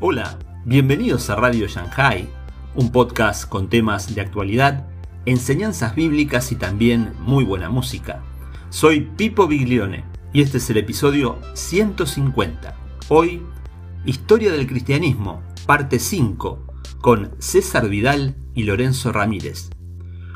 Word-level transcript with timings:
Hola, 0.00 0.38
bienvenidos 0.64 1.28
a 1.28 1.34
Radio 1.34 1.66
Shanghai, 1.66 2.28
un 2.76 2.92
podcast 2.92 3.48
con 3.48 3.68
temas 3.68 4.14
de 4.14 4.20
actualidad, 4.20 4.86
enseñanzas 5.26 5.96
bíblicas 5.96 6.52
y 6.52 6.54
también 6.54 7.14
muy 7.18 7.42
buena 7.42 7.68
música. 7.68 8.22
Soy 8.70 9.00
Pipo 9.16 9.48
Biglione 9.48 10.04
y 10.32 10.42
este 10.42 10.58
es 10.58 10.70
el 10.70 10.76
episodio 10.76 11.40
150. 11.54 12.76
Hoy, 13.08 13.42
Historia 14.04 14.52
del 14.52 14.68
Cristianismo, 14.68 15.42
parte 15.66 15.98
5, 15.98 16.64
con 17.00 17.32
César 17.40 17.88
Vidal 17.88 18.36
y 18.54 18.62
Lorenzo 18.62 19.10
Ramírez. 19.10 19.68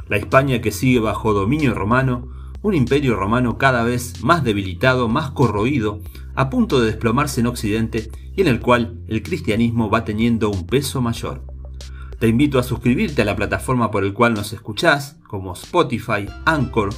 La 0.08 0.16
España 0.16 0.60
que 0.60 0.72
sigue 0.72 0.98
bajo 0.98 1.34
dominio 1.34 1.72
romano, 1.72 2.32
un 2.62 2.74
imperio 2.74 3.14
romano 3.14 3.58
cada 3.58 3.84
vez 3.84 4.24
más 4.24 4.42
debilitado, 4.42 5.06
más 5.06 5.30
corroído, 5.30 6.00
a 6.34 6.50
punto 6.50 6.80
de 6.80 6.86
desplomarse 6.86 7.42
en 7.42 7.47
Occidente 7.47 8.10
y 8.34 8.42
en 8.42 8.48
el 8.48 8.60
cual 8.60 9.00
el 9.09 9.22
cristianismo 9.22 9.91
va 9.91 10.04
teniendo 10.04 10.50
un 10.50 10.66
peso 10.66 11.00
mayor. 11.00 11.45
Te 12.18 12.28
invito 12.28 12.59
a 12.59 12.62
suscribirte 12.62 13.23
a 13.23 13.24
la 13.24 13.36
plataforma 13.36 13.90
por 13.90 14.04
el 14.04 14.12
cual 14.14 14.34
nos 14.34 14.52
escuchás, 14.52 15.18
como 15.27 15.54
Spotify, 15.54 16.27
Anchor, 16.45 16.90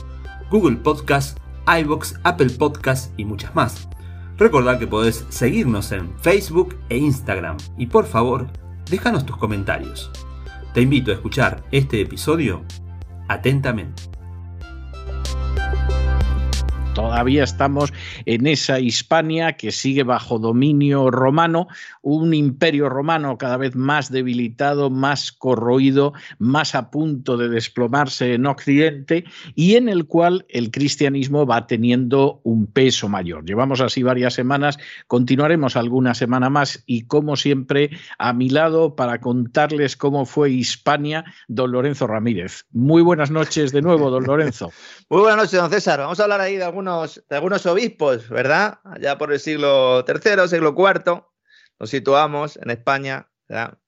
Google 0.50 0.76
Podcast, 0.76 1.38
iBox, 1.66 2.20
Apple 2.24 2.50
Podcast 2.50 3.18
y 3.18 3.24
muchas 3.24 3.54
más. 3.54 3.88
Recordad 4.36 4.78
que 4.78 4.86
podés 4.86 5.24
seguirnos 5.28 5.92
en 5.92 6.12
Facebook 6.20 6.76
e 6.88 6.98
Instagram 6.98 7.56
y 7.78 7.86
por 7.86 8.06
favor, 8.06 8.48
déjanos 8.90 9.24
tus 9.24 9.36
comentarios. 9.36 10.10
Te 10.74 10.82
invito 10.82 11.10
a 11.10 11.14
escuchar 11.14 11.64
este 11.70 12.00
episodio 12.00 12.62
atentamente. 13.28 14.13
Todavía 16.94 17.42
estamos 17.42 17.92
en 18.24 18.46
esa 18.46 18.78
Hispania 18.78 19.54
que 19.54 19.72
sigue 19.72 20.04
bajo 20.04 20.38
dominio 20.38 21.10
romano, 21.10 21.66
un 22.02 22.32
imperio 22.34 22.88
romano 22.88 23.36
cada 23.36 23.56
vez 23.56 23.74
más 23.74 24.12
debilitado, 24.12 24.90
más 24.90 25.32
corroído, 25.32 26.12
más 26.38 26.76
a 26.76 26.92
punto 26.92 27.36
de 27.36 27.48
desplomarse 27.48 28.34
en 28.34 28.46
Occidente 28.46 29.24
y 29.56 29.74
en 29.74 29.88
el 29.88 30.06
cual 30.06 30.46
el 30.48 30.70
cristianismo 30.70 31.46
va 31.46 31.66
teniendo 31.66 32.40
un 32.44 32.68
peso 32.68 33.08
mayor. 33.08 33.44
Llevamos 33.44 33.80
así 33.80 34.04
varias 34.04 34.34
semanas, 34.34 34.78
continuaremos 35.08 35.74
alguna 35.74 36.14
semana 36.14 36.48
más 36.48 36.84
y 36.86 37.06
como 37.06 37.34
siempre 37.34 37.90
a 38.18 38.32
mi 38.32 38.50
lado 38.50 38.94
para 38.94 39.20
contarles 39.20 39.96
cómo 39.96 40.26
fue 40.26 40.50
Hispania, 40.50 41.24
don 41.48 41.72
Lorenzo 41.72 42.06
Ramírez. 42.06 42.66
Muy 42.70 43.02
buenas 43.02 43.32
noches 43.32 43.72
de 43.72 43.82
nuevo, 43.82 44.10
don 44.10 44.22
Lorenzo. 44.22 44.70
Muy 45.10 45.22
buenas 45.22 45.38
noches, 45.38 45.60
don 45.60 45.70
César. 45.70 45.98
Vamos 45.98 46.20
a 46.20 46.22
hablar 46.22 46.40
ahí 46.40 46.56
de 46.56 46.64
algunos 46.64 46.83
de 46.84 47.36
algunos 47.36 47.66
obispos, 47.66 48.28
¿verdad? 48.28 48.78
Ya 49.00 49.18
por 49.18 49.32
el 49.32 49.40
siglo 49.40 50.04
III, 50.06 50.48
siglo 50.48 50.74
IV, 50.76 51.24
nos 51.78 51.90
situamos 51.90 52.56
en 52.56 52.70
España. 52.70 53.28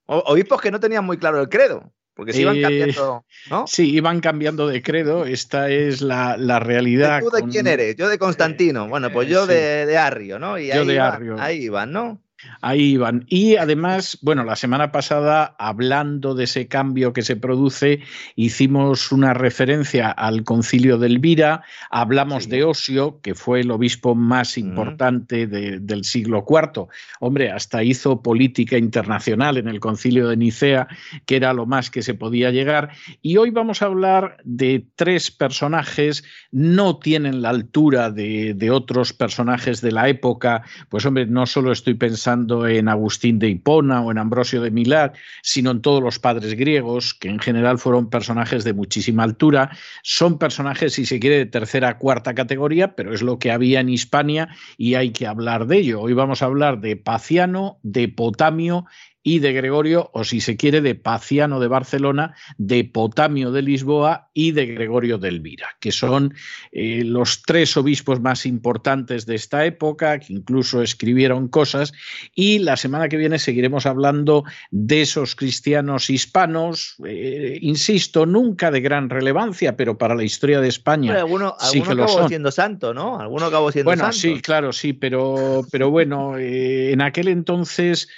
obispos 0.06 0.60
que 0.60 0.70
no 0.70 0.80
tenían 0.80 1.04
muy 1.04 1.18
claro 1.18 1.40
el 1.40 1.48
credo, 1.48 1.92
porque 2.14 2.32
se 2.32 2.42
iban 2.42 2.60
cambiando, 2.60 3.24
¿no? 3.50 3.66
Sí, 3.66 3.92
iban 3.92 4.20
cambiando 4.20 4.66
de 4.68 4.82
credo, 4.82 5.24
esta 5.24 5.68
es 5.70 6.00
la, 6.00 6.36
realidad. 6.58 7.20
¿Tú 7.20 7.30
de 7.30 7.42
quién 7.44 7.66
eres? 7.66 7.96
Yo 7.96 8.08
de 8.08 8.18
Constantino, 8.18 8.88
bueno, 8.88 9.12
pues 9.12 9.28
yo 9.28 9.46
de, 9.46 9.86
de, 9.86 9.98
Arrio, 9.98 10.38
¿no? 10.38 10.58
Y 10.58 10.68
yo 10.68 10.80
ahí 10.80 10.86
de 10.86 11.00
Arrio. 11.00 11.36
Ahí 11.38 11.64
iban, 11.64 11.92
¿no? 11.92 12.25
Ahí 12.60 12.92
iban. 12.92 13.24
Y 13.28 13.56
además, 13.56 14.18
bueno, 14.20 14.44
la 14.44 14.56
semana 14.56 14.92
pasada, 14.92 15.56
hablando 15.58 16.34
de 16.34 16.44
ese 16.44 16.68
cambio 16.68 17.12
que 17.14 17.22
se 17.22 17.36
produce, 17.36 18.00
hicimos 18.34 19.10
una 19.10 19.32
referencia 19.32 20.10
al 20.10 20.44
concilio 20.44 20.98
de 20.98 21.06
Elvira, 21.06 21.62
hablamos 21.90 22.48
de 22.48 22.64
Osio, 22.64 23.20
que 23.22 23.34
fue 23.34 23.60
el 23.60 23.70
obispo 23.70 24.14
más 24.14 24.58
importante 24.58 25.46
del 25.46 26.04
siglo 26.04 26.44
IV. 26.46 26.88
Hombre, 27.20 27.50
hasta 27.50 27.82
hizo 27.82 28.22
política 28.22 28.76
internacional 28.76 29.56
en 29.56 29.68
el 29.68 29.80
concilio 29.80 30.28
de 30.28 30.36
Nicea, 30.36 30.88
que 31.24 31.36
era 31.36 31.54
lo 31.54 31.64
más 31.64 31.90
que 31.90 32.02
se 32.02 32.14
podía 32.14 32.50
llegar. 32.50 32.90
Y 33.22 33.38
hoy 33.38 33.50
vamos 33.50 33.80
a 33.80 33.86
hablar 33.86 34.36
de 34.44 34.86
tres 34.94 35.30
personajes, 35.30 36.22
no 36.52 36.98
tienen 36.98 37.40
la 37.40 37.48
altura 37.48 38.10
de, 38.10 38.52
de 38.54 38.70
otros 38.70 39.14
personajes 39.14 39.80
de 39.80 39.92
la 39.92 40.08
época, 40.08 40.62
pues 40.90 41.06
hombre, 41.06 41.24
no 41.26 41.46
solo 41.46 41.72
estoy 41.72 41.94
pensando 41.94 42.25
en 42.26 42.88
Agustín 42.88 43.38
de 43.38 43.48
Hipona 43.48 44.00
o 44.02 44.10
en 44.10 44.18
Ambrosio 44.18 44.60
de 44.60 44.70
Milán, 44.70 45.12
sino 45.42 45.70
en 45.70 45.80
todos 45.80 46.02
los 46.02 46.18
padres 46.18 46.54
griegos, 46.54 47.14
que 47.14 47.28
en 47.28 47.38
general 47.38 47.78
fueron 47.78 48.10
personajes 48.10 48.64
de 48.64 48.72
muchísima 48.72 49.22
altura. 49.22 49.70
Son 50.02 50.38
personajes, 50.38 50.94
si 50.94 51.06
se 51.06 51.20
quiere, 51.20 51.38
de 51.38 51.46
tercera, 51.46 51.98
cuarta 51.98 52.34
categoría, 52.34 52.94
pero 52.96 53.14
es 53.14 53.22
lo 53.22 53.38
que 53.38 53.52
había 53.52 53.80
en 53.80 53.88
Hispania 53.88 54.48
y 54.76 54.94
hay 54.94 55.10
que 55.10 55.26
hablar 55.26 55.66
de 55.66 55.78
ello. 55.78 56.00
Hoy 56.00 56.14
vamos 56.14 56.42
a 56.42 56.46
hablar 56.46 56.80
de 56.80 56.96
Paciano, 56.96 57.78
de 57.82 58.08
Potamio 58.08 58.86
y 59.26 59.40
de 59.40 59.52
Gregorio, 59.52 60.08
o 60.12 60.22
si 60.22 60.40
se 60.40 60.56
quiere, 60.56 60.80
de 60.80 60.94
Paciano 60.94 61.58
de 61.58 61.66
Barcelona, 61.66 62.36
de 62.58 62.84
Potamio 62.84 63.50
de 63.50 63.60
Lisboa 63.60 64.30
y 64.32 64.52
de 64.52 64.66
Gregorio 64.66 65.18
de 65.18 65.30
Elvira, 65.30 65.66
que 65.80 65.90
son 65.90 66.32
eh, 66.70 67.02
los 67.04 67.42
tres 67.42 67.76
obispos 67.76 68.20
más 68.20 68.46
importantes 68.46 69.26
de 69.26 69.34
esta 69.34 69.64
época, 69.64 70.20
que 70.20 70.32
incluso 70.32 70.80
escribieron 70.80 71.48
cosas, 71.48 71.92
y 72.36 72.60
la 72.60 72.76
semana 72.76 73.08
que 73.08 73.16
viene 73.16 73.40
seguiremos 73.40 73.84
hablando 73.84 74.44
de 74.70 75.02
esos 75.02 75.34
cristianos 75.34 76.08
hispanos, 76.08 76.94
eh, 77.04 77.58
insisto, 77.62 78.26
nunca 78.26 78.70
de 78.70 78.80
gran 78.80 79.10
relevancia, 79.10 79.76
pero 79.76 79.98
para 79.98 80.14
la 80.14 80.22
historia 80.22 80.60
de 80.60 80.68
España. 80.68 81.18
alguno, 81.18 81.56
sí 81.58 81.82
que 81.82 81.90
acabó 81.90 82.28
siendo 82.28 82.52
santo, 82.52 82.94
¿no? 82.94 83.18
Alguno 83.18 83.46
acabó 83.46 83.72
siendo 83.72 83.88
bueno, 83.88 84.04
santo. 84.04 84.18
Bueno, 84.18 84.36
sí, 84.36 84.40
claro, 84.40 84.72
sí, 84.72 84.92
pero, 84.92 85.66
pero 85.72 85.90
bueno, 85.90 86.38
eh, 86.38 86.92
en 86.92 87.00
aquel 87.00 87.26
entonces 87.26 88.08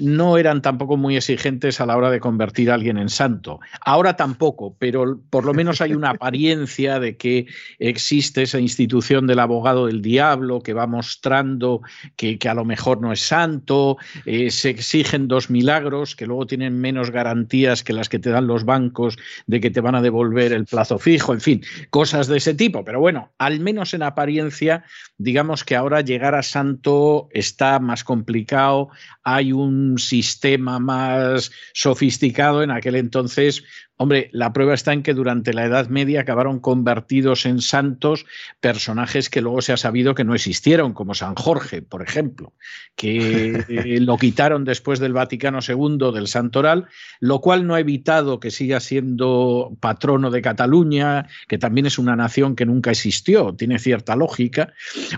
no 0.00 0.38
eran 0.38 0.60
tampoco 0.60 0.96
muy 0.96 1.16
exigentes 1.16 1.80
a 1.80 1.86
la 1.86 1.96
hora 1.96 2.10
de 2.10 2.20
convertir 2.20 2.70
a 2.70 2.74
alguien 2.74 2.98
en 2.98 3.08
santo. 3.08 3.60
Ahora 3.80 4.16
tampoco, 4.16 4.76
pero 4.78 5.20
por 5.30 5.44
lo 5.44 5.54
menos 5.54 5.80
hay 5.80 5.94
una 5.94 6.10
apariencia 6.24 6.98
de 6.98 7.16
que 7.16 7.46
existe 7.78 8.42
esa 8.42 8.58
institución 8.58 9.26
del 9.26 9.38
abogado 9.38 9.86
del 9.86 10.02
diablo 10.02 10.60
que 10.60 10.72
va 10.72 10.86
mostrando 10.86 11.82
que, 12.16 12.38
a 12.48 12.54
lo 12.54 12.64
mejor 12.64 13.00
no 13.00 13.12
es 13.12 13.20
santo, 13.20 13.96
eh, 14.26 14.50
se 14.50 14.70
exigen 14.70 15.28
dos 15.28 15.48
milagros 15.48 16.16
que 16.16 16.26
luego 16.26 16.46
tienen 16.46 16.80
menos 16.80 17.10
garantías 17.10 17.84
que 17.84 17.92
las 17.92 18.08
que 18.08 18.18
te 18.18 18.30
dan 18.30 18.46
los 18.46 18.64
bancos 18.64 19.16
de 19.46 19.60
que 19.60 19.70
te 19.70 19.80
van 19.80 19.94
a 19.94 20.02
devolver 20.02 20.52
el 20.52 20.66
plazo 20.66 20.98
fijo, 20.98 21.32
en 21.32 21.40
fin, 21.40 21.62
cosas 21.90 22.26
de 22.26 22.38
ese 22.38 22.54
tipo. 22.54 22.84
Pero 22.84 23.00
bueno, 23.00 23.30
al 23.38 23.60
menos 23.60 23.94
en 23.94 24.02
apariencia, 24.02 24.84
digamos 25.18 25.64
que 25.64 25.76
ahora 25.76 26.00
llegar 26.00 26.34
a 26.34 26.42
santo 26.42 27.28
está 27.30 27.78
más 27.78 28.02
complicado, 28.02 28.88
hay 29.22 29.52
un 29.52 29.83
sistema 29.98 30.78
más 30.78 31.50
sofisticado 31.72 32.62
en 32.62 32.70
aquel 32.70 32.96
entonces 32.96 33.62
Hombre, 33.96 34.28
la 34.32 34.52
prueba 34.52 34.74
está 34.74 34.92
en 34.92 35.04
que 35.04 35.14
durante 35.14 35.52
la 35.52 35.64
Edad 35.64 35.88
Media 35.88 36.22
acabaron 36.22 36.58
convertidos 36.58 37.46
en 37.46 37.60
santos 37.60 38.26
personajes 38.60 39.30
que 39.30 39.40
luego 39.40 39.62
se 39.62 39.72
ha 39.72 39.76
sabido 39.76 40.16
que 40.16 40.24
no 40.24 40.34
existieron, 40.34 40.94
como 40.94 41.14
San 41.14 41.36
Jorge, 41.36 41.80
por 41.80 42.02
ejemplo, 42.02 42.52
que 42.96 43.64
eh, 43.68 44.00
lo 44.00 44.16
quitaron 44.16 44.64
después 44.64 44.98
del 44.98 45.12
Vaticano 45.12 45.60
II 45.66 46.12
del 46.12 46.26
santoral, 46.26 46.88
lo 47.20 47.40
cual 47.40 47.68
no 47.68 47.74
ha 47.76 47.80
evitado 47.80 48.40
que 48.40 48.50
siga 48.50 48.80
siendo 48.80 49.76
patrono 49.78 50.32
de 50.32 50.42
Cataluña, 50.42 51.28
que 51.46 51.58
también 51.58 51.86
es 51.86 51.96
una 51.96 52.16
nación 52.16 52.56
que 52.56 52.66
nunca 52.66 52.90
existió, 52.90 53.54
tiene 53.54 53.78
cierta 53.78 54.16
lógica, 54.16 54.72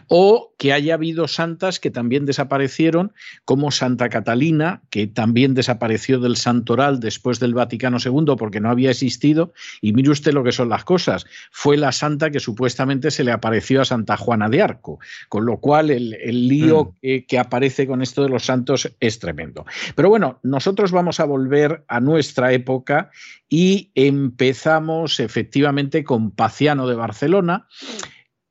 o 0.09 0.53
que 0.59 0.75
haya 0.75 0.95
habido 0.95 1.29
santas 1.29 1.81
que 1.81 1.91
también 1.91 2.27
desaparecieron, 2.27 3.15
como 3.47 3.71
Santa 3.71 4.11
Catalina, 4.11 4.83
que 4.91 5.07
también 5.07 5.55
desapareció 5.55 6.21
del 6.21 6.37
santoral 6.37 7.01
después 7.01 7.41
del 7.41 7.55
Vaticano 7.55 7.97
II 8.05 8.35
porque 8.37 8.61
no 8.61 8.66
había 8.71 8.91
existido. 8.91 9.53
Y 9.81 9.93
mire 9.93 10.11
usted 10.11 10.33
lo 10.33 10.45
que 10.45 10.53
son 10.53 10.69
las 10.69 10.85
cosas. 10.85 11.27
Fue 11.51 11.77
la 11.77 11.93
santa 11.93 12.31
que 12.31 12.41
supuestamente 12.41 13.11
se 13.11 13.25
le 13.25 13.33
apareció 13.33 13.81
a 13.83 13.85
Santa 13.85 14.17
Juana 14.17 14.49
de 14.49 14.63
Arco, 14.63 14.99
con 15.29 15.47
lo 15.47 15.59
cual 15.59 15.91
el, 15.91 16.49
lío 16.49 16.95
mm. 17.03 17.27
que, 17.27 17.39
aparece 17.39 17.87
con 17.87 18.03
esto 18.03 18.23
de 18.23 18.29
los 18.29 18.45
santos 18.45 18.91
es 19.01 19.19
tremendo. 19.19 19.67
Pero 19.95 20.09
bueno, 20.09 20.39
nosotros 20.43 20.93
vamos 20.93 21.21
a 21.21 21.25
volver 21.25 21.85
a 21.89 22.01
nuestra 22.01 22.53
época 22.53 23.11
y 23.49 23.91
empezamos 23.95 25.21
efectivamente 25.21 26.05
con 26.05 26.31
Paciano 26.31 26.87
de 26.87 26.95
Barcelona 26.95 27.67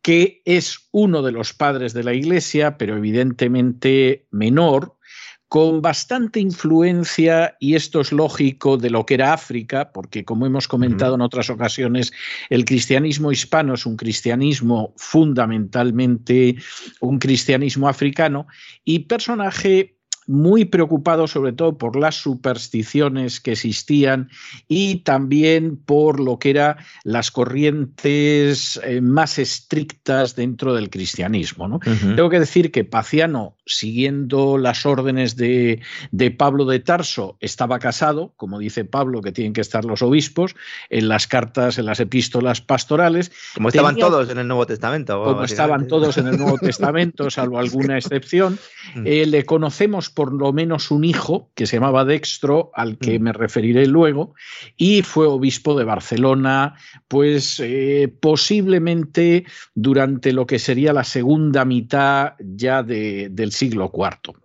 que 0.06 0.44
es 0.46 0.88
uno 0.92 1.24
de 1.24 1.32
los 1.32 1.54
padres 1.54 1.96
de 1.96 2.04
la 2.04 2.14
Iglesia, 2.14 2.78
pero 2.78 2.96
evidentemente 2.96 4.28
menor, 4.30 4.95
con 5.48 5.82
bastante 5.82 6.40
influencia, 6.40 7.56
y 7.60 7.76
esto 7.76 8.02
es 8.02 8.12
lógico, 8.12 8.78
de 8.78 8.90
lo 8.90 9.06
que 9.06 9.14
era 9.14 9.34
África, 9.34 9.92
porque 9.94 10.26
como 10.26 10.46
hemos 10.46 10.68
comentado 10.68 11.16
en 11.16 11.22
otras 11.22 11.50
ocasiones, 11.50 12.12
el 12.50 12.66
cristianismo 12.66 13.32
hispano 13.32 13.76
es 13.76 13.86
un 13.86 13.96
cristianismo 13.96 14.94
fundamentalmente 14.98 16.56
un 17.00 17.20
cristianismo 17.20 17.88
africano, 17.88 18.48
y 18.84 19.00
personaje 19.00 19.96
muy 20.28 20.66
preocupado 20.66 21.28
sobre 21.28 21.54
todo 21.54 21.78
por 21.78 21.96
las 21.96 22.16
supersticiones 22.16 23.40
que 23.40 23.52
existían 23.52 24.30
y 24.68 24.98
también 24.98 25.78
por 25.78 26.20
lo 26.20 26.40
que 26.40 26.52
eran 26.52 26.78
las 27.04 27.32
corrientes 27.32 28.80
eh, 28.84 29.02
más 29.02 29.38
estrictas 29.38 30.36
dentro 30.36 30.74
del 30.74 30.90
cristianismo. 30.90 31.68
¿no? 31.68 31.80
Tengo 31.80 32.30
que 32.30 32.40
decir 32.40 32.72
que 32.72 32.84
Paciano 32.84 33.55
siguiendo 33.66 34.58
las 34.58 34.86
órdenes 34.86 35.36
de, 35.36 35.82
Pablo 36.38 36.66
de 36.66 36.80
Tarso, 36.80 37.38
estaba 37.40 37.80
casado, 37.80 38.34
como 38.38 38.60
dice 38.60 38.86
Pablo, 38.86 39.22
que 39.22 39.32
tienen 39.32 39.54
que 39.54 39.62
estar 39.62 39.86
los 39.86 40.02
obispos, 40.02 40.56
en 40.90 41.08
las 41.08 41.28
cartas, 41.28 41.78
en 41.78 41.86
las 41.86 42.00
epístolas 42.00 42.62
pastorales. 42.62 43.32
Como 43.54 43.70
estaban 43.70 43.96
todos 43.96 44.30
en 44.30 44.38
el 44.38 44.48
Nuevo 44.48 44.66
Testamento. 44.66 45.24
Como 45.24 45.44
estaban 45.44 45.88
todos 45.88 46.18
en 46.18 46.28
el 46.28 46.38
Nuevo 46.38 46.58
Testamento, 46.62 47.30
salvo 47.30 47.60
alguna 47.60 47.98
excepción. 47.98 48.60
Mm. 48.96 49.08
Eh, 49.08 49.26
le 49.26 49.46
conocemos 49.46 50.10
por 50.10 50.34
lo 50.34 50.54
menos 50.54 50.92
un 50.92 51.04
hijo, 51.04 51.50
que 51.56 51.66
se 51.66 51.78
llamaba 51.78 52.06
Dextro, 52.06 52.72
al 52.76 52.98
que 52.98 53.20
mm. 53.20 53.24
me 53.24 53.34
referiré 53.34 53.88
luego, 53.88 54.36
y 54.78 55.02
fue 55.02 55.28
obispo 55.28 55.78
de 55.78 55.86
Barcelona, 55.86 56.76
pues 57.08 57.60
eh, 57.64 58.14
posiblemente 58.20 59.46
durante 59.74 60.34
lo 60.34 60.46
que 60.46 60.60
sería 60.60 60.94
la 60.94 61.04
segunda 61.04 61.66
mitad 61.66 62.34
ya 62.40 62.84
del 62.84 63.52
siglo 63.56 63.92
IV. 63.94 64.36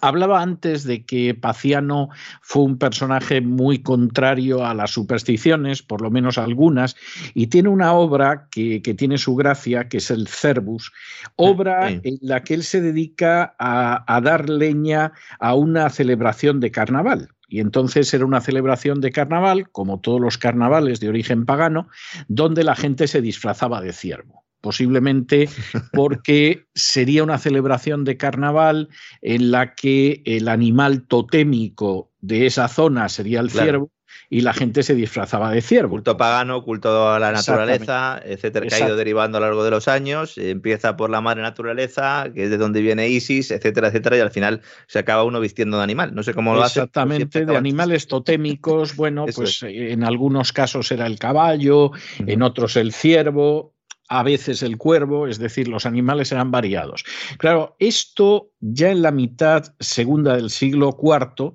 Hablaba 0.00 0.42
antes 0.42 0.84
de 0.84 1.04
que 1.04 1.34
Paciano 1.34 2.10
fue 2.42 2.62
un 2.62 2.78
personaje 2.78 3.40
muy 3.40 3.82
contrario 3.82 4.64
a 4.64 4.74
las 4.74 4.90
supersticiones, 4.90 5.82
por 5.82 6.02
lo 6.02 6.10
menos 6.10 6.38
algunas, 6.38 6.94
y 7.34 7.48
tiene 7.48 7.68
una 7.70 7.94
obra 7.94 8.48
que, 8.50 8.80
tiene 8.80 9.18
su 9.18 9.34
gracia, 9.34 9.88
que 9.88 9.96
es 9.96 10.10
el 10.10 10.28
Cervus, 10.28 10.92
obra 11.36 11.90
en 11.90 12.18
la 12.20 12.44
que 12.44 12.54
él 12.54 12.64
se 12.64 12.80
dedica 12.80 13.56
a 13.58 14.20
dar 14.22 14.48
leña 14.50 15.12
a 15.40 15.54
una 15.54 15.88
celebración 15.90 16.60
de 16.60 16.70
carnaval. 16.70 17.30
Y 17.48 17.60
entonces 17.60 18.12
era 18.12 18.26
una 18.26 18.42
celebración 18.42 19.00
de 19.00 19.10
carnaval, 19.10 19.70
como 19.70 20.00
todos 20.00 20.20
los 20.20 20.36
carnavales 20.36 21.00
de 21.00 21.08
origen 21.08 21.46
pagano, 21.46 21.88
donde 22.28 22.62
la 22.62 22.76
gente 22.76 23.08
se 23.08 23.22
disfrazaba 23.22 23.80
de 23.80 23.94
ciervo 23.94 24.47
posiblemente 24.60 25.48
porque 25.92 26.66
sería 26.74 27.22
una 27.22 27.38
celebración 27.38 28.04
de 28.04 28.16
carnaval 28.16 28.88
en 29.22 29.50
la 29.50 29.74
que 29.74 30.22
el 30.24 30.48
animal 30.48 31.06
totémico 31.06 32.10
de 32.20 32.46
esa 32.46 32.68
zona 32.68 33.08
sería 33.08 33.40
el 33.40 33.50
ciervo 33.50 33.90
y 34.30 34.42
la 34.42 34.52
gente 34.52 34.82
se 34.82 34.94
disfrazaba 34.94 35.50
de 35.50 35.62
ciervo. 35.62 35.90
Culto 35.90 36.16
pagano, 36.16 36.62
culto 36.62 37.08
a 37.10 37.18
la 37.18 37.32
naturaleza, 37.32 38.20
etcétera, 38.22 38.66
que 38.66 38.74
ha 38.74 38.86
ido 38.86 38.96
derivando 38.96 39.38
a 39.38 39.40
lo 39.40 39.46
largo 39.46 39.64
de 39.64 39.70
los 39.70 39.88
años. 39.88 40.36
Empieza 40.36 40.96
por 40.96 41.10
la 41.10 41.20
madre 41.20 41.42
naturaleza, 41.42 42.26
que 42.34 42.44
es 42.44 42.50
de 42.50 42.58
donde 42.58 42.82
viene 42.82 43.08
Isis, 43.08 43.50
etcétera, 43.50 43.88
etcétera, 43.88 44.18
y 44.18 44.20
al 44.20 44.30
final 44.30 44.60
se 44.86 44.98
acaba 44.98 45.24
uno 45.24 45.40
vistiendo 45.40 45.78
de 45.78 45.84
animal. 45.84 46.14
No 46.14 46.22
sé 46.22 46.34
cómo 46.34 46.54
lo 46.54 46.62
hace. 46.62 46.80
Exactamente, 46.80 47.46
de 47.46 47.56
animales 47.56 48.06
totémicos. 48.06 48.96
Bueno, 48.96 49.24
pues 49.34 49.62
en 49.62 50.04
algunos 50.04 50.52
casos 50.52 50.92
era 50.92 51.06
el 51.06 51.18
caballo, 51.18 51.92
en 52.18 52.42
otros 52.42 52.76
el 52.76 52.92
ciervo, 52.92 53.74
a 54.08 54.22
veces 54.22 54.62
el 54.62 54.78
cuervo, 54.78 55.26
es 55.26 55.38
decir, 55.38 55.68
los 55.68 55.86
animales 55.86 56.32
eran 56.32 56.50
variados. 56.50 57.04
Claro, 57.36 57.76
esto 57.78 58.50
ya 58.60 58.90
en 58.90 59.02
la 59.02 59.10
mitad 59.10 59.74
segunda 59.78 60.36
del 60.36 60.50
siglo 60.50 60.96
IV 61.00 61.52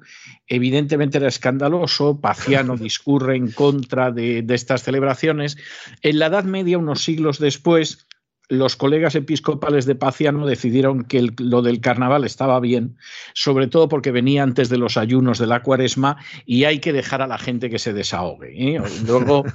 evidentemente 0.47 1.17
era 1.17 1.27
escandaloso, 1.27 2.21
Paciano 2.21 2.77
discurre 2.77 3.35
en 3.35 3.51
contra 3.51 4.11
de, 4.11 4.43
de 4.43 4.55
estas 4.55 4.83
celebraciones. 4.83 5.57
En 6.01 6.19
la 6.19 6.27
Edad 6.27 6.43
Media, 6.43 6.77
unos 6.77 7.03
siglos 7.03 7.39
después, 7.39 8.05
los 8.49 8.75
colegas 8.75 9.15
episcopales 9.15 9.85
de 9.85 9.95
Paciano 9.95 10.45
decidieron 10.45 11.05
que 11.05 11.31
lo 11.39 11.61
del 11.61 11.79
carnaval 11.79 12.25
estaba 12.25 12.59
bien, 12.59 12.97
sobre 13.33 13.67
todo 13.67 13.87
porque 13.87 14.11
venía 14.11 14.43
antes 14.43 14.69
de 14.69 14.77
los 14.77 14.97
ayunos 14.97 15.39
de 15.39 15.47
la 15.47 15.63
cuaresma 15.63 16.17
y 16.45 16.65
hay 16.65 16.79
que 16.79 16.93
dejar 16.93 17.21
a 17.21 17.27
la 17.27 17.37
gente 17.37 17.69
que 17.69 17.79
se 17.79 17.93
desahogue. 17.93 18.51
¿eh? 18.55 18.81
Luego 19.07 19.45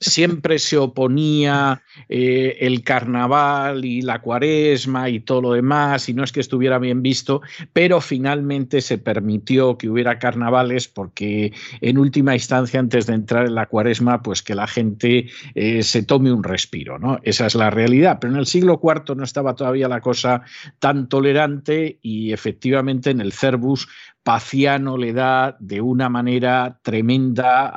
siempre 0.00 0.58
se 0.58 0.78
oponía 0.78 1.82
eh, 2.08 2.56
el 2.60 2.82
carnaval 2.82 3.84
y 3.84 4.02
la 4.02 4.20
cuaresma 4.20 5.10
y 5.10 5.20
todo 5.20 5.42
lo 5.42 5.52
demás, 5.52 6.08
y 6.08 6.14
no 6.14 6.24
es 6.24 6.32
que 6.32 6.40
estuviera 6.40 6.78
bien 6.78 7.02
visto, 7.02 7.42
pero 7.72 8.00
finalmente 8.00 8.80
se 8.80 8.98
permitió 8.98 9.76
que 9.76 9.88
hubiera 9.88 10.18
carnavales 10.18 10.88
porque 10.88 11.52
en 11.80 11.98
última 11.98 12.34
instancia, 12.34 12.80
antes 12.80 13.06
de 13.06 13.14
entrar 13.14 13.46
en 13.46 13.54
la 13.54 13.66
cuaresma, 13.66 14.22
pues 14.22 14.42
que 14.42 14.54
la 14.54 14.66
gente 14.66 15.26
eh, 15.54 15.82
se 15.82 16.02
tome 16.02 16.32
un 16.32 16.42
respiro. 16.42 16.98
¿no? 16.98 17.20
Esa 17.22 17.46
es 17.46 17.54
la 17.54 17.70
realidad. 17.70 18.18
Pero 18.20 18.29
en 18.30 18.36
el 18.36 18.46
siglo 18.46 18.80
IV 18.82 19.16
no 19.16 19.24
estaba 19.24 19.54
todavía 19.54 19.88
la 19.88 20.00
cosa 20.00 20.42
tan 20.78 21.08
tolerante 21.08 21.98
y 22.02 22.32
efectivamente 22.32 23.10
en 23.10 23.20
el 23.20 23.32
Cervus 23.32 23.88
Paciano 24.22 24.96
le 24.96 25.12
da 25.12 25.56
de 25.60 25.80
una 25.80 26.08
manera 26.08 26.78
tremenda 26.82 27.70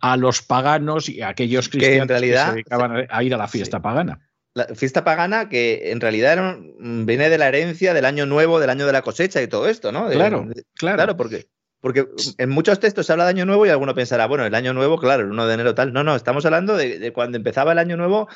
a, 0.00 0.16
los 0.16 0.42
paganos 0.42 1.08
y 1.08 1.22
a 1.22 1.28
aquellos 1.28 1.68
cristianos 1.68 2.08
que, 2.08 2.36
se 2.36 2.50
dedicaban 2.52 3.06
a 3.08 3.22
ir 3.22 3.34
a 3.34 3.36
la 3.36 3.48
fiesta 3.48 3.82
pagana. 3.82 4.20
La 4.54 4.66
fiesta 4.74 5.04
pagana 5.04 5.48
que 5.48 5.90
en 5.90 6.00
realidad 6.00 6.56
viene 6.78 7.28
de 7.28 7.38
la 7.38 7.48
herencia 7.48 7.92
del 7.92 8.06
año 8.06 8.26
nuevo, 8.26 8.58
del 8.58 8.70
año 8.70 8.86
de 8.86 8.92
la 8.92 9.02
cosecha 9.02 9.42
y 9.42 9.48
todo 9.48 9.68
esto, 9.68 9.92
¿no? 9.92 10.08
claro, 10.08 10.48
claro. 10.74 10.96
Claro, 10.96 11.16
porque 11.16 11.46
porque 11.80 12.06
en 12.38 12.50
muchos 12.50 12.80
textos 12.80 13.06
se 13.06 13.12
habla 13.12 13.24
de 13.24 13.30
Año 13.30 13.44
Nuevo 13.44 13.66
y 13.66 13.68
alguno 13.68 13.94
pensará, 13.94 14.26
bueno, 14.26 14.46
el 14.46 14.54
Año 14.54 14.72
Nuevo, 14.72 14.98
claro, 14.98 15.22
el 15.22 15.30
1 15.30 15.46
de 15.46 15.54
enero 15.54 15.74
tal. 15.74 15.92
No, 15.92 16.02
no, 16.02 16.16
estamos 16.16 16.44
hablando 16.44 16.76
de, 16.76 17.12
cuando 17.12 17.36
empezaba 17.36 17.72
el 17.72 17.78
Año 17.78 17.96
Nuevo, 17.96 18.28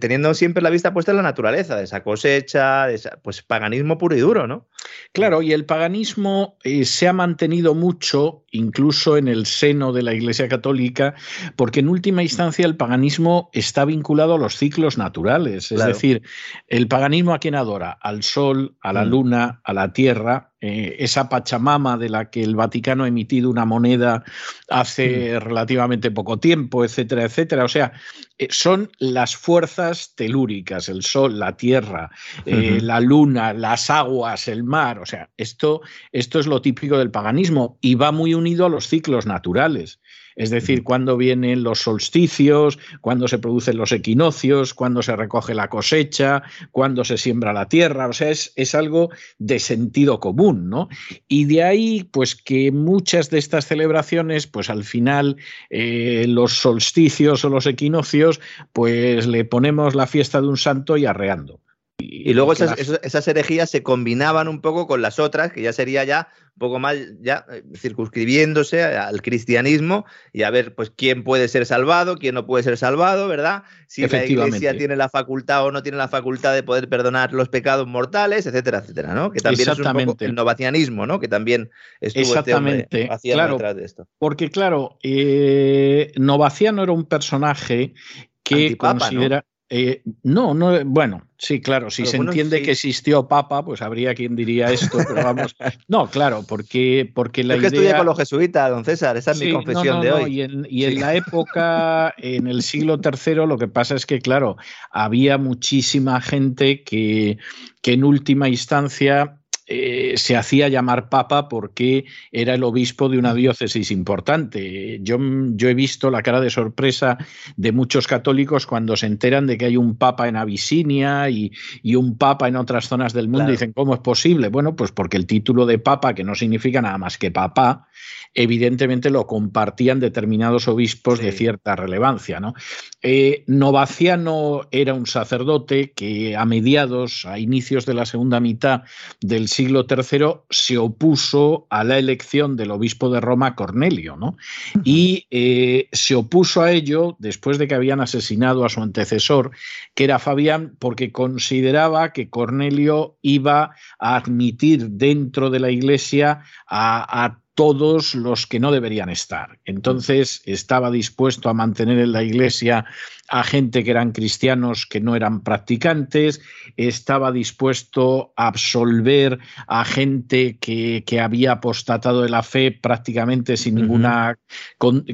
teniendo 0.00 0.34
siempre 0.34 0.62
la 0.62 0.70
vista 0.70 0.92
puesta 0.92 1.12
en 1.12 1.18
la 1.18 1.22
naturaleza, 1.22 1.76
de 1.76 1.84
esa 1.84 2.02
cosecha, 2.02 2.86
de 2.86 3.00
pues 3.22 3.42
paganismo 3.42 3.96
puro 3.96 4.16
y 4.16 4.20
duro, 4.20 4.46
¿no? 4.46 4.68
Claro, 5.12 5.40
y 5.42 5.52
el 5.52 5.64
paganismo 5.64 6.58
eh, 6.64 6.84
se 6.84 7.08
ha 7.08 7.12
mantenido 7.12 7.74
mucho, 7.74 8.44
incluso 8.50 9.16
en 9.16 9.28
el 9.28 9.46
seno 9.46 9.92
de 9.92 10.02
la 10.02 10.12
Iglesia 10.12 10.48
Católica, 10.48 11.14
porque 11.56 11.80
en 11.80 11.88
última 11.88 12.22
instancia 12.22 12.66
el 12.66 12.76
paganismo 12.76 13.50
está 13.52 13.84
vinculado 13.84 14.34
a 14.34 14.38
los 14.38 14.56
ciclos 14.56 14.98
naturales. 14.98 15.72
Es 15.72 15.84
decir, 15.84 16.22
el 16.66 16.88
paganismo 16.88 17.34
a 17.34 17.38
quien 17.38 17.54
adora, 17.54 17.92
al 17.92 18.22
sol, 18.22 18.76
a 18.80 18.92
la 18.92 19.04
mm. 19.04 19.08
luna, 19.08 19.60
a 19.64 19.72
la 19.72 19.92
tierra, 19.92 20.49
eh, 20.62 20.96
esa 20.98 21.30
Pachamama 21.30 21.96
de 21.96 22.10
la 22.10 22.28
que 22.28 22.42
el 22.42 22.54
Vaticano 22.54 23.04
ha 23.04 23.08
emitido 23.08 23.48
una 23.48 23.64
moneda 23.64 24.24
hace 24.68 25.34
mm. 25.34 25.42
relativamente 25.42 26.10
poco 26.10 26.38
tiempo, 26.38 26.84
etcétera, 26.84 27.24
etcétera. 27.24 27.64
O 27.64 27.68
sea, 27.68 27.92
eh, 28.38 28.48
son 28.50 28.90
las 28.98 29.36
fuerzas 29.36 30.14
telúricas, 30.16 30.90
el 30.90 31.02
sol, 31.02 31.38
la 31.38 31.56
tierra, 31.56 32.10
eh, 32.44 32.78
la 32.82 33.00
luna, 33.00 33.54
las 33.54 33.88
aguas, 33.88 34.48
el 34.48 34.62
mar. 34.62 34.98
O 34.98 35.06
sea, 35.06 35.30
esto, 35.38 35.80
esto 36.12 36.38
es 36.38 36.46
lo 36.46 36.60
típico 36.60 36.98
del 36.98 37.10
paganismo 37.10 37.78
y 37.80 37.94
va 37.94 38.12
muy 38.12 38.34
unido 38.34 38.66
a 38.66 38.70
los 38.70 38.86
ciclos 38.86 39.24
naturales. 39.24 39.98
Es 40.40 40.48
decir, 40.48 40.84
cuando 40.84 41.18
vienen 41.18 41.62
los 41.62 41.80
solsticios, 41.80 42.78
cuando 43.02 43.28
se 43.28 43.38
producen 43.38 43.76
los 43.76 43.92
equinoccios, 43.92 44.72
cuando 44.72 45.02
se 45.02 45.14
recoge 45.14 45.52
la 45.52 45.68
cosecha, 45.68 46.42
cuando 46.70 47.04
se 47.04 47.18
siembra 47.18 47.52
la 47.52 47.68
tierra. 47.68 48.08
O 48.08 48.14
sea, 48.14 48.30
es, 48.30 48.54
es 48.56 48.74
algo 48.74 49.10
de 49.38 49.58
sentido 49.58 50.18
común, 50.18 50.70
¿no? 50.70 50.88
Y 51.28 51.44
de 51.44 51.62
ahí, 51.62 52.08
pues 52.10 52.36
que 52.36 52.72
muchas 52.72 53.28
de 53.28 53.38
estas 53.38 53.66
celebraciones, 53.66 54.46
pues 54.46 54.70
al 54.70 54.84
final, 54.84 55.36
eh, 55.68 56.24
los 56.26 56.54
solsticios 56.54 57.44
o 57.44 57.50
los 57.50 57.66
equinoccios, 57.66 58.40
pues 58.72 59.26
le 59.26 59.44
ponemos 59.44 59.94
la 59.94 60.06
fiesta 60.06 60.40
de 60.40 60.48
un 60.48 60.56
santo 60.56 60.96
y 60.96 61.04
arreando. 61.04 61.60
Y, 62.00 62.34
luego 62.34 62.52
esas, 62.52 63.28
herejías 63.28 63.70
se 63.70 63.82
combinaban 63.82 64.48
un 64.48 64.60
poco 64.60 64.86
con 64.86 65.02
las 65.02 65.18
otras, 65.18 65.52
que 65.52 65.62
ya 65.62 65.72
sería 65.72 66.04
ya 66.04 66.28
un 66.54 66.58
poco 66.58 66.78
más 66.78 66.96
ya 67.20 67.46
eh, 67.50 67.62
circunscribiéndose 67.76 68.82
al 68.82 69.22
cristianismo 69.22 70.04
y 70.32 70.42
a 70.42 70.50
ver 70.50 70.74
pues 70.74 70.90
quién 70.90 71.24
puede 71.24 71.48
ser 71.48 71.64
salvado, 71.64 72.16
quién 72.16 72.34
no 72.34 72.46
puede 72.46 72.64
ser 72.64 72.76
salvado, 72.76 73.28
¿verdad? 73.28 73.62
Si 73.86 74.06
la 74.06 74.24
iglesia 74.24 74.76
tiene 74.76 74.96
la 74.96 75.08
facultad 75.08 75.64
o 75.64 75.72
no 75.72 75.82
tiene 75.82 75.98
la 75.98 76.08
facultad 76.08 76.54
de 76.54 76.62
poder 76.62 76.88
perdonar 76.88 77.32
los 77.32 77.48
pecados 77.48 77.86
mortales, 77.86 78.46
etcétera, 78.46 78.78
etcétera, 78.78 79.14
¿no? 79.14 79.30
Que 79.30 79.40
también 79.40 79.68
es 79.70 79.78
un 79.78 79.92
poco 79.92 80.16
el 80.24 80.34
novacianismo, 80.34 81.06
¿no? 81.06 81.20
Que 81.20 81.28
también 81.28 81.70
estuvo 82.00 82.22
este 82.22 82.50
Exactamente. 82.50 83.08
claro, 83.22 83.54
detrás 83.54 83.76
de 83.76 83.84
esto. 83.84 84.08
Porque 84.18 84.50
claro, 84.50 84.98
eh, 85.02 86.12
Novaciano 86.16 86.82
era 86.82 86.92
un 86.92 87.06
personaje 87.06 87.94
que 88.42 88.76
considera... 88.76 89.44
Eh, 89.72 90.02
no, 90.24 90.52
no, 90.52 90.84
bueno, 90.84 91.22
sí, 91.38 91.60
claro, 91.60 91.90
si 91.90 92.04
se 92.04 92.16
entiende 92.16 92.60
que 92.60 92.72
existió 92.72 93.28
Papa, 93.28 93.64
pues 93.64 93.80
habría 93.82 94.16
quien 94.16 94.34
diría 94.34 94.72
esto, 94.72 94.98
pero 95.06 95.22
vamos. 95.22 95.54
no, 95.88 96.10
claro, 96.10 96.44
porque, 96.46 97.08
porque 97.14 97.44
la 97.44 97.54
es 97.54 97.70
que 97.70 97.76
idea. 97.76 97.96
con 97.96 98.06
los 98.06 98.18
jesuitas, 98.18 98.68
don 98.68 98.84
César, 98.84 99.16
esa 99.16 99.30
es 99.30 99.40
mi 99.40 99.52
confesión 99.52 100.00
de 100.00 100.10
hoy. 100.10 100.38
Y 100.38 100.42
en, 100.42 100.66
y 100.68 100.86
en 100.86 100.98
la 100.98 101.14
época, 101.14 102.12
en 102.18 102.48
el 102.48 102.62
siglo 102.62 103.00
III, 103.00 103.46
lo 103.46 103.58
que 103.58 103.68
pasa 103.68 103.94
es 103.94 104.06
que, 104.06 104.18
claro, 104.18 104.56
había 104.90 105.38
muchísima 105.38 106.20
gente 106.20 106.82
que, 106.82 107.38
que 107.80 107.92
en 107.92 108.02
última 108.02 108.48
instancia 108.48 109.39
eh, 109.72 110.14
se 110.16 110.36
hacía 110.36 110.68
llamar 110.68 111.08
papa 111.08 111.48
porque 111.48 112.04
era 112.32 112.54
el 112.54 112.64
obispo 112.64 113.08
de 113.08 113.18
una 113.18 113.34
diócesis 113.34 113.92
importante. 113.92 114.98
Yo, 115.00 115.16
yo, 115.52 115.68
he 115.68 115.74
visto 115.74 116.10
la 116.10 116.22
cara 116.22 116.40
de 116.40 116.50
sorpresa 116.50 117.18
de 117.56 117.70
muchos 117.70 118.08
católicos 118.08 118.66
cuando 118.66 118.96
se 118.96 119.06
enteran 119.06 119.46
de 119.46 119.56
que 119.56 119.66
hay 119.66 119.76
un 119.76 119.96
papa 119.96 120.26
en 120.26 120.34
Abisinia 120.34 121.30
y, 121.30 121.52
un 121.94 122.18
papa 122.18 122.48
en 122.48 122.56
otras 122.56 122.88
zonas 122.88 123.12
del 123.12 123.28
mundo. 123.28 123.48
Dicen, 123.48 123.72
¿cómo 123.72 123.94
es 123.94 124.00
posible? 124.00 124.48
Bueno, 124.48 124.74
pues 124.74 124.90
porque 124.90 125.16
el 125.16 125.26
título 125.26 125.66
de 125.66 125.78
papa, 125.78 126.14
que 126.14 126.24
no 126.24 126.34
significa 126.34 126.82
nada 126.82 126.98
más 126.98 127.16
que 127.16 127.30
papá, 127.30 127.86
evidentemente 128.34 129.10
lo 129.10 129.26
compartían 129.26 130.00
determinados 130.00 130.68
obispos 130.68 131.20
de 131.20 131.32
cierta 131.32 131.76
relevancia. 131.76 132.40
¿no? 132.40 132.54
Eh, 133.02 133.44
Novaciano 133.46 134.62
era 134.70 134.94
un 134.94 135.06
sacerdote 135.06 135.92
que 135.92 136.36
a 136.36 136.44
mediados, 136.44 137.24
a 137.26 137.38
inicios 137.38 137.86
de 137.86 137.94
la 137.94 138.06
segunda 138.06 138.40
mitad 138.40 138.82
del 139.20 139.48
siglo 139.48 139.59
III, 139.68 140.42
se 140.48 140.78
opuso 140.78 141.66
a 141.70 141.84
la 141.84 141.98
elección 141.98 142.56
del 142.56 142.70
obispo 142.70 143.10
de 143.10 143.20
Roma, 143.20 143.54
Cornelio, 143.54 144.16
¿no? 144.16 144.36
y 144.84 145.26
eh, 145.30 145.88
se 145.92 146.14
opuso 146.14 146.62
a 146.62 146.72
ello 146.72 147.16
después 147.18 147.58
de 147.58 147.68
que 147.68 147.74
habían 147.74 148.00
asesinado 148.00 148.64
a 148.64 148.68
su 148.68 148.82
antecesor, 148.82 149.50
que 149.94 150.04
era 150.04 150.18
Fabián, 150.18 150.76
porque 150.78 151.12
consideraba 151.12 152.12
que 152.12 152.30
Cornelio 152.30 153.16
iba 153.22 153.74
a 153.98 154.16
admitir 154.16 154.90
dentro 154.90 155.50
de 155.50 155.60
la 155.60 155.70
iglesia 155.70 156.42
a, 156.66 157.24
a 157.24 157.39
todos 157.54 158.14
los 158.14 158.46
que 158.46 158.60
no 158.60 158.72
deberían 158.72 159.10
estar. 159.10 159.58
Entonces 159.64 160.42
estaba 160.44 160.90
dispuesto 160.90 161.48
a 161.48 161.54
mantener 161.54 161.98
en 161.98 162.12
la 162.12 162.22
iglesia 162.22 162.86
a 163.28 163.44
gente 163.44 163.84
que 163.84 163.90
eran 163.92 164.12
cristianos 164.12 164.86
que 164.86 165.00
no 165.00 165.14
eran 165.14 165.42
practicantes, 165.42 166.40
estaba 166.76 167.30
dispuesto 167.30 168.32
a 168.36 168.48
absolver 168.48 169.38
a 169.68 169.84
gente 169.84 170.58
que, 170.58 171.04
había 171.20 171.52
apostatado 171.52 172.22
de 172.22 172.28
la 172.28 172.42
fe 172.42 172.72
prácticamente 172.72 173.56
sin 173.56 173.76
ninguna 173.76 174.38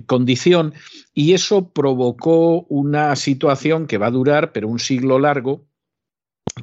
condición. 0.06 0.72
Y 1.12 1.34
eso 1.34 1.70
provocó 1.70 2.62
una 2.68 3.16
situación 3.16 3.86
que 3.86 3.98
va 3.98 4.06
a 4.06 4.10
durar, 4.10 4.52
pero 4.52 4.68
un 4.68 4.78
siglo 4.78 5.18
largo, 5.18 5.66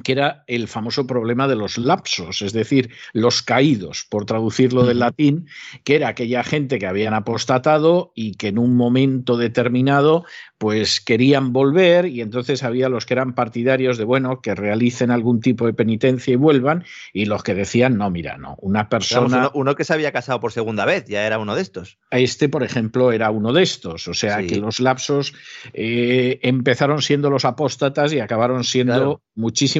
que 0.02 0.12
era 0.12 0.42
el 0.48 0.66
famoso 0.66 1.06
problema 1.06 1.46
de 1.46 1.54
los 1.54 1.78
lapsos, 1.78 2.42
es 2.42 2.52
decir, 2.52 2.90
los 3.12 3.42
caídos, 3.42 4.06
por 4.10 4.24
traducirlo 4.24 4.84
del 4.84 4.98
latín, 4.98 5.46
que 5.84 5.94
era 5.94 6.08
aquella 6.08 6.42
gente 6.42 6.80
que 6.80 6.86
habían 6.86 7.14
apostatado 7.14 8.12
y 8.16 8.34
que 8.34 8.48
en 8.48 8.58
un 8.58 8.76
momento 8.76 9.36
determinado 9.36 10.24
pues 10.58 11.00
querían 11.00 11.52
volver 11.52 12.06
y 12.06 12.22
entonces 12.22 12.64
había 12.64 12.88
los 12.88 13.06
que 13.06 13.14
eran 13.14 13.34
partidarios 13.34 13.96
de, 13.98 14.04
bueno, 14.04 14.40
que 14.40 14.54
realicen 14.54 15.10
algún 15.10 15.40
tipo 15.40 15.66
de 15.66 15.74
penitencia 15.74 16.32
y 16.32 16.36
vuelvan 16.36 16.84
y 17.12 17.26
los 17.26 17.42
que 17.42 17.54
decían, 17.54 17.96
no, 17.96 18.10
mira, 18.10 18.36
no, 18.36 18.56
una 18.60 18.88
persona... 18.88 19.50
uno, 19.54 19.74
que 19.76 19.84
se 19.84 19.92
había 19.92 20.10
casado 20.10 20.40
por 20.40 20.52
segunda 20.52 20.84
vez, 20.86 21.04
ya 21.06 21.26
era 21.26 21.38
uno 21.38 21.54
de 21.54 21.62
estos. 21.62 21.98
Este, 22.10 22.48
por 22.48 22.62
ejemplo, 22.62 23.12
era 23.12 23.30
uno 23.30 23.52
de 23.52 23.62
estos, 23.62 24.08
o 24.08 24.14
sea 24.14 24.44
que 24.44 24.56
los 24.56 24.80
lapsos 24.80 25.34
eh, 25.72 26.40
empezaron 26.42 27.02
siendo 27.02 27.30
los 27.30 27.44
apóstatas 27.44 28.12
y 28.12 28.20
acabaron 28.20 28.64
siendo 28.64 29.22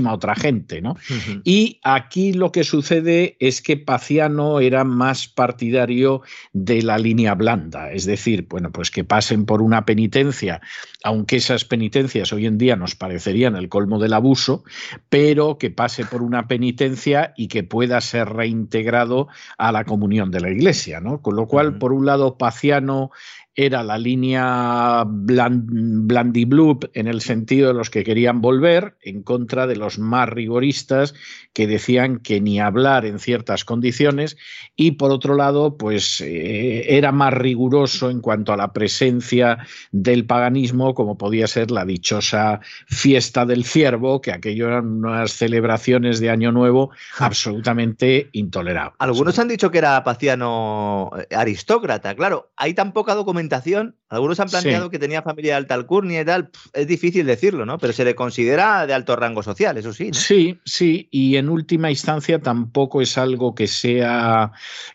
muchísima 0.04 0.14
otra 0.14 0.34
gente, 0.34 0.80
¿no? 0.80 0.96
Y 1.44 1.80
aquí 1.82 2.32
lo 2.32 2.52
que 2.52 2.64
sucede 2.64 3.36
es 3.40 3.62
que 3.62 3.76
Paciano 3.76 4.60
era 4.60 4.84
más 4.84 5.28
partidario 5.28 6.22
de 6.52 6.82
la 6.82 6.98
línea 6.98 7.34
blanda, 7.34 7.92
es 7.92 8.04
decir, 8.04 8.46
bueno, 8.48 8.70
pues 8.70 8.90
que 8.90 9.04
pasen 9.04 9.46
por 9.46 9.62
una 9.62 9.84
penitencia 9.84 10.60
aunque 11.04 11.36
esas 11.36 11.66
penitencias 11.66 12.32
hoy 12.32 12.46
en 12.46 12.56
día 12.56 12.76
nos 12.76 12.96
parecerían 12.96 13.56
el 13.56 13.68
colmo 13.68 13.98
del 13.98 14.14
abuso, 14.14 14.64
pero 15.10 15.58
que 15.58 15.70
pase 15.70 16.06
por 16.06 16.22
una 16.22 16.48
penitencia 16.48 17.34
y 17.36 17.48
que 17.48 17.62
pueda 17.62 18.00
ser 18.00 18.30
reintegrado 18.30 19.28
a 19.58 19.70
la 19.70 19.84
comunión 19.84 20.30
de 20.30 20.40
la 20.40 20.50
Iglesia. 20.50 21.00
¿no? 21.00 21.20
Con 21.20 21.36
lo 21.36 21.46
cual, 21.46 21.76
por 21.76 21.92
un 21.92 22.06
lado, 22.06 22.38
Paciano 22.38 23.10
era 23.56 23.82
la 23.82 23.98
línea 23.98 25.04
blandibloop 25.06 26.86
en 26.94 27.06
el 27.06 27.20
sentido 27.20 27.68
de 27.68 27.74
los 27.74 27.90
que 27.90 28.02
querían 28.02 28.40
volver, 28.40 28.96
en 29.02 29.22
contra 29.22 29.66
de 29.66 29.76
los 29.76 29.98
más 29.98 30.28
rigoristas 30.28 31.14
que 31.52 31.66
decían 31.66 32.18
que 32.18 32.40
ni 32.40 32.58
hablar 32.58 33.06
en 33.06 33.20
ciertas 33.20 33.64
condiciones, 33.64 34.36
y 34.74 34.92
por 34.92 35.12
otro 35.12 35.36
lado, 35.36 35.76
pues 35.76 36.20
eh, 36.20 36.96
era 36.96 37.12
más 37.12 37.32
riguroso 37.32 38.10
en 38.10 38.20
cuanto 38.20 38.52
a 38.52 38.56
la 38.56 38.72
presencia 38.72 39.58
del 39.92 40.26
paganismo, 40.26 40.94
como 40.94 41.16
podía 41.16 41.46
ser 41.46 41.70
la 41.70 41.84
dichosa 41.84 42.60
fiesta 42.88 43.46
del 43.46 43.64
ciervo, 43.64 44.20
que 44.20 44.32
aquello 44.32 44.66
eran 44.66 45.04
unas 45.04 45.32
celebraciones 45.32 46.18
de 46.18 46.30
Año 46.30 46.50
Nuevo 46.50 46.90
absolutamente 47.18 48.30
intolerables. 48.32 48.96
Algunos 48.98 49.38
han 49.38 49.48
dicho 49.48 49.70
que 49.70 49.78
era 49.78 50.02
paciano 50.02 51.10
eh, 51.16 51.34
aristócrata, 51.34 52.16
claro, 52.16 52.50
hay 52.56 52.74
tan 52.74 52.92
poca 52.92 53.14
documentación 53.48 53.96
algunos 54.14 54.38
han 54.38 54.48
planteado 54.48 54.90
que 54.90 54.98
tenía 54.98 55.22
familia 55.22 55.52
de 55.52 55.56
alta 55.56 55.74
alcurnia 55.74 56.20
y 56.20 56.24
tal. 56.24 56.50
Es 56.72 56.86
difícil 56.86 57.26
decirlo, 57.26 57.66
¿no? 57.66 57.78
Pero 57.78 57.92
se 57.92 58.04
le 58.04 58.14
considera 58.14 58.86
de 58.86 58.94
alto 58.94 59.16
rango 59.16 59.42
social, 59.42 59.76
eso 59.76 59.92
sí. 59.92 60.10
Sí, 60.12 60.58
sí, 60.64 61.08
y 61.10 61.36
en 61.36 61.48
última 61.48 61.90
instancia 61.90 62.40
tampoco 62.40 63.02
es 63.02 63.18
algo 63.18 63.54
que 63.54 63.66
sea, 63.66 64.52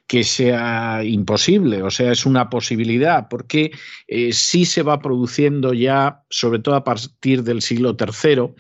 que 0.08 0.24
sea 0.24 1.04
imposible, 1.04 1.84
o 1.84 1.92
sea, 1.92 2.14
es 2.14 2.26
una 2.26 2.50
posibilidad, 2.50 3.28
porque 3.30 3.72
eh, 4.08 4.32
sí 4.32 4.66
se 4.66 4.84
va 4.84 5.02
produciendo 5.02 5.74
ya, 5.74 6.24
sobre 6.30 6.60
todo 6.60 6.76
a 6.76 6.84
partir 6.86 7.44
del 7.44 7.62
siglo 7.62 7.98
III, 8.00 8.54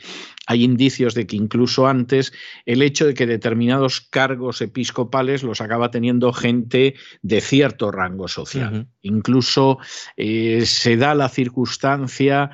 hay 0.49 0.63
indicios 0.63 1.13
de 1.13 1.27
que 1.27 1.35
incluso 1.35 1.87
antes 1.87 2.33
el 2.65 2.81
hecho 2.81 3.05
de 3.05 3.13
que 3.13 3.27
determinados 3.27 4.01
cargos 4.01 4.61
episcopales 4.61 5.43
los 5.43 5.61
acaba 5.61 5.91
teniendo 5.91 6.33
gente 6.33 6.95
de 7.21 7.39
cierto 7.39 7.91
rango 7.91 8.27
social. 8.27 8.87
Incluso 9.03 9.77
eh, 10.17 10.65
se 10.65 10.97
da 10.97 11.13
la 11.13 11.29
circunstancia 11.29 12.49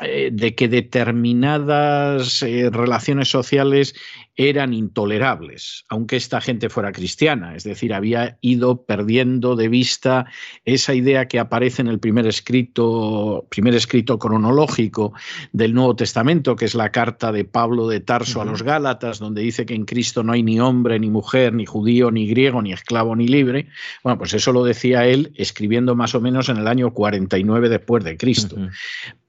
eh, 0.00 0.30
de 0.32 0.54
que 0.54 0.68
determinadas 0.68 2.40
eh, 2.44 2.70
relaciones 2.70 3.28
sociales 3.30 3.96
eran 4.36 4.74
intolerables, 4.74 5.84
aunque 5.88 6.16
esta 6.16 6.40
gente 6.40 6.68
fuera 6.68 6.90
cristiana, 6.90 7.54
es 7.54 7.62
decir, 7.62 7.94
había 7.94 8.36
ido 8.40 8.82
perdiendo 8.84 9.54
de 9.54 9.68
vista 9.68 10.26
esa 10.64 10.94
idea 10.94 11.28
que 11.28 11.38
aparece 11.38 11.82
en 11.82 11.88
el 11.88 12.00
primer 12.00 12.26
escrito, 12.26 13.46
primer 13.48 13.74
escrito 13.74 14.18
cronológico 14.18 15.12
del 15.52 15.72
Nuevo 15.72 15.94
Testamento, 15.94 16.56
que 16.56 16.64
es 16.64 16.74
la 16.74 16.90
carta 16.90 17.30
de 17.30 17.44
Pablo 17.44 17.86
de 17.86 18.00
Tarso 18.00 18.40
a 18.40 18.44
los 18.44 18.64
Gálatas, 18.64 19.20
donde 19.20 19.42
dice 19.42 19.66
que 19.66 19.74
en 19.74 19.84
Cristo 19.84 20.24
no 20.24 20.32
hay 20.32 20.42
ni 20.42 20.58
hombre, 20.58 20.98
ni 20.98 21.10
mujer, 21.10 21.52
ni 21.52 21.64
judío, 21.64 22.10
ni 22.10 22.26
griego, 22.26 22.60
ni 22.60 22.72
esclavo, 22.72 23.14
ni 23.14 23.28
libre. 23.28 23.68
Bueno, 24.02 24.18
pues 24.18 24.34
eso 24.34 24.52
lo 24.52 24.64
decía 24.64 25.06
él 25.06 25.32
escribiendo 25.36 25.94
más 25.94 26.14
o 26.16 26.20
menos 26.20 26.48
en 26.48 26.56
el 26.56 26.66
año 26.66 26.92
49 26.92 27.68
después 27.68 28.02
de 28.02 28.16
Cristo. 28.16 28.56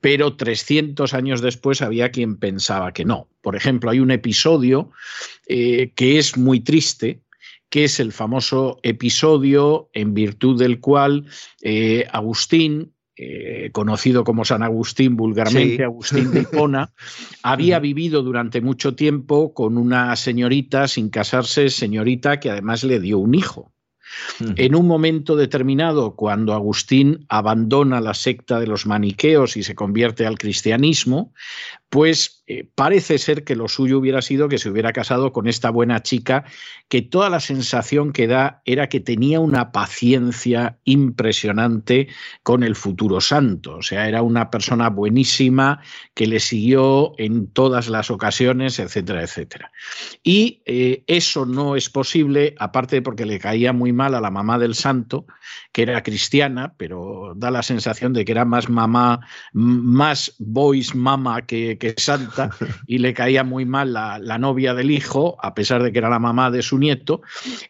Pero 0.02 0.36
300 0.36 1.14
años 1.14 1.42
después 1.42 1.82
había 1.82 2.10
quien 2.10 2.38
pensaba 2.38 2.92
que 2.92 3.06
no. 3.06 3.28
Por 3.42 3.56
ejemplo, 3.56 3.92
hay 3.92 4.00
un 4.00 4.12
episodio 4.12 4.92
eh, 5.48 5.92
que 5.96 6.18
es 6.18 6.38
muy 6.38 6.60
triste, 6.60 7.22
que 7.70 7.86
es 7.86 8.00
el 8.00 8.12
famoso 8.12 8.80
episodio 8.84 9.90
en 9.94 10.14
virtud 10.14 10.60
del 10.60 10.80
cual 10.80 11.26
eh, 11.62 12.08
Agustín, 12.12 12.94
eh, 13.18 13.70
conocido 13.72 14.24
como 14.24 14.46
San 14.46 14.64
Agustín 14.64 15.16
vulgarmente, 15.16 15.84
Agustín 15.84 16.32
de 16.32 16.42
Hipona, 16.42 16.94
había 17.44 17.80
vivido 17.80 18.24
durante 18.24 18.62
mucho 18.62 18.96
tiempo 18.96 19.54
con 19.54 19.78
una 19.78 20.16
señorita 20.16 20.88
sin 20.88 21.10
casarse, 21.10 21.70
señorita 21.70 22.40
que 22.40 22.50
además 22.50 22.84
le 22.84 23.00
dio 23.00 23.20
un 23.20 23.36
hijo. 23.36 23.72
En 24.56 24.76
un 24.76 24.88
momento 24.88 25.36
determinado, 25.36 26.16
cuando 26.16 26.54
Agustín 26.54 27.26
abandona 27.28 28.00
la 28.02 28.14
secta 28.14 28.60
de 28.60 28.68
los 28.68 28.86
maniqueos 28.86 29.58
y 29.58 29.64
se 29.64 29.76
convierte 29.76 30.26
al 30.26 30.38
cristianismo, 30.38 31.34
pues 31.90 32.44
eh, 32.48 32.68
parece 32.76 33.18
ser 33.18 33.44
que 33.44 33.56
lo 33.56 33.68
suyo 33.68 33.98
hubiera 33.98 34.22
sido 34.22 34.50
que 34.50 34.58
se 34.58 34.70
hubiera 34.70 34.94
casado 34.94 35.32
con 35.32 35.48
esta 35.48 35.70
buena 35.70 36.04
chica, 36.04 36.46
que 36.90 37.02
toda 37.02 37.30
la 37.30 37.40
sensación 37.40 38.12
que 38.12 38.28
da 38.28 38.62
era 38.66 38.90
que 38.90 39.00
tenía 39.00 39.40
una 39.40 39.72
paciencia 39.72 40.78
impresionante 40.84 42.08
con 42.44 42.64
el 42.64 42.76
futuro 42.76 43.22
santo. 43.22 43.78
O 43.78 43.82
sea, 43.82 44.08
era 44.08 44.22
una 44.22 44.52
persona 44.52 44.90
buenísima 44.90 45.82
que 46.14 46.28
le 46.28 46.40
siguió 46.40 47.14
en 47.18 47.48
todas 47.48 47.88
las 47.88 48.12
ocasiones, 48.12 48.78
etcétera, 48.78 49.24
etcétera. 49.24 49.72
Y 50.24 50.62
eh, 50.66 51.04
eso 51.08 51.46
no 51.46 51.76
es 51.76 51.90
posible, 51.90 52.56
aparte 52.60 53.02
porque 53.02 53.26
le 53.26 53.40
caía 53.40 53.74
muy 53.74 53.94
mal 53.94 54.14
a 54.14 54.22
la 54.22 54.32
mamá 54.32 54.60
del 54.60 54.76
santo, 54.76 55.26
que 55.72 55.84
era 55.84 56.04
cristiana, 56.04 56.74
pero 56.78 57.34
da 57.36 57.52
la 57.52 57.64
sensación 57.64 58.14
de 58.14 58.26
que 58.26 58.32
era 58.32 58.46
más 58.46 58.70
mamá, 58.70 59.22
más 59.54 60.36
voice 60.40 60.96
mama 60.96 61.42
que 61.44 61.75
santa 61.98 62.50
y 62.88 62.98
le 62.98 63.14
caía 63.14 63.44
muy 63.44 63.66
mal 63.66 63.94
la, 63.94 64.20
la, 64.20 64.38
novia 64.38 64.74
del 64.74 64.92
hijo, 64.92 65.38
a 65.42 65.54
pesar 65.54 65.84
de 65.84 65.92
que 65.92 66.00
era 66.00 66.10
la 66.10 66.20
mamá 66.20 66.52
de 66.52 66.62
su 66.62 66.78
nieto, 66.78 67.22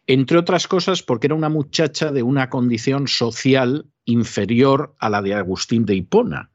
entre 0.08 0.38
otras 0.38 0.68
cosas 0.68 1.04
porque 1.04 1.28
era 1.28 1.36
una 1.36 1.50
muchacha 1.50 2.12
de 2.12 2.24
una 2.24 2.50
condición 2.50 3.08
social 3.08 3.88
inferior 4.06 4.96
a 5.00 5.10
la 5.10 5.22
de 5.22 5.34
Agustín 5.34 5.86
de 5.86 5.96
Hipona. 5.96 6.52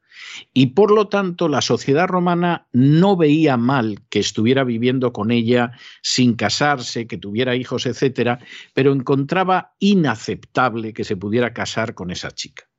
Y 0.53 0.67
por 0.67 0.91
lo 0.91 1.07
tanto, 1.07 1.47
la 1.49 1.61
sociedad 1.61 2.07
romana 2.07 2.67
no 2.71 3.17
veía 3.17 3.57
mal 3.57 4.01
que 4.09 4.19
estuviera 4.19 4.63
viviendo 4.63 5.13
con 5.13 5.31
ella 5.31 5.71
sin 6.01 6.35
casarse, 6.35 7.07
que 7.07 7.17
tuviera 7.17 7.55
hijos, 7.55 7.85
etcétera, 7.85 8.39
pero 8.73 8.93
encontraba 8.93 9.73
inaceptable 9.79 10.93
que 10.93 11.03
se 11.03 11.17
pudiera 11.17 11.53
casar 11.53 11.93
con 11.93 12.11
esa 12.11 12.31
chica. 12.31 12.69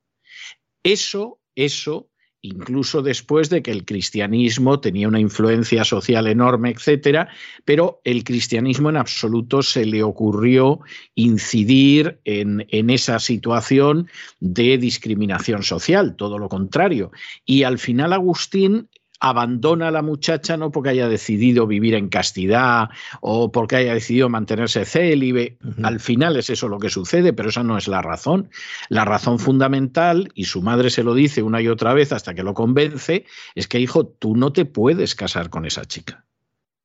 Eso, 0.82 1.40
eso 1.54 2.11
incluso 2.42 3.02
después 3.02 3.48
de 3.50 3.62
que 3.62 3.70
el 3.70 3.84
cristianismo 3.84 4.80
tenía 4.80 5.06
una 5.06 5.20
influencia 5.20 5.84
social 5.84 6.26
enorme, 6.26 6.70
etcétera, 6.70 7.28
pero 7.64 8.00
el 8.04 8.24
cristianismo 8.24 8.90
en 8.90 8.96
absoluto 8.96 9.62
se 9.62 9.86
le 9.86 10.02
ocurrió 10.02 10.80
incidir 11.14 12.20
en, 12.24 12.66
en, 12.70 12.90
esa 12.90 13.20
situación 13.20 14.08
de 14.40 14.76
discriminación 14.76 15.62
social, 15.62 16.16
todo 16.16 16.38
lo 16.38 16.48
contrario. 16.48 17.12
Y 17.46 17.62
al 17.62 17.78
final 17.78 18.12
Agustín 18.12 18.88
abandona 19.22 19.88
a 19.88 19.90
la 19.92 20.02
muchacha 20.02 20.56
no 20.56 20.72
porque 20.72 20.90
haya 20.90 21.08
decidido 21.08 21.68
vivir 21.68 21.94
en 21.94 22.08
castidad 22.08 22.90
o 23.20 23.52
porque 23.52 23.76
haya 23.76 23.94
decidido 23.94 24.28
mantenerse 24.28 24.84
célibe. 24.84 25.58
Al 25.84 26.00
final 26.00 26.36
es 26.36 26.50
eso 26.50 26.66
lo 26.66 26.80
que 26.80 26.90
sucede, 26.90 27.32
pero 27.32 27.50
esa 27.50 27.62
no 27.62 27.78
es 27.78 27.86
la 27.86 28.02
razón. 28.02 28.50
La 28.88 29.04
razón 29.04 29.38
fundamental, 29.38 30.32
y 30.34 30.46
su 30.46 30.60
madre 30.60 30.90
se 30.90 31.04
lo 31.04 31.14
dice 31.14 31.44
una 31.44 31.62
y 31.62 31.68
otra 31.68 31.94
vez 31.94 32.12
hasta 32.12 32.34
que 32.34 32.42
lo 32.42 32.52
convence, 32.52 33.24
es 33.54 33.68
que, 33.68 33.78
hijo, 33.78 34.06
tú 34.06 34.34
no 34.34 34.52
te 34.52 34.64
puedes 34.64 35.14
casar 35.14 35.50
con 35.50 35.66
esa 35.66 35.84
chica. 35.84 36.24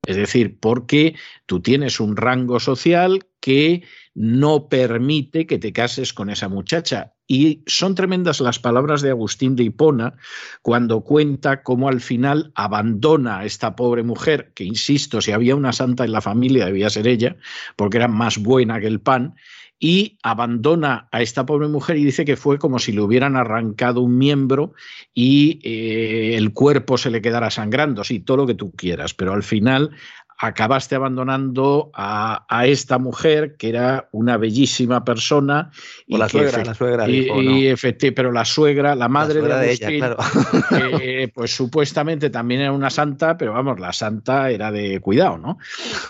Es 0.06 0.16
decir, 0.16 0.60
porque 0.60 1.16
tú 1.48 1.60
tienes 1.60 2.00
un 2.00 2.16
rango 2.16 2.60
social 2.60 3.26
que 3.40 3.84
no 4.14 4.70
permite 4.70 5.48
que 5.48 5.58
te 5.58 5.74
cases 5.74 6.14
con 6.14 6.30
esa 6.30 6.50
muchacha. 6.50 7.14
Y 7.28 7.62
son 7.68 7.94
tremendas 7.94 8.40
las 8.40 8.58
palabras 8.58 9.02
de 9.02 9.10
Agustín 9.10 9.56
de 9.56 9.64
Hipona 9.64 10.14
cuando 10.62 11.02
cuenta 11.02 11.62
cómo 11.62 11.90
al 11.90 12.00
final 12.00 12.52
abandona 12.56 13.40
a 13.40 13.46
esta 13.46 13.76
pobre 13.76 14.04
mujer, 14.04 14.52
que 14.56 14.64
insisto, 14.64 15.20
si 15.20 15.34
había 15.34 15.56
una 15.56 15.74
santa 15.74 16.06
en 16.06 16.14
la 16.14 16.22
familia 16.22 16.66
debía 16.66 16.90
ser 16.90 17.08
ella, 17.08 17.36
porque 17.76 17.98
era 17.98 18.08
más 18.08 18.38
buena 18.38 18.80
que 18.80 18.88
el 18.88 19.02
pan, 19.02 19.36
y 19.80 20.18
abandona 20.24 21.08
a 21.12 21.22
esta 21.22 21.46
pobre 21.46 21.68
mujer 21.68 21.98
y 21.98 22.06
dice 22.06 22.26
que 22.26 22.36
fue 22.36 22.58
como 22.58 22.80
si 22.80 22.92
le 22.92 23.02
hubieran 23.02 23.36
arrancado 23.36 24.02
un 24.02 24.18
miembro 24.18 24.74
y 25.14 25.60
eh, 25.64 26.36
el 26.36 26.52
cuerpo 26.52 26.98
se 26.98 27.12
le 27.12 27.22
quedara 27.22 27.52
sangrando, 27.52 28.04
sí, 28.04 28.20
todo 28.20 28.38
lo 28.38 28.48
que 28.48 28.56
tú 28.56 28.72
quieras, 28.72 29.14
pero 29.14 29.34
al 29.34 29.44
final 29.44 29.92
acabaste 30.38 30.96
abandonando 30.96 31.92
a, 31.94 32.46
esta 32.66 33.00
mujer 33.00 33.56
que 33.58 33.70
era 33.70 34.08
una 34.12 34.38
bellísima 34.38 35.04
persona. 35.04 35.72
O 36.10 36.18
la 36.18 36.30
suegra, 36.30 36.64
la 36.64 36.74
suegra. 36.74 37.10
Y, 37.10 37.74
pero 38.16 38.32
la 38.32 38.46
suegra, 38.46 38.96
la 38.96 39.08
madre 39.08 39.42
de, 39.42 39.72
ella, 39.72 39.90
claro. 39.90 40.18
pues 41.34 41.56
supuestamente 41.56 42.30
también 42.30 42.62
era 42.62 42.72
una 42.72 42.90
santa, 42.90 43.38
pero 43.38 43.54
vamos, 43.54 43.80
la 43.80 43.94
santa 43.94 44.52
era 44.52 44.72
de 44.72 45.00
cuidado, 45.00 45.38
¿no? 45.38 45.58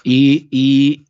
y, 0.04 0.48
y 0.52 1.07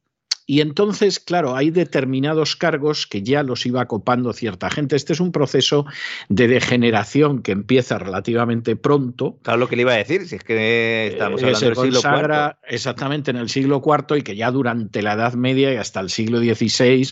entonces, 0.48 1.20
claro, 1.20 1.58
hay 1.58 1.72
determinados 1.72 2.56
cargos 2.56 3.06
que 3.06 3.22
ya 3.22 3.44
los 3.44 3.66
iba 3.66 3.86
copando 3.86 4.32
cierta 4.32 4.70
gente. 4.70 4.96
Este 4.96 5.12
es 5.12 5.20
un 5.20 5.34
proceso 5.34 5.86
de 6.30 6.48
degeneración 6.48 7.42
que 7.42 7.51
empieza 7.51 7.98
relativamente 7.98 8.77
pronto. 8.77 9.38
Claro, 9.44 9.60
lo 9.60 9.68
que 9.68 9.75
le 9.75 9.82
iba 9.82 9.92
a 9.92 9.98
decir, 9.98 10.25
si 10.25 10.38
es 10.38 10.44
que 10.46 11.08
estamos 11.08 11.42
eh, 11.42 11.48
hablando 11.48 11.66
del 11.66 11.75
siglo 11.75 12.00
IV. 12.00 12.56
Exactamente, 12.63 13.32
en 13.32 13.38
el 13.38 13.50
siglo 13.50 13.82
IV 13.86 14.18
y 14.18 14.22
que 14.22 14.38
ya 14.38 14.50
durante 14.51 15.01
la 15.01 15.13
Edad 15.13 15.34
Media 15.34 15.74
y 15.74 15.75
hasta 15.75 16.00
el 16.00 16.10
siglo 16.10 16.39
XVI, 16.39 17.12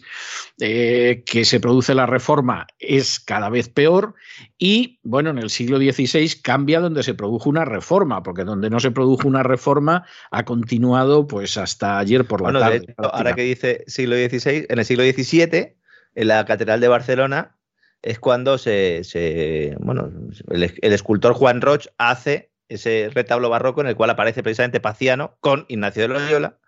eh, 0.61 1.23
que 1.25 1.43
se 1.43 1.59
produce 1.59 1.93
la 1.93 2.05
reforma, 2.05 2.67
es 2.79 3.19
cada 3.19 3.49
vez 3.49 3.67
peor. 3.67 4.15
Y 4.57 4.99
bueno, 5.03 5.29
en 5.29 5.39
el 5.39 5.49
siglo 5.49 5.77
XVI 5.77 6.41
cambia 6.41 6.79
donde 6.79 7.03
se 7.03 7.13
produjo 7.13 7.49
una 7.49 7.65
reforma, 7.65 8.23
porque 8.23 8.45
donde 8.45 8.69
no 8.69 8.79
se 8.79 8.91
produjo 8.91 9.27
una 9.27 9.43
reforma 9.43 10.05
ha 10.31 10.45
continuado 10.45 11.27
pues 11.27 11.57
hasta 11.57 11.99
ayer 11.99 12.25
por 12.25 12.41
la 12.41 12.57
tarde 12.57 12.95
ahora 13.25 13.35
que 13.35 13.43
dice 13.43 13.83
siglo 13.87 14.15
XVI, 14.15 14.65
en 14.69 14.79
el 14.79 14.85
siglo 14.85 15.03
XVII, 15.03 15.75
en 16.15 16.27
la 16.27 16.45
Catedral 16.45 16.79
de 16.79 16.87
Barcelona, 16.87 17.57
es 18.01 18.19
cuando 18.19 18.57
se, 18.57 19.75
bueno, 19.79 20.11
el, 20.49 20.63
escultor 20.81 21.33
Juan 21.33 21.61
Roch 21.61 21.87
hace 21.97 22.51
ese 22.69 23.09
retablo 23.13 23.49
barroco 23.49 23.81
en 23.81 23.87
el 23.87 23.95
cual 23.95 24.11
aparece 24.11 24.43
precisamente 24.43 24.79
Paciano 24.79 25.37
con 25.39 25.65
Ignacio 25.69 26.03
de 26.03 26.07
Loyola, 26.09 26.59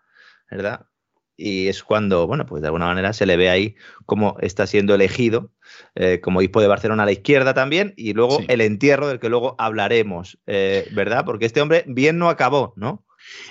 ¿verdad? 0.49 0.87
Y 1.35 1.67
es 1.67 1.83
cuando, 1.83 2.25
bueno, 2.25 2.47
pues 2.47 2.63
de 2.63 2.67
alguna 2.69 2.87
manera 2.87 3.13
se 3.13 3.27
le 3.27 3.37
ve 3.37 3.49
ahí 3.49 3.75
cómo 4.07 4.37
está 4.41 4.65
siendo 4.65 4.95
elegido 4.95 5.51
eh, 5.93 6.19
como 6.21 6.39
obispo 6.39 6.61
de 6.61 6.67
Barcelona 6.67 7.03
a 7.03 7.05
la 7.05 7.11
izquierda 7.11 7.53
también, 7.53 7.93
y 7.95 8.13
luego 8.13 8.39
el 8.47 8.61
entierro 8.61 9.07
del 9.07 9.19
que 9.19 9.29
luego 9.29 9.55
hablaremos, 9.59 10.39
eh, 10.47 10.87
¿verdad? 10.93 11.23
Porque 11.25 11.45
este 11.45 11.61
hombre 11.61 11.83
bien 11.85 12.17
no 12.17 12.29
acabó, 12.29 12.73
¿no? 12.75 13.06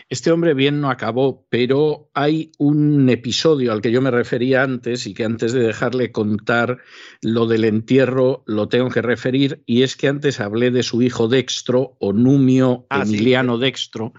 Este 0.08 0.30
hombre 0.30 0.54
bien 0.54 0.80
no 0.80 0.90
acabó, 0.90 1.46
pero 1.48 2.10
hay 2.14 2.52
un 2.58 3.08
episodio 3.08 3.72
al 3.72 3.80
que 3.80 3.90
yo 3.90 4.00
me 4.00 4.10
refería 4.10 4.62
antes 4.62 5.06
y 5.06 5.14
que 5.14 5.24
antes 5.24 5.52
de 5.52 5.60
dejarle 5.60 6.12
contar 6.12 6.78
lo 7.22 7.46
del 7.46 7.64
entierro 7.64 8.44
lo 8.46 8.68
tengo 8.68 8.90
que 8.90 9.02
referir, 9.02 9.62
y 9.66 9.82
es 9.82 9.96
que 9.96 10.08
antes 10.08 10.40
hablé 10.40 10.70
de 10.70 10.82
su 10.82 11.02
hijo 11.02 11.28
Dextro, 11.28 11.96
o 12.00 12.12
Numio 12.12 12.86
ah, 12.90 13.02
Emiliano 13.02 13.58
Dextro, 13.58 14.12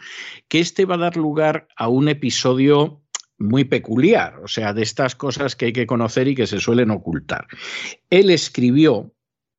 que 0.47 0.59
este 0.59 0.85
va 0.85 0.95
a 0.95 0.99
dar 0.99 1.17
lugar 1.17 1.67
a 1.75 1.87
un 1.87 2.09
episodio 2.09 3.01
muy 3.37 3.65
peculiar, 3.65 4.39
o 4.43 4.47
sea, 4.47 4.73
de 4.73 4.83
estas 4.83 5.15
cosas 5.15 5.55
que 5.55 5.65
hay 5.65 5.73
que 5.73 5.87
conocer 5.87 6.27
y 6.27 6.35
que 6.35 6.47
se 6.47 6.59
suelen 6.59 6.91
ocultar. 6.91 7.47
Él 8.09 8.29
escribió, 8.29 9.13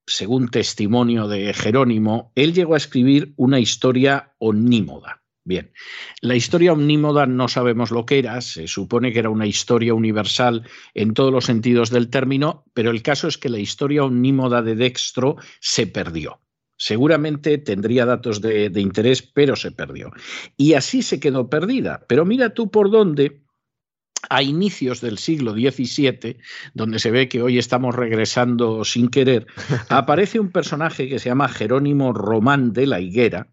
según 0.07 0.49
testimonio 0.49 1.29
de 1.29 1.53
Jerónimo, 1.55 2.33
él 2.35 2.53
llegó 2.55 2.75
a 2.75 2.79
escribir 2.79 3.35
una 3.37 3.61
historia 3.61 4.35
onímoda. 4.39 5.23
Bien, 5.49 5.73
la 6.21 6.35
historia 6.35 6.75
omnímoda 6.75 7.25
no 7.25 7.49
sabemos 7.49 7.91
lo 7.91 8.05
que 8.05 8.19
era, 8.19 8.43
se 8.43 8.69
supone 8.69 9.15
que 9.15 9.21
era 9.21 9.31
una 9.31 9.47
historia 9.47 9.95
universal 9.95 10.69
en 10.93 11.15
todos 11.15 11.33
los 11.33 11.47
sentidos 11.47 11.89
del 11.89 12.11
término, 12.11 12.67
pero 12.75 12.91
el 12.91 13.01
caso 13.01 13.29
es 13.29 13.39
que 13.39 13.49
la 13.49 13.59
historia 13.59 14.05
omnímoda 14.05 14.61
de 14.61 14.77
Dextro 14.77 15.37
se 15.59 15.87
perdió. 15.87 16.43
Seguramente 16.77 17.57
tendría 17.57 18.05
datos 18.05 18.43
de, 18.43 18.69
de 18.69 18.81
interés, 18.83 19.23
pero 19.23 19.57
se 19.57 19.73
perdió. 19.73 20.11
Y 20.59 20.75
así 20.75 21.01
se 21.01 21.19
quedó 21.19 21.49
perdida. 21.49 22.05
Pero 22.07 22.27
mira 22.27 22.51
tú 22.51 22.71
por 22.71 22.91
dónde 22.91 23.41
a 24.29 24.43
inicios 24.43 25.01
del 25.01 25.17
siglo 25.17 25.53
XVII, 25.53 26.37
donde 26.75 26.99
se 26.99 27.11
ve 27.11 27.29
que 27.29 27.43
hoy 27.43 27.59
estamos 27.59 27.95
regresando 27.95 28.85
sin 28.85 29.09
querer, 29.09 29.47
aparece 29.89 30.41
un 30.41 30.51
personaje 30.51 31.09
que 31.09 31.19
se 31.19 31.31
llama 31.31 31.49
Jerónimo 31.49 32.13
Román 32.13 32.73
de 32.73 32.87
la 32.87 33.01
Higuera, 33.01 33.49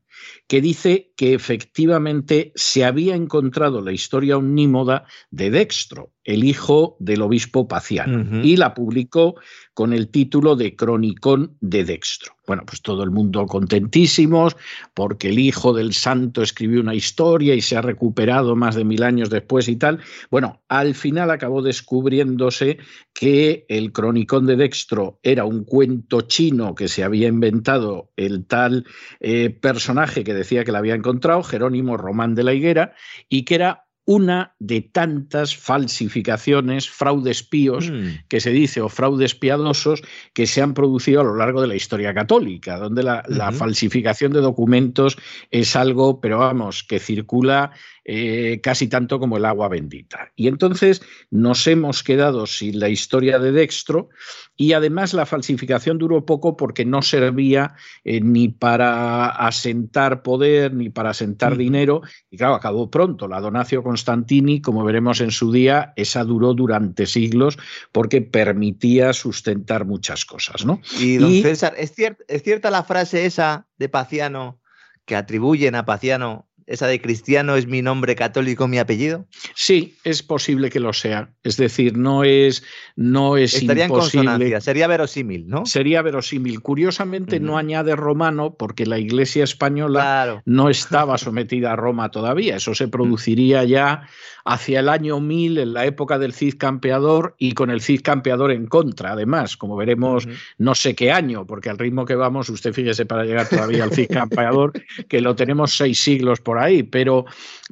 que 0.48 0.62
dice 0.62 1.14
que 1.16 1.34
efectivamente 1.34 2.52
se 2.56 2.86
había 2.86 3.16
encontrado 3.16 3.82
la 3.82 3.92
historia 3.92 4.38
omnímoda 4.38 5.06
de 5.30 5.52
Dextro, 5.52 6.15
el 6.26 6.44
hijo 6.44 6.98
del 7.00 7.22
obispo 7.22 7.68
Paciano, 7.68 8.44
y 8.44 8.58
la 8.58 8.74
publicó 8.74 9.36
con 9.74 9.94
el 9.94 10.10
título 10.10 10.56
de 10.56 10.76
Cronicón 10.76 11.56
de 11.62 11.84
Dextro. 11.84 12.34
Bueno, 12.48 12.64
pues 12.66 12.82
todo 12.82 13.04
el 13.04 13.12
mundo 13.12 13.46
contentísimos 13.46 14.56
porque 14.94 15.30
el 15.30 15.40
hijo 15.40 15.74
del 15.74 15.94
santo 15.94 16.42
escribió 16.42 16.80
una 16.80 16.94
historia 16.94 17.56
y 17.56 17.62
se 17.62 17.76
ha 17.76 17.82
recuperado 17.82 18.56
más 18.56 18.76
de 18.76 18.86
mil 18.86 19.04
años 19.04 19.30
después 19.30 19.68
y 19.68 19.76
tal. 19.76 20.00
Bueno, 20.30 20.62
al 20.68 20.96
final 20.96 21.32
acabó 21.32 21.62
descubriéndose 21.62 22.78
que 23.14 23.66
el 23.68 23.92
Cronicón 23.92 24.46
de 24.46 24.56
Dextro 24.56 25.20
era 25.24 25.46
un 25.46 25.64
cuento 25.64 26.22
chino 26.22 26.76
que 26.76 26.88
se 26.88 27.04
había 27.04 27.28
inventado 27.28 28.12
el 28.16 28.46
tal 28.46 28.86
eh, 29.20 29.50
personaje 29.50 30.24
que 30.24 30.34
decía 30.34 30.64
que 30.64 30.72
la 30.72 30.80
había 30.80 30.96
encontrado, 30.96 31.44
Jerónimo 31.44 31.98
Román 31.98 32.36
de 32.36 32.44
la 32.44 32.54
Higuera, 32.54 32.94
y 33.30 33.44
que 33.44 33.56
era 33.56 33.85
una 34.06 34.54
de 34.60 34.82
tantas 34.82 35.58
falsificaciones, 35.58 36.90
fraudes 36.90 37.42
píos, 37.42 37.90
mm. 37.90 38.28
que 38.28 38.40
se 38.40 38.52
dice, 38.52 38.82
o 38.82 38.90
fraudes 38.90 39.34
piadosos, 39.34 40.04
que 40.34 40.46
se 40.46 40.62
han 40.62 40.76
producido 40.76 41.22
a 41.22 41.24
lo 41.24 41.36
largo 41.36 41.62
de 41.62 41.68
la 41.68 41.76
historia 41.76 42.14
católica, 42.14 42.78
donde 42.78 43.02
la, 43.02 43.24
la 43.28 43.52
falsificación 43.52 44.32
de 44.32 44.42
documentos 44.42 45.18
es 45.50 45.76
algo, 45.76 46.22
pero 46.22 46.38
vamos, 46.38 46.84
que 46.84 47.00
circula 47.00 47.72
eh, 48.08 48.60
casi 48.62 48.88
tanto 48.88 49.20
como 49.20 49.38
el 49.38 49.46
agua 49.46 49.68
bendita. 49.68 50.32
Y 50.36 50.48
entonces 50.48 51.02
nos 51.32 51.66
hemos 51.66 52.04
quedado 52.04 52.46
sin 52.46 52.80
la 52.80 52.88
historia 52.88 53.40
de 53.40 53.52
Dextro 53.52 54.10
y 54.56 54.74
además 54.74 55.16
la 55.16 55.26
falsificación 55.26 55.98
duró 55.98 56.24
poco 56.24 56.56
porque 56.56 56.86
no 56.86 57.02
servía 57.02 57.74
eh, 58.04 58.22
ni 58.22 58.50
para 58.50 59.30
asentar 59.30 60.22
poder 60.22 60.72
ni 60.76 60.92
para 60.92 61.10
asentar 61.10 61.58
dinero 61.58 62.04
y 62.30 62.38
claro, 62.38 62.54
acabó 62.54 62.92
pronto. 62.92 63.28
La 63.28 63.42
Donacio 63.42 63.82
Constantini, 63.82 64.62
como 64.62 64.84
veremos 64.84 65.20
en 65.20 65.32
su 65.32 65.52
día, 65.52 65.92
esa 65.96 66.24
duró 66.24 66.54
durante 66.54 67.08
siglos 67.08 67.58
porque 67.92 68.22
permitía 68.22 69.14
sustentar 69.14 69.86
muchas 69.86 70.26
cosas. 70.26 70.64
¿no? 70.64 70.80
Y 71.00 71.18
don 71.18 71.42
César, 71.42 71.74
¿es, 71.76 71.96
¿es 72.28 72.44
cierta 72.44 72.70
la 72.70 72.84
frase 72.84 73.26
esa 73.26 73.66
de 73.80 73.90
Paciano 73.90 74.60
que 75.06 75.16
atribuyen 75.16 75.74
a 75.74 75.86
Paciano 75.86 76.48
esa 76.68 76.88
de 76.88 77.02
cristiano 77.02 77.56
es 77.56 77.68
mi 77.68 77.82
nombre 77.82 78.16
católico, 78.16 78.68
mi 78.68 78.80
apellido? 78.80 79.26
Sí, 79.54 79.96
es 80.04 80.24
posible 80.24 80.70
que 80.70 80.80
lo 80.80 80.94
sea. 80.94 81.30
Es 81.44 81.58
decir, 81.58 81.98
no 81.98 82.24
es, 82.24 82.64
no 82.96 83.38
es 83.38 83.54
Estaría 83.54 83.86
en 83.86 83.92
consonancia, 83.92 84.62
sería 84.62 84.88
verosímil, 84.88 85.48
¿no? 85.48 85.66
Sería 85.66 86.02
verosímil. 86.02 86.62
Curiosamente 86.62 87.40
no 87.40 87.58
añade 87.58 87.96
romano 87.96 88.56
porque 88.56 88.86
la 88.86 88.98
Iglesia 88.98 89.44
española 89.44 90.42
no 90.46 90.70
estaba 90.70 91.18
sometida 91.18 91.74
a 91.74 91.76
Roma 91.76 92.10
todavía. 92.10 92.56
Eso 92.56 92.74
se 92.74 92.88
produciría 92.88 93.64
ya 93.64 94.08
hacia 94.46 94.80
el 94.80 94.90
año 94.90 95.20
1000, 95.20 95.58
en 95.58 95.74
la 95.74 95.86
época 95.86 96.20
del 96.20 96.32
Cid 96.32 96.56
campeador 96.58 97.36
y 97.40 97.54
con 97.54 97.72
el 97.72 97.82
Cid 97.82 98.02
campeador 98.04 98.52
en 98.52 98.68
contra, 98.68 99.14
además, 99.14 99.58
como 99.58 99.76
veremos 99.76 100.28
no 100.60 100.76
sé 100.76 100.96
qué 100.96 101.12
año, 101.12 101.48
porque 101.48 101.72
al 101.72 101.80
ritmo 101.80 102.06
que 102.06 102.14
vamos, 102.14 102.50
usted 102.50 102.72
fíjese 102.72 103.08
para 103.08 103.26
llegar 103.26 103.50
todavía 103.50 103.84
al 103.84 103.92
Cid 103.92 104.08
campeador, 104.08 104.74
que 105.10 105.20
lo 105.20 105.36
tenemos 105.36 105.76
seis 105.76 106.00
siglos 106.00 106.42
por 106.42 106.55
ahí, 106.60 106.84
pero, 106.84 107.26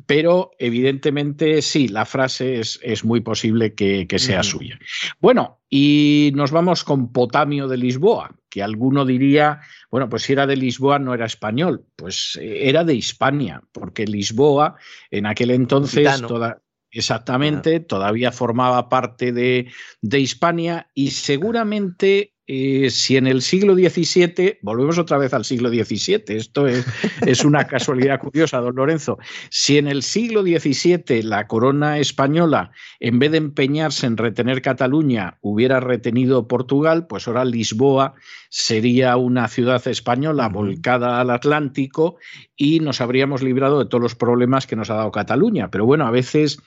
pero 0.06 0.52
evidentemente 0.60 1.62
sí, 1.62 1.88
la 1.88 2.06
frase 2.06 2.60
es, 2.60 2.80
es 2.84 3.04
muy 3.04 3.22
posible 3.22 3.74
que, 3.74 4.08
sea 4.18 4.44
suya. 4.44 4.80
Bueno, 5.20 5.62
y 5.70 6.32
nos 6.36 6.52
vamos 6.52 6.84
con 6.84 7.12
Potamio 7.12 7.68
de 7.68 7.78
Lisboa, 7.78 8.36
que 8.50 8.62
alguno 8.62 9.06
diría, 9.06 9.62
bueno, 9.90 10.10
pues 10.10 10.24
si 10.24 10.34
era 10.34 10.46
de 10.46 10.56
Lisboa 10.56 11.00
no 11.00 11.14
era 11.14 11.26
español, 11.26 11.86
pues 11.96 12.38
eh, 12.42 12.70
era 12.70 12.84
de 12.84 12.96
Hispania, 12.96 13.64
porque 13.72 14.06
Lisboa 14.06 14.76
en 15.10 15.26
aquel 15.26 15.52
entonces 15.52 16.22
toda, 16.22 16.64
Exactamente, 16.96 17.80
todavía 17.80 18.32
formaba 18.32 18.88
parte 18.88 19.32
de, 19.32 19.72
de 20.02 20.20
Hispania 20.20 20.92
y 20.94 21.10
seguramente 21.10 22.33
eh, 22.46 22.90
si 22.90 23.16
en 23.16 23.28
el 23.28 23.42
siglo 23.42 23.74
XVII, 23.74 24.60
volvemos 24.62 24.98
otra 24.98 25.18
vez 25.18 25.34
al 25.34 25.46
siglo 25.46 25.70
XVII, 25.70 26.24
esto 26.28 26.68
es, 26.68 26.86
es, 27.26 27.46
una 27.46 27.68
casualidad 27.68 28.20
curiosa, 28.20 28.60
don 28.60 28.76
Lorenzo, 28.76 29.18
si 29.50 29.78
en 29.78 29.88
el 29.88 30.04
siglo 30.04 30.42
XVII 30.42 31.24
la 31.24 31.48
corona 31.48 32.00
española, 32.00 32.72
en 33.00 33.20
vez 33.20 33.32
de 33.32 33.38
empeñarse 33.38 34.08
en 34.08 34.18
retener 34.18 34.62
Cataluña, 34.62 35.38
hubiera 35.42 35.80
retenido 35.80 36.48
Portugal, 36.50 37.08
pues 37.08 37.28
ahora 37.28 37.46
Lisboa 37.46 38.16
sería 38.50 39.16
una 39.16 39.48
ciudad 39.48 39.88
española 39.88 40.50
volcada 40.50 41.22
al 41.22 41.30
Atlántico 41.30 42.18
y 42.58 42.82
nos 42.82 43.00
habríamos 43.00 43.42
librado 43.42 43.80
de 43.80 43.86
todos 43.86 44.02
los 44.02 44.16
problemas 44.16 44.68
que 44.68 44.76
nos 44.76 44.90
ha 44.90 44.96
dado 44.96 45.12
Cataluña. 45.12 45.72
Pero 45.72 45.86
bueno, 45.86 46.06
a 46.06 46.12
veces 46.12 46.60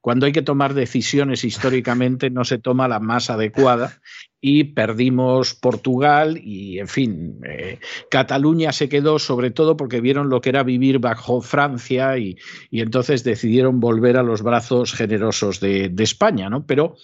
cuando 0.00 0.26
hay 0.26 0.32
que 0.32 0.42
tomar 0.42 0.74
decisiones 0.74 1.44
históricamente 1.44 2.28
no 2.28 2.44
se 2.44 2.58
toma 2.58 2.88
la 2.88 3.00
más 3.00 3.30
adecuada 3.30 4.00
y 4.44 4.64
perdimos 4.64 5.54
Portugal 5.54 6.36
y, 6.36 6.80
en 6.80 6.88
fin, 6.88 7.38
eh, 7.48 7.78
Cataluña 8.10 8.72
se 8.72 8.88
quedó 8.88 9.20
sobre 9.20 9.52
todo 9.52 9.76
porque 9.76 10.00
vieron 10.00 10.28
lo 10.28 10.40
que 10.40 10.48
era 10.48 10.64
vivir 10.64 10.98
bajo 10.98 11.40
Francia 11.40 12.18
y, 12.18 12.36
entonces 12.72 13.22
decidieron 13.22 13.78
volver 13.78 14.16
a 14.16 14.24
los 14.24 14.42
brazos 14.42 14.92
generosos 14.92 15.60
de, 15.60 15.88
de 15.88 16.02
España, 16.04 16.50
¿no? 16.50 16.66
Pero 16.66 16.96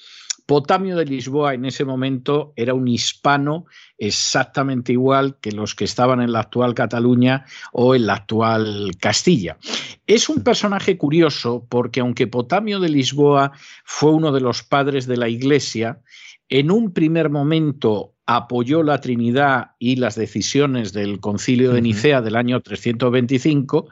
Potamio 0.49 0.97
de 0.97 1.05
Lisboa 1.05 1.53
en 1.53 1.67
ese 1.67 1.85
momento 1.85 2.55
era 2.57 2.73
un 2.73 2.89
hispano 2.89 3.67
exactamente 3.99 4.93
igual 4.93 5.37
que 5.43 5.53
los 5.53 5.75
que 5.75 5.85
estaban 5.85 6.23
en 6.23 6.33
la 6.33 6.41
actual 6.41 6.75
Cataluña 6.75 7.45
o 7.71 7.95
en 7.95 8.07
la 8.07 8.15
actual 8.15 8.93
Castilla. 8.99 9.59
Es 10.07 10.31
un 10.31 10.43
personaje 10.43 10.97
curioso 10.97 11.67
porque 11.69 12.01
aunque 12.01 12.27
Potamio 12.27 12.81
de 12.81 12.89
Lisboa 12.89 13.53
fue 13.85 14.11
uno 14.11 14.33
de 14.33 14.41
los 14.41 14.63
padres 14.63 15.07
de 15.07 15.19
la 15.19 15.29
Iglesia, 15.29 16.01
en 16.49 16.71
un 16.71 16.93
primer 16.93 17.31
momento 17.31 18.15
apoyó 18.27 18.83
la 18.83 19.01
Trinidad 19.01 19.73
y 19.79 19.97
las 19.97 20.15
decisiones 20.15 20.93
del 20.93 21.21
Concilio 21.21 21.73
de 21.73 21.81
Nicea 21.81 22.21
del 22.21 22.37
año 22.37 22.61
325 22.61 23.89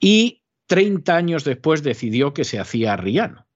y 0.00 0.42
30 0.66 1.14
años 1.14 1.44
después 1.44 1.82
decidió 1.82 2.32
que 2.32 2.44
se 2.44 2.58
hacía 2.58 2.94
arriano. 2.94 3.46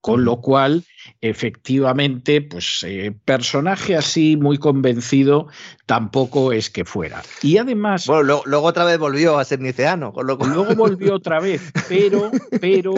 Con 0.00 0.24
lo 0.24 0.40
cual, 0.40 0.84
efectivamente, 1.20 2.40
pues 2.40 2.82
eh, 2.86 3.14
personaje 3.26 3.96
así 3.96 4.34
muy 4.34 4.56
convencido 4.56 5.48
tampoco 5.84 6.52
es 6.52 6.70
que 6.70 6.86
fuera. 6.86 7.22
Y 7.42 7.58
además. 7.58 8.06
Bueno, 8.06 8.40
luego, 8.46 8.66
otra 8.66 8.86
vez 8.86 8.98
volvió 8.98 9.38
a 9.38 9.44
ser 9.44 9.60
niceano. 9.60 10.14
Luego 10.22 10.46
volvió 10.74 11.16
otra 11.16 11.38
vez, 11.38 11.70
pero, 11.86 12.30
pero 12.62 12.94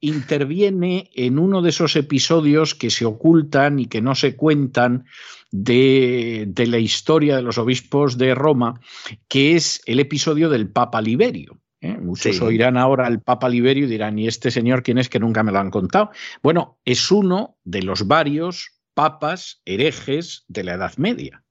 interviene 0.00 1.10
en 1.14 1.38
uno 1.38 1.62
de 1.62 1.70
esos 1.70 1.96
episodios 1.96 2.74
que 2.74 2.90
se 2.90 3.04
ocultan 3.04 3.78
y 3.78 3.86
que 3.86 4.00
no 4.00 4.14
se 4.14 4.34
cuentan 4.34 5.04
de, 5.50 6.44
de 6.48 6.66
la 6.66 6.78
historia 6.78 7.36
de 7.36 7.42
los 7.42 7.58
obispos 7.58 8.18
de 8.18 8.34
Roma, 8.34 8.80
que 9.28 9.56
es 9.56 9.82
el 9.86 10.00
episodio 10.00 10.48
del 10.48 10.70
Papa 10.70 11.00
Liberio. 11.02 11.60
¿eh? 11.80 11.96
Muchos 11.98 12.40
oirán 12.40 12.76
ahora 12.76 13.06
al 13.06 13.20
Papa 13.20 13.48
Liberio 13.48 13.84
y 13.84 13.90
dirán, 13.90 14.18
¿y 14.18 14.26
este 14.26 14.50
señor 14.50 14.82
quién 14.82 14.98
es 14.98 15.08
que 15.08 15.20
nunca 15.20 15.42
me 15.42 15.52
lo 15.52 15.58
han 15.58 15.70
contado? 15.70 16.10
Bueno, 16.42 16.78
es 16.84 17.10
uno 17.10 17.58
de 17.64 17.82
los 17.82 18.06
varios 18.06 18.80
papas 18.94 19.62
herejes 19.64 20.44
de 20.48 20.64
la 20.64 20.74
Edad 20.74 20.96
Media, 20.96 21.44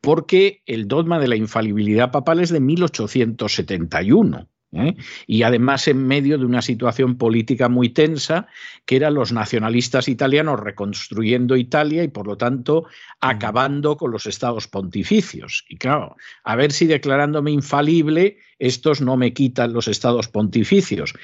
porque 0.00 0.62
el 0.66 0.88
dogma 0.88 1.18
de 1.18 1.28
la 1.28 1.36
infalibilidad 1.36 2.10
papal 2.10 2.40
es 2.40 2.50
de 2.50 2.60
1871. 2.60 4.48
¿Eh? 4.72 4.96
y 5.26 5.42
además 5.42 5.86
en 5.88 6.06
medio 6.06 6.38
de 6.38 6.44
una 6.44 6.62
situación 6.62 7.16
política 7.16 7.68
muy 7.68 7.90
tensa, 7.90 8.46
que 8.86 8.96
eran 8.96 9.14
los 9.14 9.32
nacionalistas 9.32 10.08
italianos 10.08 10.60
reconstruyendo 10.60 11.56
Italia 11.56 12.02
y 12.02 12.08
por 12.08 12.26
lo 12.26 12.36
tanto 12.36 12.86
acabando 13.20 13.96
con 13.96 14.10
los 14.10 14.26
estados 14.26 14.68
pontificios. 14.68 15.64
Y 15.68 15.76
claro, 15.76 16.16
a 16.44 16.56
ver 16.56 16.72
si 16.72 16.86
declarándome 16.86 17.50
infalible, 17.50 18.38
estos 18.58 19.00
no 19.00 19.16
me 19.16 19.32
quitan 19.32 19.72
los 19.72 19.88
estados 19.88 20.28
pontificios. 20.28 21.14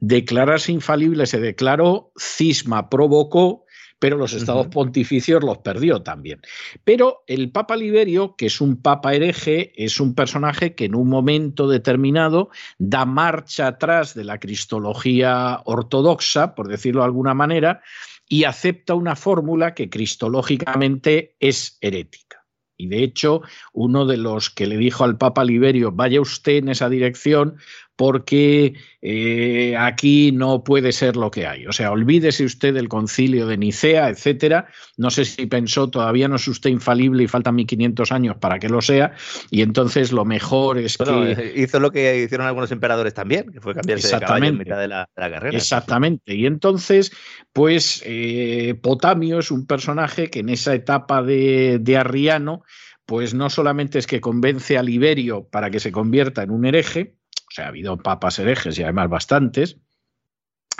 Declararse 0.00 0.72
infalible 0.72 1.26
se 1.26 1.40
declaró, 1.40 2.12
cisma 2.16 2.90
provocó 2.90 3.63
pero 4.04 4.18
los 4.18 4.34
estados 4.34 4.66
pontificios 4.66 5.42
los 5.42 5.56
perdió 5.60 6.02
también. 6.02 6.42
Pero 6.84 7.24
el 7.26 7.50
Papa 7.50 7.74
Liberio, 7.74 8.36
que 8.36 8.44
es 8.44 8.60
un 8.60 8.76
papa 8.76 9.14
hereje, 9.14 9.72
es 9.82 9.98
un 9.98 10.14
personaje 10.14 10.74
que 10.74 10.84
en 10.84 10.94
un 10.94 11.08
momento 11.08 11.68
determinado 11.68 12.50
da 12.76 13.06
marcha 13.06 13.66
atrás 13.66 14.12
de 14.12 14.24
la 14.24 14.38
cristología 14.38 15.62
ortodoxa, 15.64 16.54
por 16.54 16.68
decirlo 16.68 17.00
de 17.00 17.06
alguna 17.06 17.32
manera, 17.32 17.80
y 18.28 18.44
acepta 18.44 18.92
una 18.92 19.16
fórmula 19.16 19.72
que 19.72 19.88
cristológicamente 19.88 21.34
es 21.40 21.78
herética. 21.80 22.44
Y 22.76 22.88
de 22.88 23.04
hecho, 23.04 23.40
uno 23.72 24.04
de 24.04 24.18
los 24.18 24.50
que 24.50 24.66
le 24.66 24.76
dijo 24.76 25.04
al 25.04 25.16
Papa 25.16 25.44
Liberio, 25.44 25.92
vaya 25.92 26.20
usted 26.20 26.56
en 26.56 26.68
esa 26.68 26.90
dirección, 26.90 27.56
porque 27.96 28.74
eh, 29.02 29.76
aquí 29.78 30.32
no 30.32 30.64
puede 30.64 30.90
ser 30.92 31.16
lo 31.16 31.30
que 31.30 31.46
hay. 31.46 31.66
O 31.66 31.72
sea, 31.72 31.92
olvídese 31.92 32.44
usted 32.44 32.74
del 32.74 32.88
concilio 32.88 33.46
de 33.46 33.56
Nicea, 33.56 34.08
etcétera. 34.08 34.66
No 34.96 35.10
sé 35.10 35.24
si 35.24 35.46
pensó, 35.46 35.88
todavía 35.88 36.26
no 36.26 36.36
es 36.36 36.48
usted 36.48 36.70
infalible 36.70 37.22
y 37.22 37.28
faltan 37.28 37.54
1500 37.54 38.10
años 38.12 38.36
para 38.36 38.58
que 38.58 38.68
lo 38.68 38.82
sea, 38.82 39.14
y 39.50 39.62
entonces 39.62 40.10
lo 40.10 40.24
mejor 40.24 40.78
es 40.78 40.98
que. 40.98 41.04
Eh, 41.04 41.52
hizo 41.56 41.78
lo 41.78 41.92
que 41.92 42.22
hicieron 42.22 42.46
algunos 42.46 42.72
emperadores 42.72 43.14
también, 43.14 43.50
que 43.52 43.60
fue 43.60 43.74
cambiarse 43.74 44.08
de 44.08 44.20
caballo 44.20 44.46
en 44.46 44.58
mitad 44.58 44.78
de 44.78 44.88
la, 44.88 45.08
carrera. 45.14 45.56
Exactamente. 45.56 46.34
Y 46.34 46.46
entonces, 46.46 47.12
pues 47.52 48.02
eh, 48.04 48.74
Potamio 48.82 49.38
es 49.38 49.50
un 49.50 49.66
personaje 49.66 50.30
que 50.30 50.40
en 50.40 50.48
esa 50.48 50.74
etapa 50.74 51.22
de, 51.22 51.78
de 51.80 51.96
Arriano, 51.96 52.64
pues 53.06 53.34
no 53.34 53.50
solamente 53.50 53.98
es 53.98 54.06
que 54.06 54.20
convence 54.20 54.78
a 54.78 54.82
Liberio 54.82 55.46
para 55.48 55.70
que 55.70 55.80
se 55.80 55.92
convierta 55.92 56.42
en 56.42 56.50
un 56.50 56.64
hereje, 56.64 57.16
sea, 57.54 57.66
ha 57.66 57.68
habido 57.68 57.96
papas 57.98 58.38
herejes 58.38 58.78
y 58.78 58.82
además 58.82 59.08
bastantes. 59.08 59.78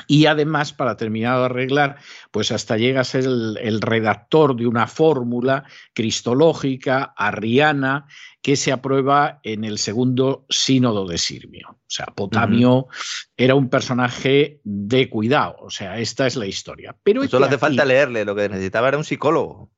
Y 0.08 0.26
además, 0.26 0.72
para 0.72 0.96
terminar 0.96 1.38
de 1.38 1.44
arreglar, 1.44 1.96
pues 2.32 2.50
hasta 2.50 2.76
llega 2.76 3.02
a 3.02 3.04
ser 3.04 3.24
el, 3.24 3.80
redactor 3.80 4.56
de 4.56 4.66
una 4.66 4.88
fórmula 4.88 5.64
cristológica, 5.92 7.14
arriana, 7.16 8.06
que 8.42 8.56
se 8.56 8.72
aprueba 8.72 9.38
en 9.44 9.64
el 9.64 9.78
segundo 9.78 10.46
sínodo 10.48 11.06
de 11.06 11.16
Sirmio. 11.16 11.68
O 11.70 11.90
sea, 11.90 12.06
Potamio 12.06 12.88
era 13.36 13.54
un 13.54 13.70
personaje 13.70 14.60
de 14.64 15.08
cuidado. 15.08 15.56
O 15.60 15.70
sea, 15.70 15.98
esta 15.98 16.26
es 16.26 16.34
la 16.34 16.46
historia. 16.46 16.96
Pero 17.04 17.26
solo 17.28 17.46
hace 17.46 17.58
falta 17.58 17.84
leerle, 17.84 18.24
lo 18.24 18.34
que 18.34 18.48
necesitaba 18.48 18.88
era 18.88 18.98
un 18.98 19.04
psicólogo 19.04 19.70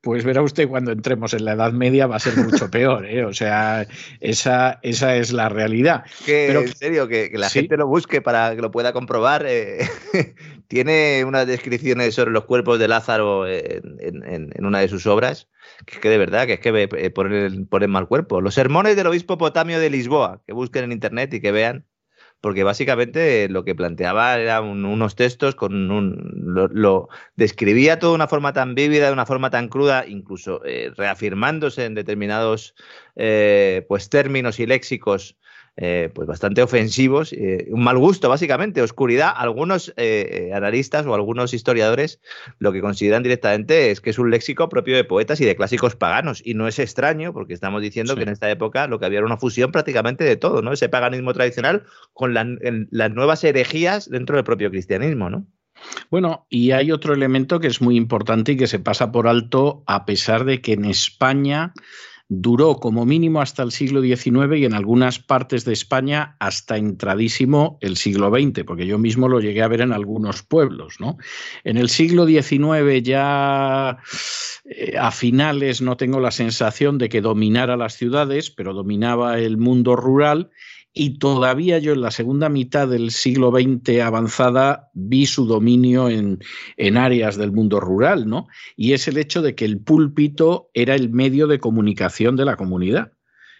pues 0.00 0.24
verá 0.24 0.42
usted 0.42 0.68
cuando 0.68 0.92
entremos 0.92 1.34
en 1.34 1.44
la 1.44 1.52
Edad 1.52 1.72
Media 1.72 2.06
va 2.06 2.16
a 2.16 2.20
ser 2.20 2.36
mucho 2.36 2.70
peor, 2.70 3.06
¿eh? 3.06 3.24
O 3.24 3.32
sea, 3.32 3.86
esa, 4.20 4.78
esa 4.82 5.16
es 5.16 5.32
la 5.32 5.48
realidad. 5.48 6.04
Que, 6.24 6.44
Pero, 6.48 6.60
en 6.60 6.74
serio, 6.74 7.08
que, 7.08 7.30
la 7.34 7.50
gente 7.50 7.76
lo 7.76 7.86
busque 7.86 8.20
para 8.20 8.54
que 8.54 8.62
lo 8.62 8.70
pueda 8.70 8.92
comprobar. 8.92 9.44
Eh, 9.46 9.88
tiene 10.68 11.24
unas 11.24 11.46
descripciones 11.46 12.14
sobre 12.14 12.32
los 12.32 12.44
cuerpos 12.44 12.78
de 12.78 12.88
Lázaro 12.88 13.46
en, 13.48 14.52
una 14.58 14.80
de 14.80 14.88
sus 14.88 15.06
obras, 15.06 15.48
que 15.86 16.08
de 16.08 16.18
verdad, 16.18 16.46
que 16.46 16.54
es 16.54 16.60
que 16.60 16.88
eh, 16.92 17.10
ponen, 17.10 17.66
ponen 17.66 17.90
mal 17.90 18.06
cuerpo. 18.06 18.40
Los 18.40 18.54
sermones 18.54 18.96
del 18.96 19.06
obispo 19.06 19.38
Potamio 19.38 19.80
de 19.80 19.90
Lisboa, 19.90 20.42
que 20.46 20.52
busquen 20.52 20.84
en 20.84 20.92
internet 20.92 21.32
y 21.34 21.40
que 21.40 21.52
vean 21.52 21.86
porque 22.44 22.62
básicamente 22.62 23.48
lo 23.48 23.64
que 23.64 23.74
planteaba 23.74 24.38
eran 24.38 24.84
unos 24.84 25.16
textos 25.16 25.54
con 25.54 25.90
un 25.90 26.42
lo, 26.74 27.08
describía 27.36 27.98
todo 27.98 28.10
de 28.10 28.16
una 28.16 28.28
forma 28.28 28.52
tan 28.52 28.74
vívida, 28.74 29.06
de 29.06 29.14
una 29.14 29.24
forma 29.24 29.48
tan 29.48 29.70
cruda, 29.70 30.04
incluso 30.06 30.60
eh, 30.66 30.92
reafirmándose 30.94 31.86
en 31.86 31.94
determinados 31.94 32.74
eh, 33.16 33.86
pues 33.88 34.10
términos 34.10 34.60
y 34.60 34.66
léxicos 34.66 35.38
eh, 35.76 36.10
pues 36.14 36.28
bastante 36.28 36.62
ofensivos, 36.62 37.32
eh, 37.32 37.66
un 37.70 37.82
mal 37.82 37.98
gusto 37.98 38.28
básicamente, 38.28 38.80
oscuridad. 38.80 39.32
Algunos 39.36 39.92
eh, 39.96 40.52
analistas 40.54 41.04
o 41.06 41.14
algunos 41.14 41.52
historiadores 41.52 42.20
lo 42.58 42.72
que 42.72 42.80
consideran 42.80 43.24
directamente 43.24 43.90
es 43.90 44.00
que 44.00 44.10
es 44.10 44.18
un 44.20 44.30
léxico 44.30 44.68
propio 44.68 44.94
de 44.94 45.02
poetas 45.02 45.40
y 45.40 45.44
de 45.44 45.56
clásicos 45.56 45.96
paganos 45.96 46.42
y 46.44 46.54
no 46.54 46.68
es 46.68 46.78
extraño 46.78 47.32
porque 47.32 47.54
estamos 47.54 47.82
diciendo 47.82 48.14
que 48.14 48.22
en 48.22 48.28
esta 48.28 48.48
época 48.48 48.86
lo 48.86 49.00
que 49.00 49.06
había 49.06 49.18
era 49.18 49.26
una 49.26 49.36
fusión 49.36 49.72
prácticamente 49.72 50.22
de 50.22 50.36
todo, 50.36 50.62
¿no? 50.62 50.72
Ese 50.72 50.88
paganismo 50.88 51.34
tradicional 51.34 51.82
con 52.12 52.34
las 52.34 53.10
nuevas 53.10 53.42
herejías 53.42 54.08
dentro 54.08 54.36
del 54.36 54.44
propio 54.44 54.70
cristianismo, 54.70 55.28
¿no? 55.28 55.46
Bueno, 56.10 56.46
y 56.48 56.70
hay 56.70 56.92
otro 56.92 57.14
elemento 57.14 57.60
que 57.60 57.66
es 57.66 57.80
muy 57.80 57.96
importante 57.96 58.52
y 58.52 58.56
que 58.56 58.66
se 58.66 58.78
pasa 58.78 59.10
por 59.10 59.26
alto 59.26 59.82
a 59.86 60.06
pesar 60.06 60.44
de 60.44 60.60
que 60.60 60.74
en 60.74 60.84
España 60.84 61.72
duró 62.28 62.76
como 62.76 63.04
mínimo 63.04 63.40
hasta 63.40 63.62
el 63.62 63.70
siglo 63.70 64.00
XIX 64.00 64.56
y 64.56 64.64
en 64.64 64.74
algunas 64.74 65.18
partes 65.18 65.64
de 65.64 65.72
España 65.72 66.36
hasta 66.40 66.76
entradísimo 66.76 67.78
el 67.80 67.96
siglo 67.96 68.30
XX, 68.30 68.64
porque 68.64 68.86
yo 68.86 68.98
mismo 68.98 69.28
lo 69.28 69.40
llegué 69.40 69.62
a 69.62 69.68
ver 69.68 69.82
en 69.82 69.92
algunos 69.92 70.42
pueblos. 70.42 70.96
¿no? 71.00 71.18
En 71.64 71.76
el 71.76 71.88
siglo 71.88 72.26
XIX 72.26 73.02
ya 73.02 73.98
eh, 74.64 74.96
a 74.98 75.10
finales 75.10 75.82
no 75.82 75.96
tengo 75.96 76.20
la 76.20 76.30
sensación 76.30 76.98
de 76.98 77.08
que 77.08 77.20
dominara 77.20 77.76
las 77.76 77.94
ciudades, 77.94 78.50
pero 78.50 78.72
dominaba 78.72 79.38
el 79.38 79.58
mundo 79.58 79.94
rural 79.94 80.50
y 80.94 81.18
todavía 81.18 81.78
yo 81.78 81.92
en 81.92 82.00
la 82.00 82.12
segunda 82.12 82.48
mitad 82.48 82.86
del 82.86 83.10
siglo 83.10 83.50
XX 83.50 84.00
avanzada 84.00 84.90
vi 84.94 85.26
su 85.26 85.44
dominio 85.44 86.08
en, 86.08 86.38
en, 86.76 86.96
áreas 86.96 87.36
del 87.36 87.50
mundo 87.50 87.80
rural, 87.80 88.28
¿no? 88.28 88.46
Y 88.76 88.92
es 88.92 89.08
el 89.08 89.18
hecho 89.18 89.42
de 89.42 89.56
que 89.56 89.64
el 89.64 89.80
púlpito 89.80 90.70
era 90.72 90.94
el 90.94 91.10
medio 91.10 91.48
de 91.48 91.58
comunicación 91.58 92.36
de 92.36 92.44
la 92.44 92.56
comunidad. 92.56 93.12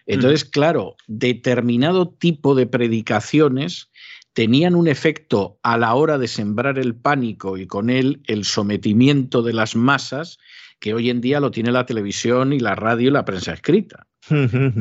Entonces, 0.07 0.47
mm. 0.47 0.51
claro, 0.51 0.97
determinado 1.09 2.09
tipo 2.09 2.55
de 2.55 2.68
predicaciones 2.68 3.90
tenían 4.33 4.77
un 4.77 4.87
efecto 4.87 5.59
a 5.62 5.77
la 5.77 5.94
hora 5.94 6.18
de 6.18 6.29
sembrar 6.29 6.79
el 6.79 6.94
pánico 6.94 7.59
y 7.59 7.66
con 7.66 7.90
él 7.90 8.23
el 8.27 8.44
sometimiento 8.44 9.42
de 9.42 9.55
las 9.55 9.75
masas 9.75 10.38
que 10.79 10.94
hoy 10.94 11.11
en 11.11 11.20
día 11.20 11.40
lo 11.40 11.51
tiene 11.51 11.73
la 11.73 11.87
televisión 11.87 12.53
y 12.53 12.61
la 12.61 12.77
radio 12.77 13.09
y 13.09 13.12
la 13.12 13.25
prensa 13.25 13.55
escrita. 13.55 14.07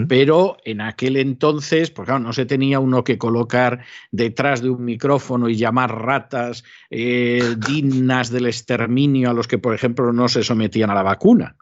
Pero 0.07 0.57
en 0.63 0.81
aquel 0.81 1.17
entonces, 1.17 1.91
pues 1.91 2.05
claro, 2.05 2.19
no 2.19 2.33
se 2.33 2.45
tenía 2.45 2.79
uno 2.79 3.03
que 3.03 3.17
colocar 3.17 3.83
detrás 4.11 4.61
de 4.61 4.69
un 4.69 4.85
micrófono 4.85 5.49
y 5.49 5.55
llamar 5.55 5.93
ratas 5.93 6.63
eh, 6.89 7.55
dignas 7.67 8.29
del 8.29 8.45
exterminio 8.45 9.29
a 9.29 9.33
los 9.33 9.47
que, 9.47 9.57
por 9.57 9.75
ejemplo, 9.75 10.13
no 10.13 10.29
se 10.29 10.43
sometían 10.43 10.89
a 10.89 10.95
la 10.95 11.03
vacuna. 11.03 11.55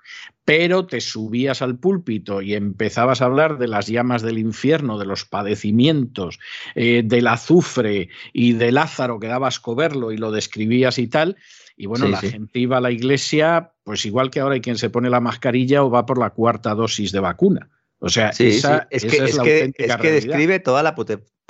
Pero 0.46 0.86
te 0.86 1.02
subías 1.02 1.62
al 1.62 1.78
púlpito 1.78 2.42
y 2.42 2.54
empezabas 2.56 3.22
a 3.22 3.26
hablar 3.26 3.58
de 3.58 3.68
las 3.68 3.88
llamas 3.88 4.22
del 4.22 4.38
infierno, 4.38 4.98
de 4.98 5.06
los 5.06 5.26
padecimientos, 5.26 6.40
eh, 6.76 7.04
del 7.06 7.28
azufre 7.28 8.10
y 8.34 8.54
de 8.54 8.72
Lázaro 8.72 9.20
que 9.20 9.28
dabas 9.28 9.60
coberlo 9.60 10.12
y 10.12 10.18
lo 10.18 10.32
describías 10.32 11.00
y 11.00 11.08
tal. 11.08 11.38
Y 11.82 11.88
bueno, 11.88 12.08
la 12.08 12.20
gente 12.20 12.60
iba 12.60 12.78
a 12.78 12.80
la 12.80 12.92
iglesia, 12.92 13.74
pues 13.84 14.06
igual 14.06 14.30
que 14.30 14.40
ahora 14.40 14.54
hay 14.54 14.62
quien 14.62 14.78
se 14.78 14.92
pone 14.92 15.10
la 15.10 15.20
mascarilla 15.20 15.84
o 15.84 15.90
va 15.90 16.06
por 16.06 16.20
la 16.20 16.30
cuarta 16.30 16.76
dosis 16.76 17.12
de 17.12 17.20
vacuna. 17.20 17.72
O 17.98 18.08
sea, 18.08 18.30
esa, 18.38 18.88
es, 18.92 19.04
que, 19.04 19.18
es, 19.18 19.40
que, 19.40 19.74
es 19.76 19.98
que 19.98 20.12
describe 20.12 20.60
toda 20.60 20.84
la 20.84 20.94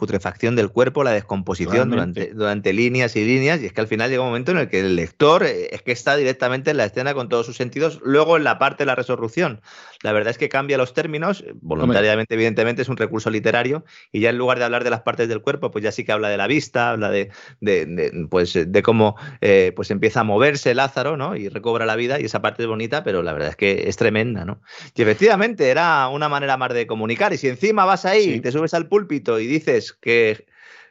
putrefacción 0.02 0.56
del 0.56 0.70
cuerpo, 0.70 1.04
la 1.04 1.12
descomposición 1.12 1.92
durante, 1.92 2.34
durante, 2.34 2.74
líneas 2.74 3.16
y 3.16 3.24
líneas, 3.24 3.62
y 3.62 3.68
es 3.68 3.74
que 3.74 3.82
al 3.82 3.88
final 3.88 4.10
llega 4.10 4.24
un 4.24 4.30
momento 4.30 4.52
en 4.52 4.58
el 4.58 4.68
que 4.68 4.80
el 4.80 4.96
lector 4.96 5.44
eh, 5.44 5.68
es 5.76 5.84
que 5.84 5.92
está 5.92 6.16
directamente 6.16 6.72
en 6.72 6.78
la 6.78 6.86
escena 6.86 7.14
con 7.14 7.30
todos 7.30 7.46
sus 7.46 7.56
sentidos, 7.56 8.00
luego 8.04 8.36
en 8.36 8.44
la 8.44 8.58
parte 8.58 8.82
de 8.82 8.88
la 8.88 8.96
resurrección. 8.96 9.62
La 10.02 10.12
verdad 10.12 10.32
es 10.32 10.40
que 10.40 10.50
cambia 10.50 10.80
los 10.80 10.96
términos, 10.96 11.44
eh, 11.46 11.54
voluntariamente, 11.62 12.34
evidentemente, 12.34 12.82
es 12.82 12.90
un 12.90 12.98
recurso 12.98 13.30
literario, 13.30 13.86
y 14.12 14.22
ya 14.22 14.32
en 14.32 14.40
lugar 14.40 14.58
de 14.58 14.66
hablar 14.66 14.84
de 14.84 14.90
las 14.90 15.02
partes 15.02 15.30
del 15.30 15.42
cuerpo, 15.42 15.70
pues 15.70 15.84
ya 15.84 15.92
sí 15.92 16.04
que 16.04 16.12
habla 16.14 16.30
de 16.30 16.38
la 16.38 16.48
vista, 16.48 16.90
habla 16.90 17.12
de, 17.12 17.30
de, 17.60 18.26
pues, 18.28 18.54
de 18.56 18.82
cómo 18.82 19.18
eh, 19.42 19.72
pues 19.76 19.92
empieza 19.92 20.22
a 20.22 20.24
moverse 20.24 20.74
Lázaro, 20.74 21.16
¿no? 21.16 21.36
Y 21.36 21.48
recobra 21.48 21.86
la 21.86 21.96
vida, 21.96 22.20
y 22.20 22.26
esa 22.26 22.42
parte 22.42 22.64
es 22.64 22.68
bonita, 22.68 23.04
pero 23.04 23.22
la 23.22 23.34
verdad 23.34 23.50
es 23.50 23.56
que 23.56 23.84
es 23.88 23.98
tremenda, 23.98 24.46
¿no? 24.46 24.64
Y 24.96 25.04
efectivamente 25.04 25.70
era 25.70 26.08
una 26.08 26.28
manera 26.28 26.58
más 26.58 26.74
de 26.74 26.88
comunicar, 26.88 27.34
y 27.34 27.38
si 27.38 27.50
encima 27.50 27.86
vas 27.86 28.06
ahí, 28.06 28.32
y 28.32 28.42
te 28.42 28.52
subes 28.52 28.74
al 28.74 28.88
púlpito 28.88 29.40
y 29.40 29.46
dices 29.46 29.91
que 30.00 30.46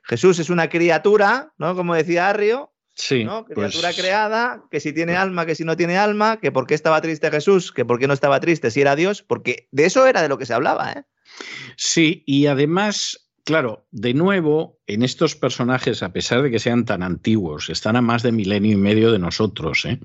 Jesús 0.05 0.39
es 0.39 0.51
una 0.51 0.69
criatura, 0.69 1.53
¿no? 1.59 1.75
Como 1.75 1.95
decía 1.95 2.29
Arrio, 2.29 2.73
Sí, 2.95 3.25
¿no? 3.25 3.45
Criatura 3.47 3.89
pues 3.89 3.97
creada, 3.97 4.65
que 4.71 4.79
si 4.79 4.93
tiene 4.93 5.17
alma, 5.17 5.47
que 5.47 5.55
si 5.55 5.65
no 5.65 5.77
tiene 5.77 5.97
alma, 5.97 6.39
que 6.39 6.53
por 6.53 6.67
qué 6.67 6.75
estaba 6.75 7.01
triste 7.01 7.31
Jesús, 7.31 7.73
que 7.73 7.85
por 7.85 7.99
qué 7.99 8.07
no 8.07 8.13
estaba 8.13 8.41
triste 8.41 8.71
si 8.71 8.83
era 8.83 8.95
Dios, 8.95 9.23
porque 9.23 9.69
de 9.71 9.87
eso 9.87 10.07
era 10.07 10.21
de 10.21 10.29
lo 10.29 10.37
que 10.37 10.45
se 10.45 10.53
hablaba, 10.53 10.93
¿eh? 10.93 11.05
Sí, 11.77 12.23
y 12.27 12.47
además, 12.47 13.31
claro, 13.45 13.87
de 13.91 14.13
nuevo, 14.13 14.81
en 14.87 15.03
estos 15.03 15.35
personajes, 15.35 16.03
a 16.03 16.13
pesar 16.13 16.43
de 16.43 16.51
que 16.51 16.59
sean 16.59 16.85
tan 16.85 17.03
antiguos, 17.03 17.71
están 17.71 17.97
a 17.97 18.03
más 18.03 18.23
de 18.23 18.33
milenio 18.33 18.73
y 18.73 18.77
medio 18.77 19.13
de 19.13 19.19
nosotros, 19.19 19.87
¿eh? 19.87 19.99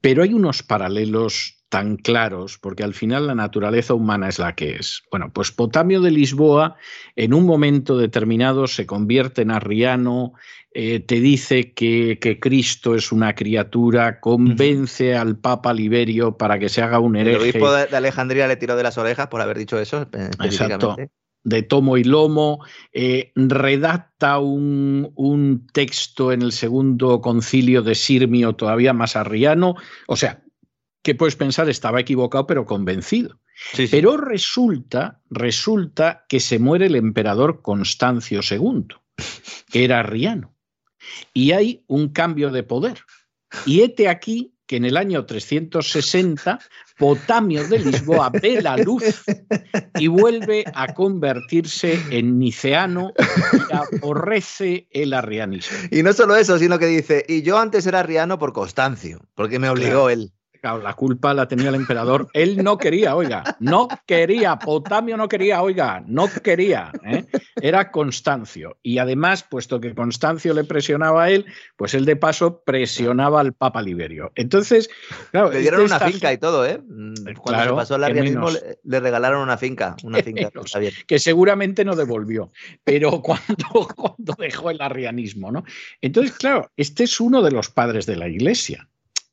pero 0.00 0.22
hay 0.22 0.34
unos 0.34 0.62
paralelos 0.62 1.57
tan 1.68 1.96
claros, 1.96 2.58
porque 2.58 2.82
al 2.82 2.94
final 2.94 3.26
la 3.26 3.34
naturaleza 3.34 3.94
humana 3.94 4.28
es 4.28 4.38
la 4.38 4.54
que 4.54 4.76
es. 4.76 5.02
Bueno, 5.10 5.30
pues 5.32 5.52
Potamio 5.52 6.00
de 6.00 6.10
Lisboa 6.10 6.76
en 7.16 7.34
un 7.34 7.44
momento 7.44 7.98
determinado 7.98 8.66
se 8.66 8.86
convierte 8.86 9.42
en 9.42 9.50
arriano, 9.50 10.32
eh, 10.72 11.00
te 11.00 11.20
dice 11.20 11.72
que, 11.72 12.38
Cristo 12.40 12.94
es 12.94 13.12
una 13.12 13.34
criatura, 13.34 14.20
convence 14.20 15.14
al 15.16 15.36
Papa 15.36 15.74
Liberio 15.74 16.36
para 16.36 16.58
que 16.58 16.68
se 16.68 16.82
haga 16.82 17.00
un 17.00 17.16
hereje. 17.16 17.36
El 17.36 17.42
obispo 17.42 17.72
de 17.72 17.96
Alejandría 17.96 18.48
le 18.48 18.56
tiró 18.56 18.76
de 18.76 18.82
las 18.82 18.96
orejas 18.96 19.28
por 19.28 19.40
haber 19.40 19.58
dicho 19.58 19.78
eso. 19.78 20.08
Eh, 20.12 20.30
Exacto 20.44 20.96
de 21.44 21.62
tomo 21.62 21.96
y 21.96 22.04
lomo, 22.04 22.64
eh, 22.92 23.32
redacta 23.34 24.38
un, 24.38 25.12
un, 25.14 25.66
texto 25.72 26.32
en 26.32 26.42
el 26.42 26.52
segundo 26.52 27.20
concilio 27.20 27.82
de 27.82 27.94
Sirmio 27.94 28.54
todavía 28.54 28.92
más 28.92 29.16
arriano, 29.16 29.76
o 30.08 30.16
sea, 30.16 30.42
que 31.08 31.14
puedes 31.14 31.36
pensar 31.36 31.70
estaba 31.70 32.00
equivocado 32.00 32.46
pero 32.46 32.66
convencido. 32.66 33.40
Pero 33.90 34.18
resulta, 34.18 35.22
resulta 35.30 36.26
que 36.28 36.38
se 36.38 36.58
muere 36.58 36.84
el 36.84 36.96
emperador 36.96 37.62
Constancio 37.62 38.40
II, 38.42 38.88
que 39.70 39.84
era 39.84 40.00
arriano, 40.00 40.54
y 41.32 41.52
hay 41.52 41.82
un 41.86 42.10
cambio 42.10 42.50
de 42.50 42.62
poder. 42.62 42.98
Y 43.64 43.80
este 43.80 44.10
aquí 44.10 44.52
que 44.66 44.76
en 44.76 44.84
el 44.84 44.98
año 44.98 45.24
360 45.24 46.58
Potamio 46.98 47.66
de 47.66 47.78
Lisboa 47.78 48.28
ve 48.28 48.60
la 48.60 48.76
luz 48.76 49.24
y 49.98 50.08
vuelve 50.08 50.64
a 50.74 50.92
convertirse 50.92 51.98
en 52.10 52.38
niceano 52.38 53.14
y 53.16 53.74
aborrece 53.74 54.88
el 54.90 55.14
arrianismo. 55.14 55.78
Y 55.90 56.02
no 56.02 56.12
solo 56.12 56.36
eso, 56.36 56.58
sino 56.58 56.78
que 56.78 56.84
dice, 56.84 57.24
y 57.26 57.40
yo 57.40 57.56
antes 57.56 57.86
era 57.86 58.00
arriano 58.00 58.38
por 58.38 58.52
Constancio, 58.52 59.26
porque 59.34 59.58
me 59.58 59.70
obligó 59.70 60.10
él 60.10 60.34
la 60.62 60.94
culpa 60.94 61.34
la 61.34 61.48
tenía 61.48 61.68
el 61.68 61.74
emperador. 61.74 62.28
Él 62.32 62.62
no 62.62 62.78
quería, 62.78 63.14
oiga, 63.14 63.56
no 63.60 63.88
quería, 64.06 64.58
Potamio 64.58 65.16
no 65.16 65.28
quería, 65.28 65.62
oiga, 65.62 66.02
no 66.06 66.28
quería. 66.42 66.92
¿eh? 67.04 67.24
Era 67.60 67.90
Constancio. 67.90 68.78
Y 68.82 68.98
además, 68.98 69.44
puesto 69.48 69.80
que 69.80 69.94
Constancio 69.94 70.54
le 70.54 70.64
presionaba 70.64 71.24
a 71.24 71.30
él, 71.30 71.46
pues 71.76 71.94
él 71.94 72.04
de 72.04 72.16
paso 72.16 72.62
presionaba 72.64 73.40
al 73.40 73.52
Papa 73.52 73.82
Liberio. 73.82 74.32
Entonces, 74.34 74.90
claro. 75.30 75.50
Le 75.50 75.60
dieron 75.60 75.82
una 75.82 76.00
finca 76.00 76.32
y 76.32 76.38
todo, 76.38 76.66
¿eh? 76.66 76.80
Mm, 76.86 77.34
cuando 77.40 77.64
se 77.64 77.72
pasó 77.72 77.96
el 77.96 78.04
arrianismo, 78.04 78.48
le, 78.50 79.00
regalaron 79.00 79.42
una 79.42 79.56
finca, 79.56 79.96
una 80.02 80.22
finca. 80.22 80.50
que 81.06 81.18
seguramente 81.18 81.84
no 81.84 81.96
devolvió, 81.96 82.50
pero 82.84 83.22
cuando, 83.22 83.88
cuando 83.94 84.34
dejó 84.38 84.70
el 84.70 84.80
arrianismo, 84.80 85.50
¿no? 85.52 85.64
Entonces, 86.00 86.36
claro, 86.36 86.70
este 86.76 87.04
es 87.04 87.20
uno 87.20 87.42
de 87.42 87.50
los 87.50 87.70
padres 87.70 88.06
de 88.06 88.16
la 88.16 88.28
iglesia. 88.28 88.88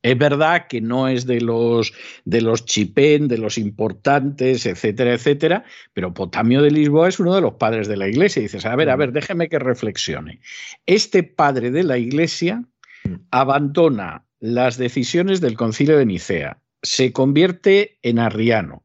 Es 0.05 0.19
verdad 0.19 0.67
que 0.67 0.81
no 0.81 1.07
es 1.07 1.25
de 1.25 1.41
los 1.41 1.91
de 2.25 2.39
los 2.41 2.63
chipén, 2.65 3.27
de 3.27 3.39
los 3.39 3.57
importantes, 3.57 4.67
etcétera, 4.67 5.15
etcétera, 5.15 5.63
pero 5.93 6.13
Potamio 6.13 6.61
de 6.61 6.69
Lisboa 6.69 7.09
es 7.09 7.19
uno 7.19 7.33
de 7.33 7.41
los 7.41 7.55
padres 7.55 7.87
de 7.87 7.97
la 7.97 8.07
iglesia. 8.07 8.39
Y 8.39 8.43
dices, 8.43 8.67
a 8.67 8.75
ver, 8.75 8.91
a 8.91 8.95
ver, 8.97 9.13
déjeme 9.13 9.49
que 9.49 9.57
reflexione. 9.57 10.41
Este 10.85 11.23
padre 11.23 11.71
de 11.71 11.81
la 11.81 11.97
iglesia 11.97 12.63
mm. 13.03 13.15
abandona 13.31 14.23
las 14.39 14.77
decisiones 14.77 15.41
del 15.41 15.57
concilio 15.57 15.97
de 15.97 16.05
Nicea, 16.05 16.59
se 16.83 17.11
convierte 17.11 17.97
en 18.03 18.19
arriano, 18.19 18.83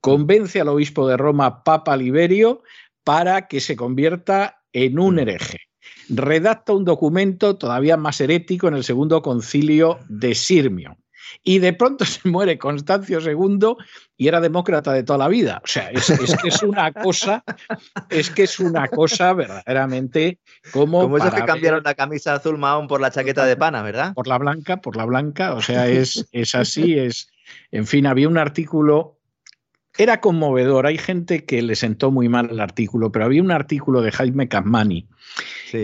convence 0.00 0.58
al 0.58 0.68
obispo 0.68 1.06
de 1.06 1.18
Roma, 1.18 1.64
Papa 1.64 1.98
Liberio, 1.98 2.62
para 3.04 3.46
que 3.46 3.60
se 3.60 3.76
convierta 3.76 4.62
en 4.72 4.98
un 4.98 5.16
mm. 5.16 5.18
hereje 5.18 5.71
redacta 6.08 6.72
un 6.72 6.84
documento 6.84 7.56
todavía 7.56 7.96
más 7.96 8.20
herético 8.20 8.68
en 8.68 8.74
el 8.74 8.84
segundo 8.84 9.22
concilio 9.22 9.98
de 10.08 10.34
Sirmio. 10.34 10.96
Y 11.42 11.58
de 11.58 11.72
pronto 11.72 12.04
se 12.04 12.28
muere 12.28 12.58
Constancio 12.58 13.20
II 13.20 13.76
y 14.16 14.28
era 14.28 14.40
demócrata 14.40 14.92
de 14.92 15.02
toda 15.02 15.18
la 15.18 15.28
vida. 15.28 15.60
O 15.64 15.66
sea, 15.66 15.90
es, 15.90 16.06
que 16.42 16.48
es 16.48 16.62
una 16.62 16.92
cosa, 16.92 17.44
es 18.10 18.30
que 18.30 18.44
es 18.44 18.60
una 18.60 18.88
cosa 18.88 19.32
verdaderamente 19.32 20.38
como. 20.72 21.02
Como 21.02 21.18
esos 21.18 21.34
que 21.34 21.44
cambiaron 21.44 21.82
la 21.84 21.94
camisa 21.94 22.34
azul 22.34 22.58
mahón 22.58 22.86
por 22.86 23.00
la 23.00 23.10
chaqueta 23.10 23.44
de 23.46 23.56
pana, 23.56 23.82
¿verdad? 23.82 24.14
Por 24.14 24.28
la 24.28 24.38
blanca, 24.38 24.78
por 24.78 24.96
la 24.96 25.04
blanca. 25.04 25.54
O 25.54 25.62
sea, 25.62 25.88
es, 25.88 26.26
es 26.32 26.54
así, 26.54 26.98
es. 26.98 27.28
En 27.70 27.86
fin, 27.86 28.06
había 28.06 28.28
un 28.28 28.38
artículo 28.38 29.18
era 29.98 30.20
conmovedor. 30.20 30.86
Hay 30.86 30.98
gente 30.98 31.44
que 31.44 31.62
le 31.62 31.76
sentó 31.76 32.10
muy 32.10 32.28
mal 32.28 32.50
el 32.50 32.60
artículo, 32.60 33.12
pero 33.12 33.24
había 33.24 33.42
un 33.42 33.50
artículo 33.50 34.00
de 34.00 34.12
Jaime 34.12 34.48
Capmani 34.48 35.06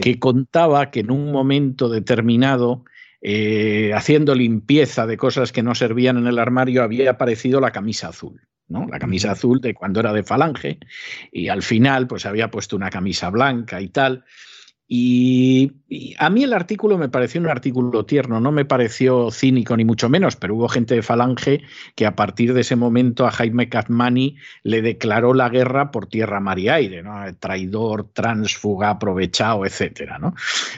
que 0.03 0.19
contaba 0.19 0.91
que 0.91 1.01
en 1.01 1.11
un 1.11 1.33
momento 1.33 1.89
determinado, 1.89 2.85
eh, 3.21 3.93
haciendo 3.95 4.35
limpieza 4.35 5.07
de 5.07 5.17
cosas 5.17 5.53
que 5.53 5.63
no 5.63 5.75
servían 5.75 6.19
en 6.19 6.27
el 6.27 6.39
armario, 6.39 6.83
había 6.83 7.11
aparecido 7.11 7.61
la 7.61 7.73
camisa 7.73 8.09
azul. 8.09 8.41
¿no? 8.69 8.87
La 8.87 8.99
camisa 8.99 9.33
azul 9.33 9.61
de 9.61 9.75
cuando 9.75 10.01
era 10.01 10.13
de 10.13 10.23
falange 10.23 10.79
y 11.33 11.49
al 11.49 11.63
final 11.63 12.07
pues 12.07 12.27
había 12.27 12.51
puesto 12.51 12.77
una 12.77 12.91
camisa 12.91 13.31
blanca 13.31 13.81
y 13.81 13.89
tal. 13.89 14.25
Y, 14.91 15.73
a 16.19 16.31
mí 16.31 16.45
el 16.45 16.55
artículo 16.55 16.97
me 16.97 17.11
pareció 17.11 17.43
un 17.43 17.49
artículo 17.49 18.07
tierno, 18.07 18.41
no 18.41 18.53
me 18.53 18.65
pareció 18.65 19.31
cínico 19.31 19.77
ni 19.77 19.85
mucho 19.85 20.09
menos, 20.09 20.37
pero 20.37 20.55
hubo 20.55 20.69
gente 20.69 20.95
de 20.95 21.03
Falange 21.03 21.63
que 21.95 22.07
a 22.07 22.17
partir 22.17 22.55
de 22.55 22.63
ese 22.63 22.75
momento 22.75 23.27
a 23.27 23.31
Jaime 23.31 23.69
Catmani 23.69 24.37
le 24.63 24.81
declaró 24.81 25.35
la 25.35 25.51
guerra 25.51 25.91
por 25.91 26.07
tierra, 26.07 26.41
mar 26.41 26.59
y 26.59 26.71
aire, 26.71 27.03
¿no? 27.03 27.23
traidor, 27.39 28.11
transfuga, 28.15 28.89
aprovechado, 28.89 29.67
etcétera. 29.67 30.19
¿no? 30.19 30.35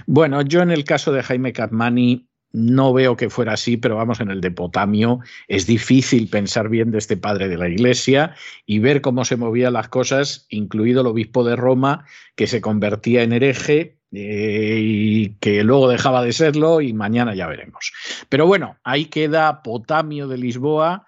Bueno, 0.07 0.43
yo 0.43 0.61
en 0.61 0.73
el 0.73 0.85
caso 0.85 1.13
de 1.13 1.23
Jaime 1.23 1.53
Catmani 1.53 2.30
no 2.53 2.93
veo 2.93 3.17
que 3.17 3.31
fuera 3.31 3.53
así, 3.53 3.77
pero 3.77 3.97
vamos, 3.97 4.21
en 4.21 4.31
el 4.31 4.41
de 4.41 4.51
Potamio 4.51 5.21
es 5.49 5.67
difícil 5.67 6.29
pensar 6.29 6.69
bien 6.69 6.91
de 6.91 6.99
este 6.99 7.17
padre 7.17 7.49
de 7.49 7.57
la 7.57 7.69
Iglesia 7.69 8.35
y 8.67 8.79
ver 8.79 9.01
cómo 9.01 9.25
se 9.25 9.37
movían 9.37 9.73
las 9.75 9.89
cosas, 9.89 10.47
incluido 10.49 11.03
el 11.03 11.07
obispo 11.07 11.45
de 11.45 11.57
Roma, 11.57 12.05
que 12.35 12.47
se 12.47 12.61
convertía 12.61 13.23
en 13.23 13.33
hereje 13.33 13.97
eh, 14.13 14.81
y 14.83 15.29
que 15.41 15.63
luego 15.63 15.89
dejaba 15.89 16.25
de 16.25 16.33
serlo 16.33 16.81
y 16.81 16.93
mañana 16.93 17.35
ya 17.35 17.47
veremos. 17.47 17.93
Pero 18.29 18.47
bueno, 18.47 18.77
ahí 18.83 19.05
queda 19.07 19.63
Potamio 19.63 20.27
de 20.27 20.39
Lisboa, 20.39 21.07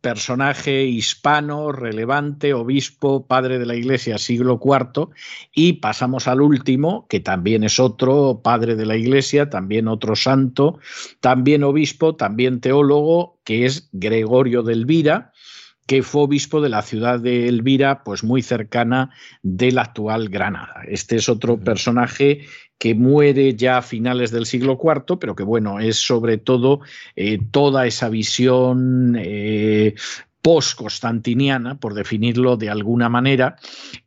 personaje 0.00 0.84
hispano, 0.84 1.72
relevante, 1.72 2.54
obispo, 2.54 3.26
padre 3.26 3.58
de 3.58 3.66
la 3.66 3.74
Iglesia, 3.74 4.18
siglo 4.18 4.60
IV, 4.62 5.08
y 5.52 5.74
pasamos 5.74 6.28
al 6.28 6.40
último, 6.40 7.06
que 7.08 7.20
también 7.20 7.64
es 7.64 7.80
otro 7.80 8.40
padre 8.44 8.76
de 8.76 8.86
la 8.86 8.96
Iglesia, 8.96 9.50
también 9.50 9.88
otro 9.88 10.14
santo, 10.14 10.78
también 11.20 11.64
obispo, 11.64 12.14
también 12.14 12.60
teólogo, 12.60 13.40
que 13.44 13.64
es 13.64 13.88
Gregorio 13.92 14.62
de 14.62 14.74
Elvira, 14.74 15.32
que 15.86 16.02
fue 16.02 16.22
obispo 16.22 16.60
de 16.60 16.68
la 16.68 16.82
ciudad 16.82 17.18
de 17.18 17.48
Elvira, 17.48 18.04
pues 18.04 18.22
muy 18.22 18.42
cercana 18.42 19.10
de 19.42 19.72
la 19.72 19.82
actual 19.82 20.28
Granada. 20.28 20.82
Este 20.86 21.16
es 21.16 21.28
otro 21.28 21.58
personaje 21.58 22.46
que 22.82 22.96
muere 22.96 23.54
ya 23.54 23.78
a 23.78 23.82
finales 23.82 24.32
del 24.32 24.44
siglo 24.44 24.76
IV, 24.76 25.16
pero 25.20 25.36
que 25.36 25.44
bueno, 25.44 25.78
es 25.78 25.98
sobre 25.98 26.36
todo 26.36 26.80
eh, 27.14 27.38
toda 27.52 27.86
esa 27.86 28.08
visión 28.08 29.14
eh, 29.16 29.94
post-constantiniana, 30.42 31.76
por 31.78 31.94
definirlo 31.94 32.56
de 32.56 32.68
alguna 32.68 33.08
manera, 33.08 33.56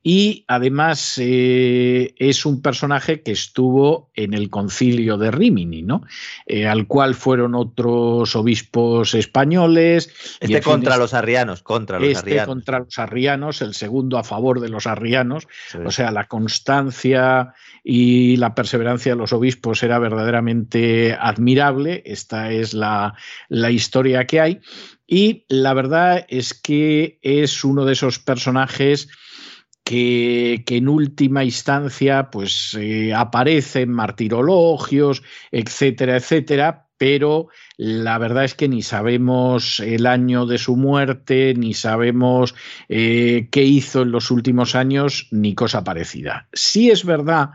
y 0.03 0.43
además 0.47 1.15
eh, 1.17 2.13
es 2.17 2.45
un 2.45 2.61
personaje 2.61 3.21
que 3.21 3.31
estuvo 3.31 4.11
en 4.13 4.33
el 4.33 4.49
concilio 4.49 5.17
de 5.17 5.31
Rimini, 5.31 5.81
¿no? 5.81 6.03
Eh, 6.45 6.67
al 6.67 6.87
cual 6.87 7.15
fueron 7.15 7.55
otros 7.55 8.35
obispos 8.35 9.13
españoles. 9.13 10.09
Este 10.41 10.61
contra 10.61 10.97
los 10.97 11.13
arrianos, 11.13 11.63
contra 11.63 11.99
los 11.99 12.09
este 12.09 12.43
contra 12.43 12.79
los 12.79 12.99
arrianos, 12.99 13.61
el 13.61 13.73
segundo 13.73 14.17
a 14.17 14.25
favor 14.25 14.59
de 14.59 14.69
los 14.69 14.87
arrianos, 14.87 15.47
o 15.85 15.91
sea, 15.91 16.11
la 16.11 16.25
constancia 16.25 17.53
y 17.81 18.35
la 18.37 18.55
perseverancia 18.55 19.13
de 19.13 19.17
los 19.17 19.31
obispos 19.31 19.83
era 19.83 19.99
verdaderamente 19.99 21.15
admirable, 21.17 22.03
esta 22.05 22.51
es 22.51 22.73
la, 22.73 23.13
la 23.47 23.71
historia 23.71 24.25
que 24.25 24.41
hay. 24.41 24.61
Y 25.07 25.45
la 25.49 25.73
verdad 25.73 26.25
es 26.29 26.53
que 26.53 27.19
es 27.21 27.63
uno 27.63 27.85
de 27.85 27.93
esos 27.93 28.19
personajes 28.19 29.07
que, 29.83 30.63
en 30.67 30.89
última 30.89 31.43
instancia 31.43 32.29
pues 32.31 32.75
eh, 32.79 33.13
aparece 33.13 33.81
en 33.81 33.91
martirologios, 33.91 35.21
etcétera, 35.51 36.17
etcétera, 36.17 36.87
pero 36.97 37.49
la 37.77 38.17
verdad 38.17 38.45
es 38.45 38.55
que 38.55 38.67
ni 38.67 38.81
sabemos 38.81 39.79
el 39.79 40.07
año 40.07 40.45
de 40.45 40.57
su 40.57 40.75
muerte, 40.75 41.53
ni 41.55 41.73
sabemos 41.73 42.55
eh, 42.89 43.49
qué 43.51 43.63
hizo 43.63 44.01
en 44.01 44.11
los 44.11 44.31
últimos 44.31 44.75
años, 44.75 45.27
ni 45.31 45.53
cosa 45.53 45.83
parecida. 45.83 46.47
Sí 46.53 46.89
es 46.89 47.05
verdad 47.05 47.51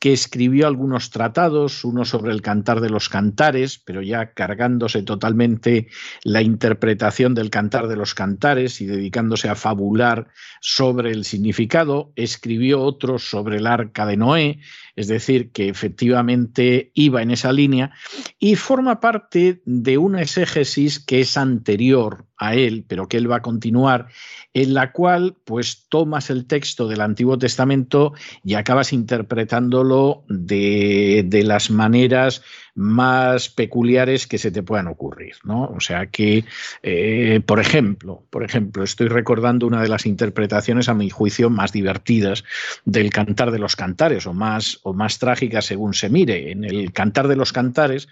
que 0.00 0.14
escribió 0.14 0.66
algunos 0.66 1.10
tratados, 1.10 1.84
uno 1.84 2.06
sobre 2.06 2.32
el 2.32 2.40
cantar 2.40 2.80
de 2.80 2.88
los 2.88 3.10
cantares, 3.10 3.78
pero 3.78 4.00
ya 4.00 4.32
cargándose 4.32 5.02
totalmente 5.02 5.88
la 6.24 6.40
interpretación 6.40 7.34
del 7.34 7.50
cantar 7.50 7.86
de 7.86 7.96
los 7.96 8.14
cantares 8.14 8.80
y 8.80 8.86
dedicándose 8.86 9.50
a 9.50 9.54
fabular 9.54 10.28
sobre 10.62 11.10
el 11.10 11.26
significado, 11.26 12.12
escribió 12.16 12.80
otro 12.80 13.18
sobre 13.18 13.58
el 13.58 13.66
arca 13.66 14.06
de 14.06 14.16
Noé, 14.16 14.60
es 14.96 15.06
decir, 15.06 15.52
que 15.52 15.68
efectivamente 15.68 16.90
iba 16.94 17.20
en 17.20 17.30
esa 17.30 17.52
línea 17.52 17.92
y 18.38 18.56
forma 18.56 19.00
parte 19.00 19.60
de 19.66 19.98
una 19.98 20.22
exégesis 20.22 20.98
que 20.98 21.20
es 21.20 21.36
anterior 21.36 22.24
a 22.40 22.54
él, 22.54 22.84
pero 22.88 23.06
que 23.06 23.18
él 23.18 23.30
va 23.30 23.36
a 23.36 23.42
continuar, 23.42 24.06
en 24.54 24.74
la 24.74 24.92
cual 24.92 25.36
pues 25.44 25.86
tomas 25.88 26.30
el 26.30 26.46
texto 26.46 26.88
del 26.88 27.02
Antiguo 27.02 27.38
Testamento 27.38 28.14
y 28.42 28.54
acabas 28.54 28.92
interpretándolo 28.94 30.24
de, 30.28 31.22
de 31.26 31.44
las 31.44 31.70
maneras 31.70 32.42
más 32.74 33.50
peculiares 33.50 34.26
que 34.26 34.38
se 34.38 34.50
te 34.50 34.62
puedan 34.62 34.86
ocurrir, 34.86 35.34
¿no? 35.44 35.64
O 35.64 35.80
sea 35.80 36.06
que, 36.06 36.44
eh, 36.82 37.42
por 37.44 37.60
ejemplo, 37.60 38.24
por 38.30 38.42
ejemplo, 38.42 38.82
estoy 38.84 39.08
recordando 39.08 39.66
una 39.66 39.82
de 39.82 39.88
las 39.88 40.06
interpretaciones, 40.06 40.88
a 40.88 40.94
mi 40.94 41.10
juicio, 41.10 41.50
más 41.50 41.72
divertidas 41.72 42.42
del 42.86 43.10
Cantar 43.10 43.50
de 43.50 43.58
los 43.58 43.76
Cantares, 43.76 44.26
o 44.26 44.32
más, 44.32 44.80
o 44.82 44.94
más 44.94 45.18
trágicas 45.18 45.66
según 45.66 45.92
se 45.92 46.08
mire. 46.08 46.52
En 46.52 46.64
el 46.64 46.90
Cantar 46.92 47.28
de 47.28 47.36
los 47.36 47.52
Cantares, 47.52 48.08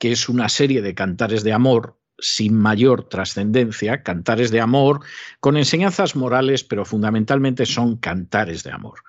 que 0.00 0.10
es 0.10 0.28
una 0.28 0.48
serie 0.48 0.82
de 0.82 0.94
cantares 0.94 1.44
de 1.44 1.52
amor, 1.52 1.97
sin 2.18 2.54
mayor 2.54 3.08
trascendencia, 3.08 4.02
cantares 4.02 4.50
de 4.50 4.60
amor, 4.60 5.00
con 5.40 5.56
enseñanzas 5.56 6.16
morales, 6.16 6.64
pero 6.64 6.84
fundamentalmente 6.84 7.66
son 7.66 7.96
cantares 7.96 8.64
de 8.64 8.72
amor. 8.72 9.00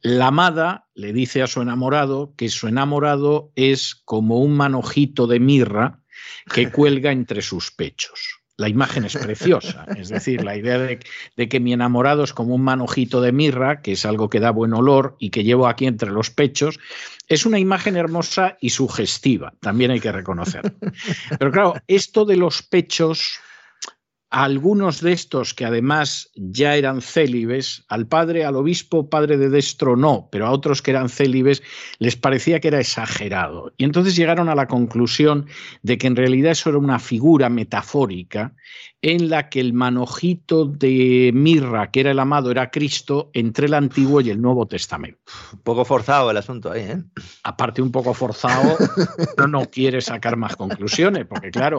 La 0.00 0.28
amada 0.28 0.86
le 0.94 1.12
dice 1.12 1.42
a 1.42 1.46
su 1.46 1.62
enamorado 1.62 2.34
que 2.36 2.48
su 2.48 2.68
enamorado 2.68 3.52
es 3.54 3.94
como 4.04 4.38
un 4.38 4.56
manojito 4.56 5.26
de 5.26 5.40
mirra 5.40 6.00
que 6.52 6.68
cuelga 6.72 7.12
entre 7.12 7.42
sus 7.42 7.70
pechos 7.70 8.39
la 8.60 8.68
imagen 8.68 9.06
es 9.06 9.16
preciosa. 9.16 9.86
Es 9.96 10.10
decir, 10.10 10.44
la 10.44 10.54
idea 10.54 10.78
de, 10.78 11.48
que 11.48 11.60
mi 11.60 11.72
enamorado 11.72 12.22
es 12.22 12.34
como 12.34 12.54
un 12.54 12.62
manojito 12.62 13.22
de 13.22 13.32
mirra, 13.32 13.80
que 13.80 13.92
es 13.92 14.04
algo 14.04 14.28
que 14.28 14.38
da 14.38 14.50
buen 14.50 14.74
olor 14.74 15.16
y 15.18 15.30
que 15.30 15.44
llevo 15.44 15.66
aquí 15.66 15.86
entre 15.86 16.10
los 16.10 16.30
pechos, 16.30 16.78
es 17.26 17.46
una 17.46 17.58
imagen 17.58 17.96
hermosa 17.96 18.58
y 18.60 18.70
sugestiva, 18.70 19.54
también 19.60 19.90
hay 19.90 20.00
que 20.00 20.12
reconocer. 20.12 20.74
Pero 21.38 21.50
claro, 21.50 21.74
esto 21.86 22.24
de 22.26 22.36
los 22.36 22.62
pechos 22.62 23.40
algunos 24.30 25.00
de 25.00 25.12
estos 25.12 25.54
que 25.54 25.64
además 25.64 26.30
ya 26.36 26.76
eran 26.76 27.02
célibes, 27.02 27.84
al 27.88 28.06
padre, 28.06 28.44
al 28.44 28.56
obispo 28.56 29.10
padre 29.10 29.36
de 29.36 29.50
Destro 29.50 29.96
no, 29.96 30.28
pero 30.30 30.46
a 30.46 30.52
otros 30.52 30.82
que 30.82 30.92
eran 30.92 31.08
célibes 31.08 31.62
les 31.98 32.16
parecía 32.16 32.60
que 32.60 32.68
era 32.68 32.78
exagerado. 32.78 33.72
Y 33.76 33.84
entonces 33.84 34.14
llegaron 34.14 34.48
a 34.48 34.54
la 34.54 34.68
conclusión 34.68 35.46
de 35.82 35.98
que 35.98 36.06
en 36.06 36.16
realidad 36.16 36.52
eso 36.52 36.70
era 36.70 36.78
una 36.78 37.00
figura 37.00 37.48
metafórica 37.48 38.54
en 39.02 39.30
la 39.30 39.48
que 39.48 39.60
el 39.60 39.72
manojito 39.72 40.66
de 40.66 41.30
mirra, 41.32 41.90
que 41.90 42.00
era 42.00 42.10
el 42.10 42.18
amado, 42.18 42.50
era 42.50 42.70
Cristo 42.70 43.30
entre 43.32 43.66
el 43.66 43.74
Antiguo 43.74 44.20
y 44.20 44.28
el 44.28 44.42
Nuevo 44.42 44.66
Testamento. 44.66 45.18
Un 45.54 45.60
poco 45.60 45.84
forzado 45.84 46.30
el 46.30 46.36
asunto 46.36 46.70
ahí, 46.70 46.82
¿eh? 46.82 47.02
Aparte, 47.42 47.80
un 47.80 47.90
poco 47.90 48.12
forzado, 48.12 48.76
no, 49.38 49.46
no 49.46 49.70
quiere 49.70 50.02
sacar 50.02 50.36
más 50.36 50.54
conclusiones, 50.54 51.26
porque 51.26 51.50
claro, 51.50 51.78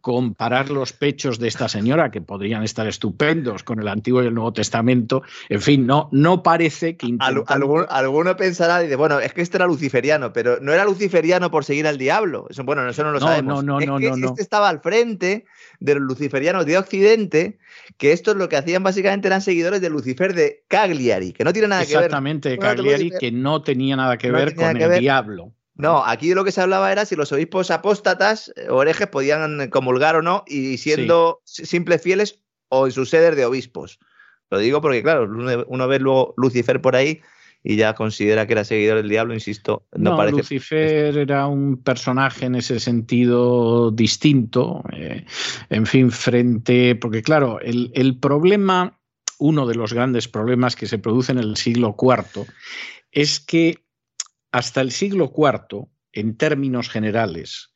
comparar 0.00 0.70
los 0.70 0.92
pechos 0.92 1.40
de 1.40 1.48
esta 1.48 1.68
señora, 1.82 2.10
que 2.10 2.20
podrían 2.20 2.62
estar 2.62 2.86
estupendos 2.86 3.64
con 3.64 3.80
el 3.80 3.88
Antiguo 3.88 4.22
y 4.22 4.26
el 4.26 4.34
Nuevo 4.34 4.52
Testamento, 4.52 5.22
en 5.48 5.60
fin, 5.60 5.86
no, 5.86 6.08
no 6.12 6.42
parece 6.42 6.96
que... 6.96 7.16
alguno, 7.18 8.36
pensará, 8.36 8.80
dice, 8.80 8.96
bueno, 8.96 9.18
es 9.20 9.32
que 9.32 9.42
este 9.42 9.56
era 9.56 9.66
luciferiano, 9.66 10.32
pero 10.32 10.58
no 10.60 10.72
era 10.72 10.84
luciferiano 10.84 11.50
por 11.50 11.64
seguir 11.64 11.86
al 11.86 11.98
diablo. 11.98 12.46
Eso, 12.48 12.62
bueno, 12.64 12.88
eso 12.88 13.02
no 13.02 13.10
lo 13.10 13.20
sabemos. 13.20 13.64
No, 13.64 13.80
no, 13.80 13.98
no, 13.98 14.16
no, 14.16 14.28
Este 14.28 14.42
estaba 14.42 14.68
al 14.68 14.80
frente 14.80 15.44
de 15.80 15.94
los 15.94 16.02
luciferianos 16.04 16.66
de 16.66 16.78
Occidente, 16.78 17.58
que 17.96 18.12
estos 18.12 18.36
lo 18.36 18.48
que 18.48 18.56
hacían 18.56 18.82
básicamente 18.82 19.26
eran 19.26 19.42
seguidores 19.42 19.80
de 19.80 19.90
Lucifer 19.90 20.34
de 20.34 20.64
Cagliari, 20.68 21.32
que 21.32 21.44
no 21.44 21.52
tiene 21.52 21.68
nada 21.68 21.82
que 21.84 21.94
ver. 21.94 22.04
Exactamente, 22.04 22.56
Cagliari, 22.58 23.10
que 23.18 23.32
no 23.32 23.62
tenía 23.62 23.96
nada 23.96 24.16
que 24.16 24.30
ver 24.30 24.54
con 24.54 24.76
el 24.76 25.00
diablo. 25.00 25.52
No, 25.74 26.04
aquí 26.04 26.28
de 26.28 26.34
lo 26.34 26.44
que 26.44 26.52
se 26.52 26.60
hablaba 26.60 26.92
era 26.92 27.06
si 27.06 27.16
los 27.16 27.32
obispos 27.32 27.70
apóstatas 27.70 28.52
o 28.68 28.82
herejes 28.82 29.06
podían 29.08 29.68
comulgar 29.70 30.16
o 30.16 30.22
no, 30.22 30.44
y 30.46 30.78
siendo 30.78 31.40
simples 31.44 32.02
fieles 32.02 32.40
o 32.68 32.86
en 32.86 32.92
sus 32.92 33.10
sedes 33.10 33.36
de 33.36 33.44
obispos. 33.44 33.98
Lo 34.50 34.58
digo 34.58 34.82
porque, 34.82 35.02
claro, 35.02 35.30
uno 35.66 35.88
ve 35.88 35.98
luego 35.98 36.34
Lucifer 36.36 36.80
por 36.80 36.94
ahí 36.94 37.22
y 37.64 37.76
ya 37.76 37.94
considera 37.94 38.46
que 38.46 38.54
era 38.54 38.64
seguidor 38.64 38.98
del 38.98 39.08
diablo, 39.08 39.34
insisto, 39.34 39.86
no, 39.92 40.16
parece. 40.16 40.38
Lucifer 40.38 41.16
era 41.16 41.46
un 41.46 41.76
personaje 41.82 42.46
en 42.46 42.56
ese 42.56 42.80
sentido 42.80 43.90
distinto, 43.90 44.82
eh, 44.92 45.24
en 45.70 45.86
fin, 45.86 46.10
frente, 46.10 46.96
porque 46.96 47.22
claro, 47.22 47.60
el, 47.60 47.92
el 47.94 48.18
problema, 48.18 48.98
uno 49.38 49.66
de 49.66 49.76
los 49.76 49.92
grandes 49.92 50.28
problemas 50.28 50.76
que 50.76 50.86
se 50.86 50.98
produce 50.98 51.32
en 51.32 51.38
el 51.38 51.56
siglo 51.56 51.96
IV 51.98 52.46
es 53.12 53.40
que 53.40 53.81
hasta 54.52 54.80
el 54.80 54.92
siglo 54.92 55.32
IV, 55.36 55.88
en 56.12 56.36
términos 56.36 56.88
generales, 56.88 57.72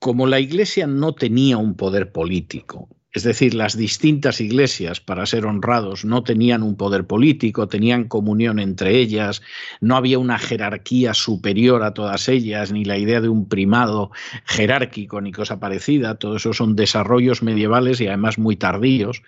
como 0.00 0.26
la 0.26 0.40
Iglesia 0.40 0.86
no 0.86 1.14
tenía 1.14 1.58
un 1.58 1.76
poder 1.76 2.12
político, 2.12 2.88
es 3.18 3.24
decir, 3.24 3.52
las 3.52 3.76
distintas 3.76 4.40
iglesias, 4.40 5.00
para 5.00 5.26
ser 5.26 5.44
honrados, 5.44 6.04
no 6.04 6.22
tenían 6.22 6.62
un 6.62 6.76
poder 6.76 7.04
político, 7.04 7.66
tenían 7.66 8.04
comunión 8.04 8.60
entre 8.60 8.96
ellas, 8.96 9.42
no 9.80 9.96
había 9.96 10.20
una 10.20 10.38
jerarquía 10.38 11.14
superior 11.14 11.82
a 11.82 11.94
todas 11.94 12.28
ellas, 12.28 12.70
ni 12.70 12.84
la 12.84 12.96
idea 12.96 13.20
de 13.20 13.28
un 13.28 13.48
primado 13.48 14.12
jerárquico, 14.44 15.20
ni 15.20 15.32
cosa 15.32 15.58
parecida. 15.58 16.14
Todo 16.14 16.36
eso 16.36 16.52
son 16.52 16.76
desarrollos 16.76 17.42
medievales 17.42 18.00
y 18.00 18.06
además 18.06 18.38
muy 18.38 18.54
tardíos. 18.54 19.24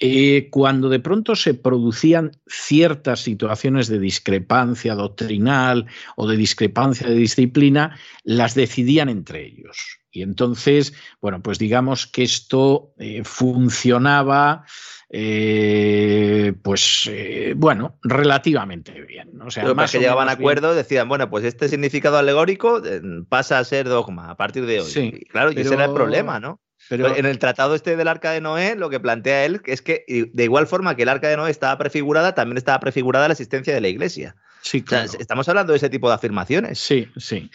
Eh, 0.00 0.48
cuando 0.50 0.88
de 0.88 0.98
pronto 0.98 1.36
se 1.36 1.54
producían 1.54 2.32
ciertas 2.48 3.20
situaciones 3.20 3.86
de 3.86 4.00
discrepancia 4.00 4.96
doctrinal 4.96 5.86
o 6.16 6.26
de 6.26 6.36
discrepancia 6.36 7.06
de 7.06 7.14
disciplina, 7.14 7.96
las 8.24 8.56
decidían 8.56 9.08
entre 9.08 9.46
ellos. 9.46 9.99
Y 10.12 10.22
entonces, 10.22 10.92
bueno, 11.20 11.40
pues 11.40 11.58
digamos 11.58 12.06
que 12.06 12.24
esto 12.24 12.92
eh, 12.98 13.22
funcionaba, 13.24 14.64
eh, 15.08 16.52
pues, 16.62 17.08
eh, 17.10 17.54
bueno, 17.56 17.98
relativamente 18.02 19.00
bien. 19.02 19.40
O 19.40 19.50
sea, 19.50 19.62
Pero 19.62 19.76
más 19.76 19.92
que 19.92 20.00
llegaban 20.00 20.28
a 20.28 20.32
acuerdo, 20.32 20.74
decían, 20.74 21.08
bueno, 21.08 21.30
pues 21.30 21.44
este 21.44 21.68
significado 21.68 22.18
alegórico 22.18 22.82
pasa 23.28 23.58
a 23.58 23.64
ser 23.64 23.88
dogma 23.88 24.30
a 24.30 24.36
partir 24.36 24.66
de 24.66 24.80
hoy. 24.80 24.90
Sí, 24.90 25.26
claro, 25.30 25.52
y 25.52 25.60
ese 25.60 25.74
era 25.74 25.84
el 25.84 25.94
problema, 25.94 26.40
¿no? 26.40 26.60
Pero 26.88 27.14
en 27.14 27.24
el 27.24 27.38
tratado 27.38 27.76
este 27.76 27.94
del 27.94 28.08
Arca 28.08 28.32
de 28.32 28.40
Noé, 28.40 28.74
lo 28.74 28.90
que 28.90 28.98
plantea 28.98 29.44
él 29.44 29.60
es 29.66 29.80
que 29.80 30.04
de 30.08 30.44
igual 30.44 30.66
forma 30.66 30.96
que 30.96 31.04
el 31.04 31.08
Arca 31.08 31.28
de 31.28 31.36
Noé 31.36 31.50
estaba 31.52 31.78
prefigurada, 31.78 32.34
también 32.34 32.56
estaba 32.56 32.80
prefigurada 32.80 33.28
la 33.28 33.32
existencia 33.32 33.72
de 33.72 33.80
la 33.80 33.88
Iglesia. 33.88 34.34
Sí, 34.62 34.82
claro. 34.82 35.08
estamos 35.18 35.48
hablando 35.48 35.72
de 35.72 35.76
ese 35.76 35.88
tipo 35.88 36.08
de 36.08 36.14
afirmaciones. 36.14 36.80
Sí, 36.80 37.08
sí. 37.16 37.48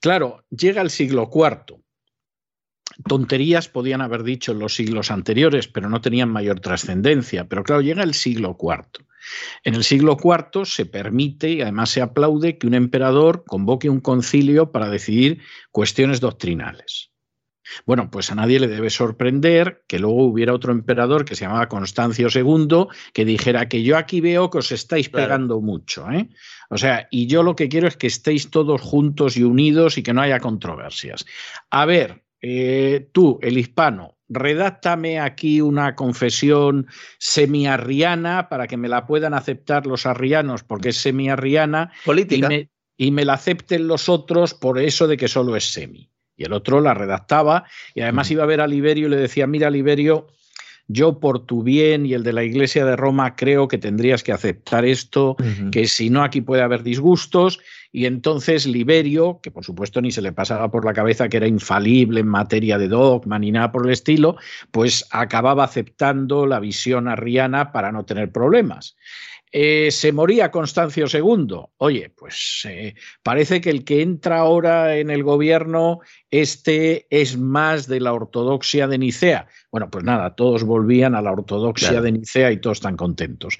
Claro, 0.00 0.44
llega 0.50 0.82
el 0.82 0.90
siglo 0.90 1.30
IV 1.32 1.82
tonterías 3.06 3.68
podían 3.68 4.00
haber 4.00 4.22
dicho 4.22 4.52
en 4.52 4.58
los 4.58 4.74
siglos 4.74 5.10
anteriores, 5.10 5.68
pero 5.68 5.88
no 5.88 6.00
tenían 6.00 6.30
mayor 6.30 6.60
trascendencia. 6.60 7.48
Pero 7.48 7.64
claro, 7.64 7.82
llega 7.82 8.02
el 8.02 8.14
siglo 8.14 8.56
IV. 8.60 9.06
En 9.64 9.74
el 9.74 9.84
siglo 9.84 10.16
IV 10.22 10.66
se 10.66 10.86
permite 10.86 11.50
y 11.50 11.62
además 11.62 11.90
se 11.90 12.02
aplaude 12.02 12.58
que 12.58 12.66
un 12.66 12.74
emperador 12.74 13.44
convoque 13.46 13.88
un 13.88 14.00
concilio 14.00 14.72
para 14.72 14.90
decidir 14.90 15.40
cuestiones 15.70 16.20
doctrinales. 16.20 17.12
Bueno, 17.86 18.10
pues 18.10 18.30
a 18.30 18.34
nadie 18.34 18.60
le 18.60 18.68
debe 18.68 18.90
sorprender 18.90 19.84
que 19.86 19.98
luego 19.98 20.24
hubiera 20.24 20.52
otro 20.52 20.72
emperador 20.72 21.24
que 21.24 21.34
se 21.34 21.44
llamaba 21.44 21.68
Constancio 21.68 22.28
II 22.28 22.88
que 23.12 23.24
dijera 23.24 23.68
que 23.68 23.82
yo 23.82 23.96
aquí 23.96 24.20
veo 24.20 24.50
que 24.50 24.58
os 24.58 24.72
estáis 24.72 25.08
pegando 25.08 25.60
mucho. 25.60 26.10
¿eh? 26.10 26.28
O 26.70 26.76
sea, 26.76 27.08
y 27.10 27.28
yo 27.28 27.42
lo 27.42 27.56
que 27.56 27.68
quiero 27.68 27.88
es 27.88 27.96
que 27.96 28.08
estéis 28.08 28.50
todos 28.50 28.80
juntos 28.80 29.36
y 29.36 29.44
unidos 29.44 29.96
y 29.96 30.02
que 30.02 30.12
no 30.12 30.22
haya 30.22 30.40
controversias. 30.40 31.24
A 31.70 31.86
ver, 31.86 32.24
eh, 32.42 33.08
tú, 33.12 33.38
el 33.40 33.56
hispano, 33.56 34.18
redáctame 34.28 35.20
aquí 35.20 35.60
una 35.60 35.94
confesión 35.94 36.88
semiarriana 37.18 38.48
para 38.48 38.66
que 38.66 38.76
me 38.76 38.88
la 38.88 39.06
puedan 39.06 39.32
aceptar 39.32 39.86
los 39.86 40.06
arrianos 40.06 40.64
porque 40.64 40.88
es 40.88 40.96
semiarriana 40.96 41.92
Política. 42.04 42.48
Y, 42.96 43.10
me, 43.10 43.24
la 43.24 43.34
acepten 43.34 43.88
los 43.88 44.08
otros 44.08 44.54
por 44.54 44.78
eso 44.78 45.06
de 45.06 45.16
que 45.16 45.28
solo 45.28 45.56
es 45.56 45.72
semi. 45.72 46.10
Y 46.36 46.44
el 46.44 46.52
otro 46.52 46.80
la 46.80 46.94
redactaba 46.94 47.64
y 47.94 48.00
además 48.00 48.30
iba 48.30 48.42
a 48.42 48.46
ver 48.46 48.60
a 48.60 48.66
Liberio 48.66 49.06
y 49.06 49.10
le 49.10 49.16
decía, 49.16 49.46
mira 49.46 49.70
Liberio, 49.70 50.28
yo 50.92 51.18
por 51.18 51.46
tu 51.46 51.62
bien 51.62 52.06
y 52.06 52.14
el 52.14 52.22
de 52.22 52.32
la 52.32 52.44
Iglesia 52.44 52.84
de 52.84 52.96
Roma 52.96 53.34
creo 53.34 53.68
que 53.68 53.78
tendrías 53.78 54.22
que 54.22 54.32
aceptar 54.32 54.84
esto, 54.84 55.36
que 55.70 55.86
si 55.86 56.10
no 56.10 56.22
aquí 56.22 56.40
puede 56.40 56.62
haber 56.62 56.82
disgustos 56.82 57.60
y 57.92 58.06
entonces 58.06 58.66
Liberio, 58.66 59.40
que 59.42 59.50
por 59.50 59.64
supuesto 59.64 60.00
ni 60.00 60.10
se 60.10 60.22
le 60.22 60.32
pasaba 60.32 60.70
por 60.70 60.84
la 60.84 60.94
cabeza 60.94 61.28
que 61.28 61.36
era 61.36 61.46
infalible 61.46 62.20
en 62.20 62.28
materia 62.28 62.78
de 62.78 62.88
dogma 62.88 63.38
ni 63.38 63.52
nada 63.52 63.70
por 63.70 63.86
el 63.86 63.92
estilo, 63.92 64.36
pues 64.70 65.06
acababa 65.10 65.64
aceptando 65.64 66.46
la 66.46 66.58
visión 66.58 67.06
arriana 67.06 67.70
para 67.70 67.92
no 67.92 68.04
tener 68.04 68.32
problemas. 68.32 68.96
Eh, 69.52 69.90
se 69.90 70.12
moría 70.12 70.50
Constancio 70.50 71.04
II. 71.12 71.66
Oye, 71.76 72.10
pues 72.10 72.66
eh, 72.68 72.94
parece 73.22 73.60
que 73.60 73.68
el 73.68 73.84
que 73.84 74.00
entra 74.00 74.38
ahora 74.38 74.96
en 74.96 75.10
el 75.10 75.22
gobierno, 75.22 76.00
este 76.30 77.06
es 77.10 77.36
más 77.36 77.86
de 77.86 78.00
la 78.00 78.14
ortodoxia 78.14 78.88
de 78.88 78.96
Nicea. 78.96 79.46
Bueno, 79.70 79.90
pues 79.90 80.04
nada, 80.04 80.34
todos 80.34 80.64
volvían 80.64 81.14
a 81.14 81.20
la 81.20 81.32
ortodoxia 81.32 82.00
de 82.00 82.12
Nicea 82.12 82.50
y 82.50 82.56
todos 82.56 82.78
están 82.78 82.96
contentos. 82.96 83.58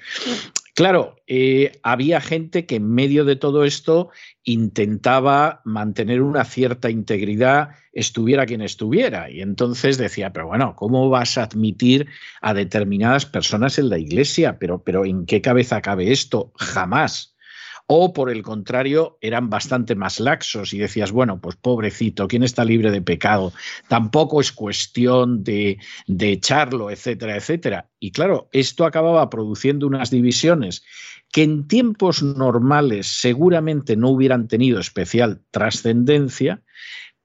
Claro, 0.75 1.17
eh, 1.27 1.71
había 1.83 2.19
gente 2.19 2.65
que 2.65 2.77
en 2.77 2.89
medio 2.89 3.25
de 3.25 3.35
todo 3.35 3.63
esto 3.63 4.09
intentaba 4.43 5.61
mantener 5.65 6.23
una 6.23 6.45
cierta 6.45 6.89
integridad, 6.89 7.69
estuviera 7.91 8.47
quien 8.47 8.61
estuviera. 8.61 9.29
Y 9.29 9.41
entonces 9.41 9.99
decía, 9.99 10.33
pero 10.33 10.47
bueno, 10.47 10.75
¿cómo 10.75 11.09
vas 11.09 11.37
a 11.37 11.43
admitir 11.43 12.07
a 12.41 12.55
determinadas 12.55 13.27
personas 13.27 13.77
en 13.77 13.89
la 13.89 13.99
iglesia? 13.99 14.57
Pero, 14.57 14.83
pero 14.83 15.05
¿en 15.05 15.27
qué 15.27 15.41
cabeza 15.41 15.79
cabe 15.81 16.11
esto? 16.11 16.51
Jamás 16.55 17.32
o 17.87 18.13
por 18.13 18.29
el 18.29 18.43
contrario 18.43 19.17
eran 19.21 19.49
bastante 19.49 19.95
más 19.95 20.19
laxos 20.19 20.73
y 20.73 20.77
decías, 20.77 21.11
bueno, 21.11 21.41
pues 21.41 21.55
pobrecito, 21.55 22.27
¿quién 22.27 22.43
está 22.43 22.63
libre 22.63 22.91
de 22.91 23.01
pecado? 23.01 23.53
Tampoco 23.87 24.41
es 24.41 24.51
cuestión 24.51 25.43
de, 25.43 25.77
de 26.07 26.31
echarlo, 26.31 26.89
etcétera, 26.89 27.35
etcétera. 27.35 27.89
Y 27.99 28.11
claro, 28.11 28.49
esto 28.51 28.85
acababa 28.85 29.29
produciendo 29.29 29.85
unas 29.87 30.09
divisiones 30.09 30.83
que 31.31 31.43
en 31.43 31.67
tiempos 31.67 32.21
normales 32.21 33.07
seguramente 33.07 33.95
no 33.95 34.09
hubieran 34.09 34.47
tenido 34.47 34.79
especial 34.79 35.41
trascendencia, 35.51 36.61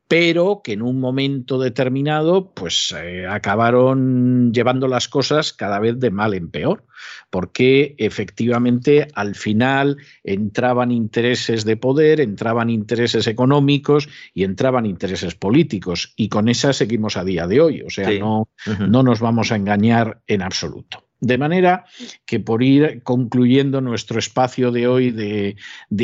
pero 0.09 0.63
que 0.65 0.73
en 0.73 0.83
un 0.83 0.99
momento 0.99 1.59
determinado 1.59 2.51
pues 2.53 2.95
eh, 2.97 3.27
acabaron 3.27 4.53
llevando 4.53 4.89
las 4.89 5.07
cosas 5.07 5.53
cada 5.53 5.79
vez 5.79 6.01
de 6.01 6.11
mal 6.11 6.33
en 6.33 6.51
peor, 6.51 6.87
porque 7.31 7.95
efectivamente 7.99 9.09
al 9.15 9.35
final 9.35 9.99
entraban 10.25 10.91
intereses 10.91 11.65
de 11.67 11.77
poder, 11.77 12.21
entraban 12.21 12.71
intereses 12.71 13.27
económicos 13.27 14.09
y 14.33 14.45
entraban 14.45 14.87
intereses 14.87 15.35
políticos 15.35 16.15
y 16.17 16.31
con 16.31 16.49
esas 16.49 16.77
seguimos 16.77 17.19
a 17.19 17.25
día 17.25 17.47
de 17.47 17.61
hoy, 17.61 17.83
o 17.83 17.91
sea, 17.91 18.11
no, 18.19 18.49
no 18.89 19.03
nos 19.03 19.21
vamos 19.21 19.53
a 19.53 19.57
engañar 19.57 20.23
en 20.27 20.43
absoluto. 20.43 21.08
De 21.21 21.37
manera 21.37 21.85
que 22.27 22.39
por 22.39 22.63
ir 22.63 23.03
concluyendo 23.03 23.81
nuestro 23.81 24.19
espacio 24.19 24.71
de 24.71 24.87
hoy 24.87 25.11
de, 25.11 25.57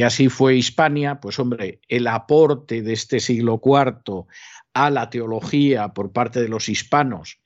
Así 0.04 0.28
fue 0.28 0.56
Hispania, 0.56 1.20
pues 1.20 1.38
hombre, 1.38 1.80
el 1.88 2.06
aporte 2.08 2.82
de 2.82 2.92
este 2.92 3.20
siglo 3.20 3.60
IV 3.64 4.26
a 4.74 4.90
la 4.90 5.10
teología 5.10 5.94
por 5.94 6.10
parte 6.10 6.42
de 6.42 6.48
los 6.48 6.68
hispanos, 6.68 7.38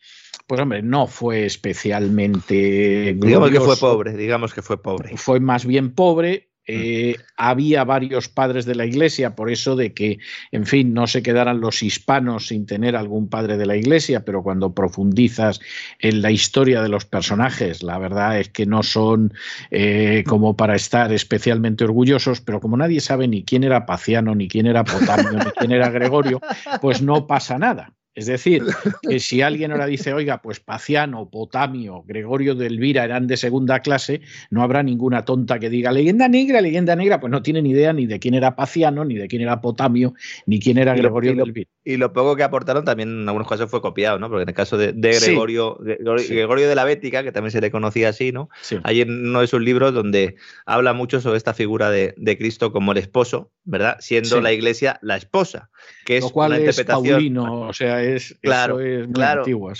pues 0.46 0.60
hombre, 0.62 0.82
no 0.82 1.06
fue 1.06 1.44
especialmente... 1.44 3.14
Digamos 3.18 3.50
que 3.50 3.60
fue 3.60 3.76
pobre, 3.76 4.16
digamos 4.16 4.54
que 4.54 4.62
fue 4.62 4.82
pobre. 4.82 5.14
Fue 5.18 5.38
más 5.38 5.66
bien 5.66 5.92
pobre, 5.94 6.47
eh, 6.70 7.16
había 7.38 7.82
varios 7.84 8.28
padres 8.28 8.66
de 8.66 8.74
la 8.74 8.84
iglesia, 8.84 9.34
por 9.34 9.50
eso 9.50 9.74
de 9.74 9.94
que, 9.94 10.18
en 10.52 10.66
fin, 10.66 10.92
no 10.92 11.06
se 11.06 11.22
quedaran 11.22 11.60
los 11.60 11.82
hispanos 11.82 12.48
sin 12.48 12.66
tener 12.66 12.94
algún 12.94 13.30
padre 13.30 13.56
de 13.56 13.64
la 13.64 13.74
iglesia, 13.74 14.24
pero 14.24 14.42
cuando 14.42 14.74
profundizas 14.74 15.60
en 15.98 16.20
la 16.20 16.30
historia 16.30 16.82
de 16.82 16.90
los 16.90 17.06
personajes, 17.06 17.82
la 17.82 17.98
verdad 17.98 18.38
es 18.38 18.50
que 18.50 18.66
no 18.66 18.82
son 18.82 19.32
eh, 19.70 20.24
como 20.26 20.56
para 20.56 20.76
estar 20.76 21.10
especialmente 21.10 21.84
orgullosos, 21.84 22.42
pero 22.42 22.60
como 22.60 22.76
nadie 22.76 23.00
sabe 23.00 23.28
ni 23.28 23.44
quién 23.44 23.64
era 23.64 23.86
Paciano, 23.86 24.34
ni 24.34 24.46
quién 24.46 24.66
era 24.66 24.84
Potamio, 24.84 25.32
ni 25.32 25.50
quién 25.52 25.72
era 25.72 25.88
Gregorio, 25.88 26.40
pues 26.82 27.00
no 27.00 27.26
pasa 27.26 27.58
nada. 27.58 27.97
Es 28.18 28.26
decir, 28.26 28.64
que 29.08 29.20
si 29.20 29.42
alguien 29.42 29.70
ahora 29.70 29.86
dice, 29.86 30.12
oiga, 30.12 30.42
pues 30.42 30.58
Paciano, 30.58 31.30
Potamio, 31.30 32.02
Gregorio 32.04 32.56
de 32.56 32.66
Elvira 32.66 33.04
eran 33.04 33.28
de 33.28 33.36
segunda 33.36 33.78
clase, 33.78 34.22
no 34.50 34.64
habrá 34.64 34.82
ninguna 34.82 35.24
tonta 35.24 35.60
que 35.60 35.70
diga 35.70 35.92
leyenda 35.92 36.26
negra, 36.28 36.60
leyenda 36.60 36.96
negra, 36.96 37.20
pues 37.20 37.30
no 37.30 37.42
tiene 37.42 37.62
ni 37.62 37.70
idea 37.70 37.92
ni 37.92 38.06
de 38.06 38.18
quién 38.18 38.34
era 38.34 38.56
Paciano, 38.56 39.04
ni 39.04 39.14
de 39.14 39.28
quién 39.28 39.42
era 39.42 39.60
Potamio, 39.60 40.14
ni 40.46 40.58
quién 40.58 40.78
era 40.78 40.96
Gregorio 40.96 41.36
de 41.36 41.42
Elvira. 41.42 41.70
Y 41.84 41.96
lo 41.96 42.12
poco 42.12 42.34
que 42.34 42.42
aportaron 42.42 42.84
también 42.84 43.08
en 43.08 43.28
algunos 43.28 43.48
casos 43.48 43.70
fue 43.70 43.80
copiado, 43.80 44.18
¿no? 44.18 44.28
Porque 44.28 44.42
en 44.42 44.48
el 44.48 44.54
caso 44.54 44.76
de, 44.76 44.92
Gregorio, 44.92 45.78
Gregorio 45.80 46.68
de 46.68 46.74
la 46.74 46.84
Bética, 46.84 47.22
que 47.22 47.30
también 47.30 47.52
se 47.52 47.60
le 47.60 47.70
conocía 47.70 48.08
así, 48.08 48.32
¿no? 48.32 48.50
Hay 48.82 49.00
en 49.00 49.28
uno 49.28 49.42
de 49.42 49.46
sus 49.46 49.60
libros 49.60 49.94
donde 49.94 50.34
habla 50.66 50.92
mucho 50.92 51.20
sobre 51.20 51.36
esta 51.36 51.54
figura 51.54 51.88
de, 51.90 52.14
Cristo 52.36 52.72
como 52.72 52.92
el 52.92 52.98
esposo, 52.98 53.52
¿verdad? 53.64 53.96
Siendo 54.00 54.40
la 54.40 54.52
iglesia 54.52 54.98
la 55.02 55.16
esposa, 55.16 55.70
que 56.04 56.18
es 56.18 56.24
lo 56.24 56.30
cual 56.30 56.50
una 56.50 56.60
interpretación. 56.60 57.38
o 57.38 57.72
sea, 57.72 58.02
es, 58.16 58.36
claro, 58.42 58.80
es 58.80 59.06
claro. 59.08 59.40
antiguo. 59.42 59.72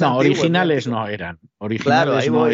no, 0.00 0.16
originales 0.16 0.86
no 0.86 1.06
eran. 1.06 1.38
Originales 1.58 2.30
no 2.30 2.48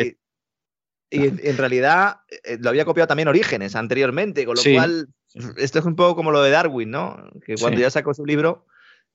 y 1.13 1.27
en, 1.49 1.57
realidad 1.57 2.21
eh, 2.45 2.57
lo 2.61 2.71
había 2.71 2.85
copiado 2.85 3.09
también 3.09 3.27
Orígenes 3.27 3.75
anteriormente, 3.75 4.47
con 4.47 4.57
lo 4.57 4.63
cual 4.63 5.09
esto 5.57 5.81
es 5.81 5.85
un 5.85 5.97
poco 5.97 6.15
como 6.15 6.31
lo 6.31 6.41
de 6.41 6.51
Darwin, 6.51 6.91
¿no? 6.91 7.31
Que 7.45 7.57
cuando 7.57 7.81
ya 7.81 7.91
sacó 7.91 8.15
su 8.15 8.25
libro 8.25 8.67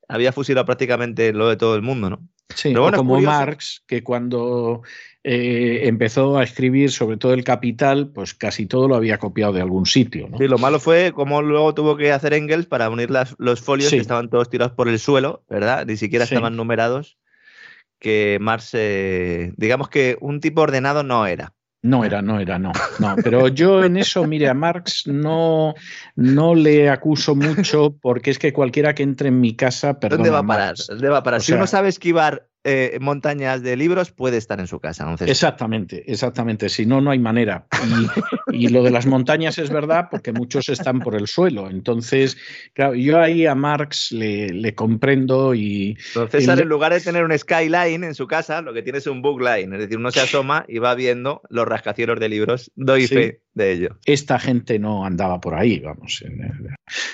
había 0.07 0.33
fusilado 0.33 0.65
prácticamente 0.65 1.33
lo 1.33 1.47
de 1.49 1.55
todo 1.55 1.75
el 1.75 1.81
mundo, 1.81 2.09
¿no? 2.09 2.27
Sí, 2.53 2.73
como 2.73 3.19
Marx, 3.21 3.81
que 3.87 4.03
cuando 4.03 4.83
eh, 5.27 5.87
empezó 5.87 6.37
a 6.37 6.43
escribir 6.43 6.91
sobre 6.91 7.17
todo 7.17 7.33
el 7.33 7.43
capital, 7.43 8.09
pues 8.13 8.35
casi 8.35 8.67
todo 8.67 8.87
lo 8.87 8.95
había 8.95 9.17
copiado 9.17 9.53
de 9.53 9.61
algún 9.61 9.87
sitio. 9.87 10.29
¿no? 10.29 10.37
Sí, 10.37 10.47
lo 10.47 10.59
malo 10.59 10.79
fue 10.79 11.13
cómo 11.15 11.41
luego 11.41 11.73
tuvo 11.73 11.97
que 11.97 12.11
hacer 12.11 12.35
Engels 12.35 12.67
para 12.67 12.91
unir 12.91 13.09
los 13.09 13.59
folios 13.59 13.89
que 13.89 13.97
estaban 13.97 14.29
todos 14.29 14.51
tirados 14.51 14.73
por 14.73 14.87
el 14.87 14.99
suelo, 14.99 15.43
¿verdad? 15.49 15.87
Ni 15.87 15.97
siquiera 15.97 16.25
estaban 16.25 16.55
numerados. 16.55 17.17
Que 17.97 18.37
Marx, 18.39 18.69
eh, 18.73 19.51
digamos 19.57 19.89
que 19.89 20.15
un 20.21 20.41
tipo 20.41 20.61
ordenado 20.61 21.01
no 21.01 21.25
era. 21.25 21.55
No 21.81 22.05
era, 22.05 22.21
no 22.21 22.39
era, 22.39 22.59
no, 22.59 22.71
no. 22.99 23.15
Pero 23.23 23.47
yo 23.47 23.83
en 23.83 23.97
eso, 23.97 24.27
mire, 24.27 24.47
a 24.47 24.53
Marx 24.53 25.07
no, 25.07 25.73
no 26.15 26.53
le 26.53 26.87
acuso 26.91 27.33
mucho 27.35 27.97
porque 27.99 28.29
es 28.29 28.37
que 28.37 28.53
cualquiera 28.53 28.93
que 28.93 29.01
entre 29.01 29.29
en 29.29 29.41
mi 29.41 29.55
casa, 29.55 29.99
perdón. 29.99 30.19
¿Dónde 30.19 30.29
va 30.29 30.39
a 30.39 30.45
parar? 30.45 30.75
¿Dónde 30.87 31.09
va 31.09 31.17
a 31.17 31.23
parar? 31.23 31.41
si 31.41 31.53
uno 31.53 31.65
sabe 31.65 31.89
esquivar 31.89 32.47
eh, 32.67 32.97
montañas 32.99 33.61
de 33.61 33.77
libros 33.77 34.09
puede 34.09 34.37
estar 34.37 34.59
en 34.59 34.65
su 34.65 34.79
casa. 34.79 35.15
Exactamente, 35.19 36.11
exactamente. 36.11 36.67
Si 36.67 36.87
no, 36.87 36.99
no 36.99 37.11
hay 37.11 37.19
manera. 37.19 37.67
Y, 38.51 38.69
lo 38.69 38.81
de 38.81 38.89
las 38.89 39.05
montañas 39.05 39.59
es 39.59 39.69
verdad 39.69 40.07
porque 40.09 40.31
muchos 40.31 40.69
están 40.69 40.99
por 40.99 41.13
el 41.13 41.27
suelo. 41.27 41.69
Entonces, 41.69 42.37
claro, 42.73 42.95
yo 42.95 43.19
ahí 43.19 43.45
a 43.45 43.53
Marx 43.53 44.11
le, 44.11 44.73
comprendo 44.73 45.53
y... 45.53 45.95
César, 46.31 46.59
en 46.59 46.67
lugar 46.67 46.91
de 46.91 47.01
tener 47.01 47.23
un 47.23 47.37
skyline 47.37 48.03
en 48.03 48.15
su 48.15 48.25
casa, 48.25 48.63
lo 48.63 48.73
que 48.73 48.81
tiene 48.81 48.97
es 48.97 49.05
un 49.05 49.21
bookline. 49.21 49.71
Es 49.73 49.79
decir, 49.81 49.97
uno 49.97 50.09
se 50.09 50.21
asoma 50.21 50.65
y 50.67 50.79
va 50.79 50.95
viendo 50.95 51.43
los 51.49 51.67
rascacielos 51.67 52.19
de 52.19 52.29
libros. 52.29 52.71
Doy 52.75 53.05
fe 53.05 53.44
de 53.55 53.71
ello. 53.71 53.97
Esta 54.05 54.37
gente 54.37 54.77
no 54.77 55.05
andaba 55.05 55.41
por 55.41 55.55
ahí, 55.55 55.79
vamos. 55.79 56.23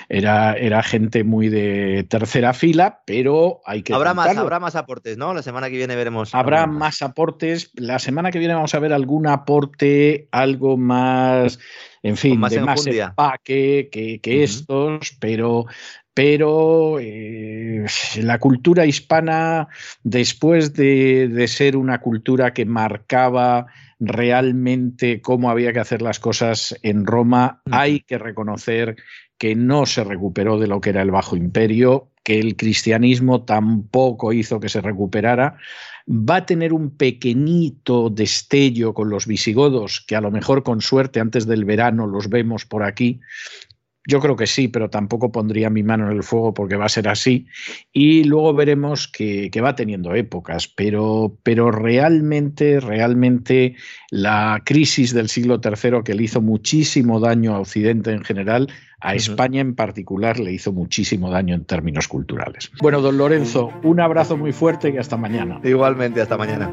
Era, 0.09 0.53
era 0.53 0.83
gente 0.83 1.23
muy 1.23 1.49
de 1.49 2.05
tercera 2.09 2.53
fila, 2.53 3.01
pero 3.05 3.61
hay 3.65 3.83
que... 3.83 3.93
Habrá 3.93 4.13
más, 4.13 4.35
habrá 4.35 4.59
más 4.59 4.75
aportes, 4.75 5.17
¿no? 5.17 5.33
la 5.33 5.43
semana 5.43 5.69
que 5.69 5.77
viene 5.77 5.95
veremos. 5.95 6.33
Habrá 6.35 6.67
más 6.67 7.01
aportes. 7.01 7.71
La 7.75 7.99
semana 7.99 8.31
que 8.31 8.39
viene 8.39 8.55
vamos 8.55 8.73
a 8.73 8.79
ver 8.79 8.91
algún 8.91 9.27
aporte, 9.27 10.27
algo 10.31 10.77
más, 10.77 11.59
en 12.01 12.17
fin, 12.17 12.39
más 12.39 12.51
de 12.51 12.61
más 12.61 12.85
empaque 12.87 13.89
que, 13.91 14.19
que 14.19 14.43
estos, 14.43 15.15
pero, 15.19 15.67
pero 16.13 16.99
eh, 16.99 17.85
la 18.17 18.39
cultura 18.39 18.85
hispana, 18.85 19.67
después 20.03 20.73
de, 20.73 21.27
de, 21.27 21.47
ser 21.47 21.77
una 21.77 22.01
cultura 22.01 22.53
que 22.53 22.65
marcaba 22.65 23.67
realmente 23.99 25.21
cómo 25.21 25.49
había 25.49 25.73
que 25.73 25.79
hacer 25.79 26.01
las 26.01 26.19
cosas 26.19 26.77
en 26.81 27.05
Roma, 27.05 27.61
hay 27.71 28.01
que 28.01 28.17
reconocer 28.17 28.95
que 29.37 29.55
no 29.55 29.85
se 29.85 30.03
recuperó 30.03 30.59
de 30.59 30.67
lo 30.67 30.81
que 30.81 30.91
era 30.91 31.01
el 31.01 31.11
Bajo 31.11 31.35
Imperio, 31.35 32.11
que 32.23 32.39
el 32.39 32.55
cristianismo 32.55 33.43
tampoco 33.43 34.33
hizo 34.33 34.59
que 34.59 34.69
se 34.69 34.81
recuperara. 34.81 35.57
Va 36.07 36.37
a 36.37 36.45
tener 36.45 36.73
un 36.73 36.95
pequeñito 36.95 38.09
destello 38.09 38.93
con 38.93 39.09
los 39.09 39.25
visigodos, 39.25 40.03
que 40.07 40.15
a 40.15 40.21
lo 40.21 40.31
mejor 40.31 40.63
con 40.63 40.81
suerte 40.81 41.19
antes 41.19 41.47
del 41.47 41.65
verano 41.65 42.05
los 42.05 42.29
vemos 42.29 42.65
por 42.65 42.83
aquí, 42.83 43.19
yo 44.07 44.19
creo 44.19 44.35
que 44.35 44.47
sí, 44.47 44.67
pero 44.67 44.89
tampoco 44.89 45.31
pondría 45.31 45.69
mi 45.69 45.83
mano 45.83 46.09
en 46.09 46.17
el 46.17 46.23
fuego 46.23 46.53
porque 46.53 46.75
va 46.75 46.85
a 46.85 46.89
ser 46.89 47.07
así. 47.07 47.45
Y 47.93 48.23
luego 48.23 48.53
veremos 48.53 49.07
que, 49.07 49.51
va 49.61 49.75
teniendo 49.75 50.15
épocas, 50.15 50.67
pero, 50.67 51.37
pero 51.43 51.71
realmente, 51.71 52.79
realmente 52.79 53.75
la 54.09 54.61
crisis 54.65 55.13
del 55.13 55.29
siglo 55.29 55.61
III 55.63 56.03
que 56.03 56.15
le 56.15 56.23
hizo 56.23 56.41
muchísimo 56.41 57.19
daño 57.19 57.55
a 57.55 57.59
Occidente 57.59 58.11
en 58.11 58.23
general, 58.23 58.69
a 59.01 59.15
España 59.15 59.61
en 59.61 59.75
particular 59.75 60.39
le 60.39 60.53
hizo 60.53 60.71
muchísimo 60.71 61.29
daño 61.29 61.53
en 61.55 61.65
términos 61.65 62.07
culturales. 62.07 62.71
Bueno, 62.81 63.01
don 63.01 63.17
Lorenzo, 63.17 63.71
un 63.83 63.99
abrazo 63.99 64.35
muy 64.37 64.51
fuerte 64.51 64.89
y 64.89 64.97
hasta 64.97 65.17
mañana. 65.17 65.59
Igualmente, 65.63 66.21
hasta 66.21 66.37
mañana. 66.37 66.71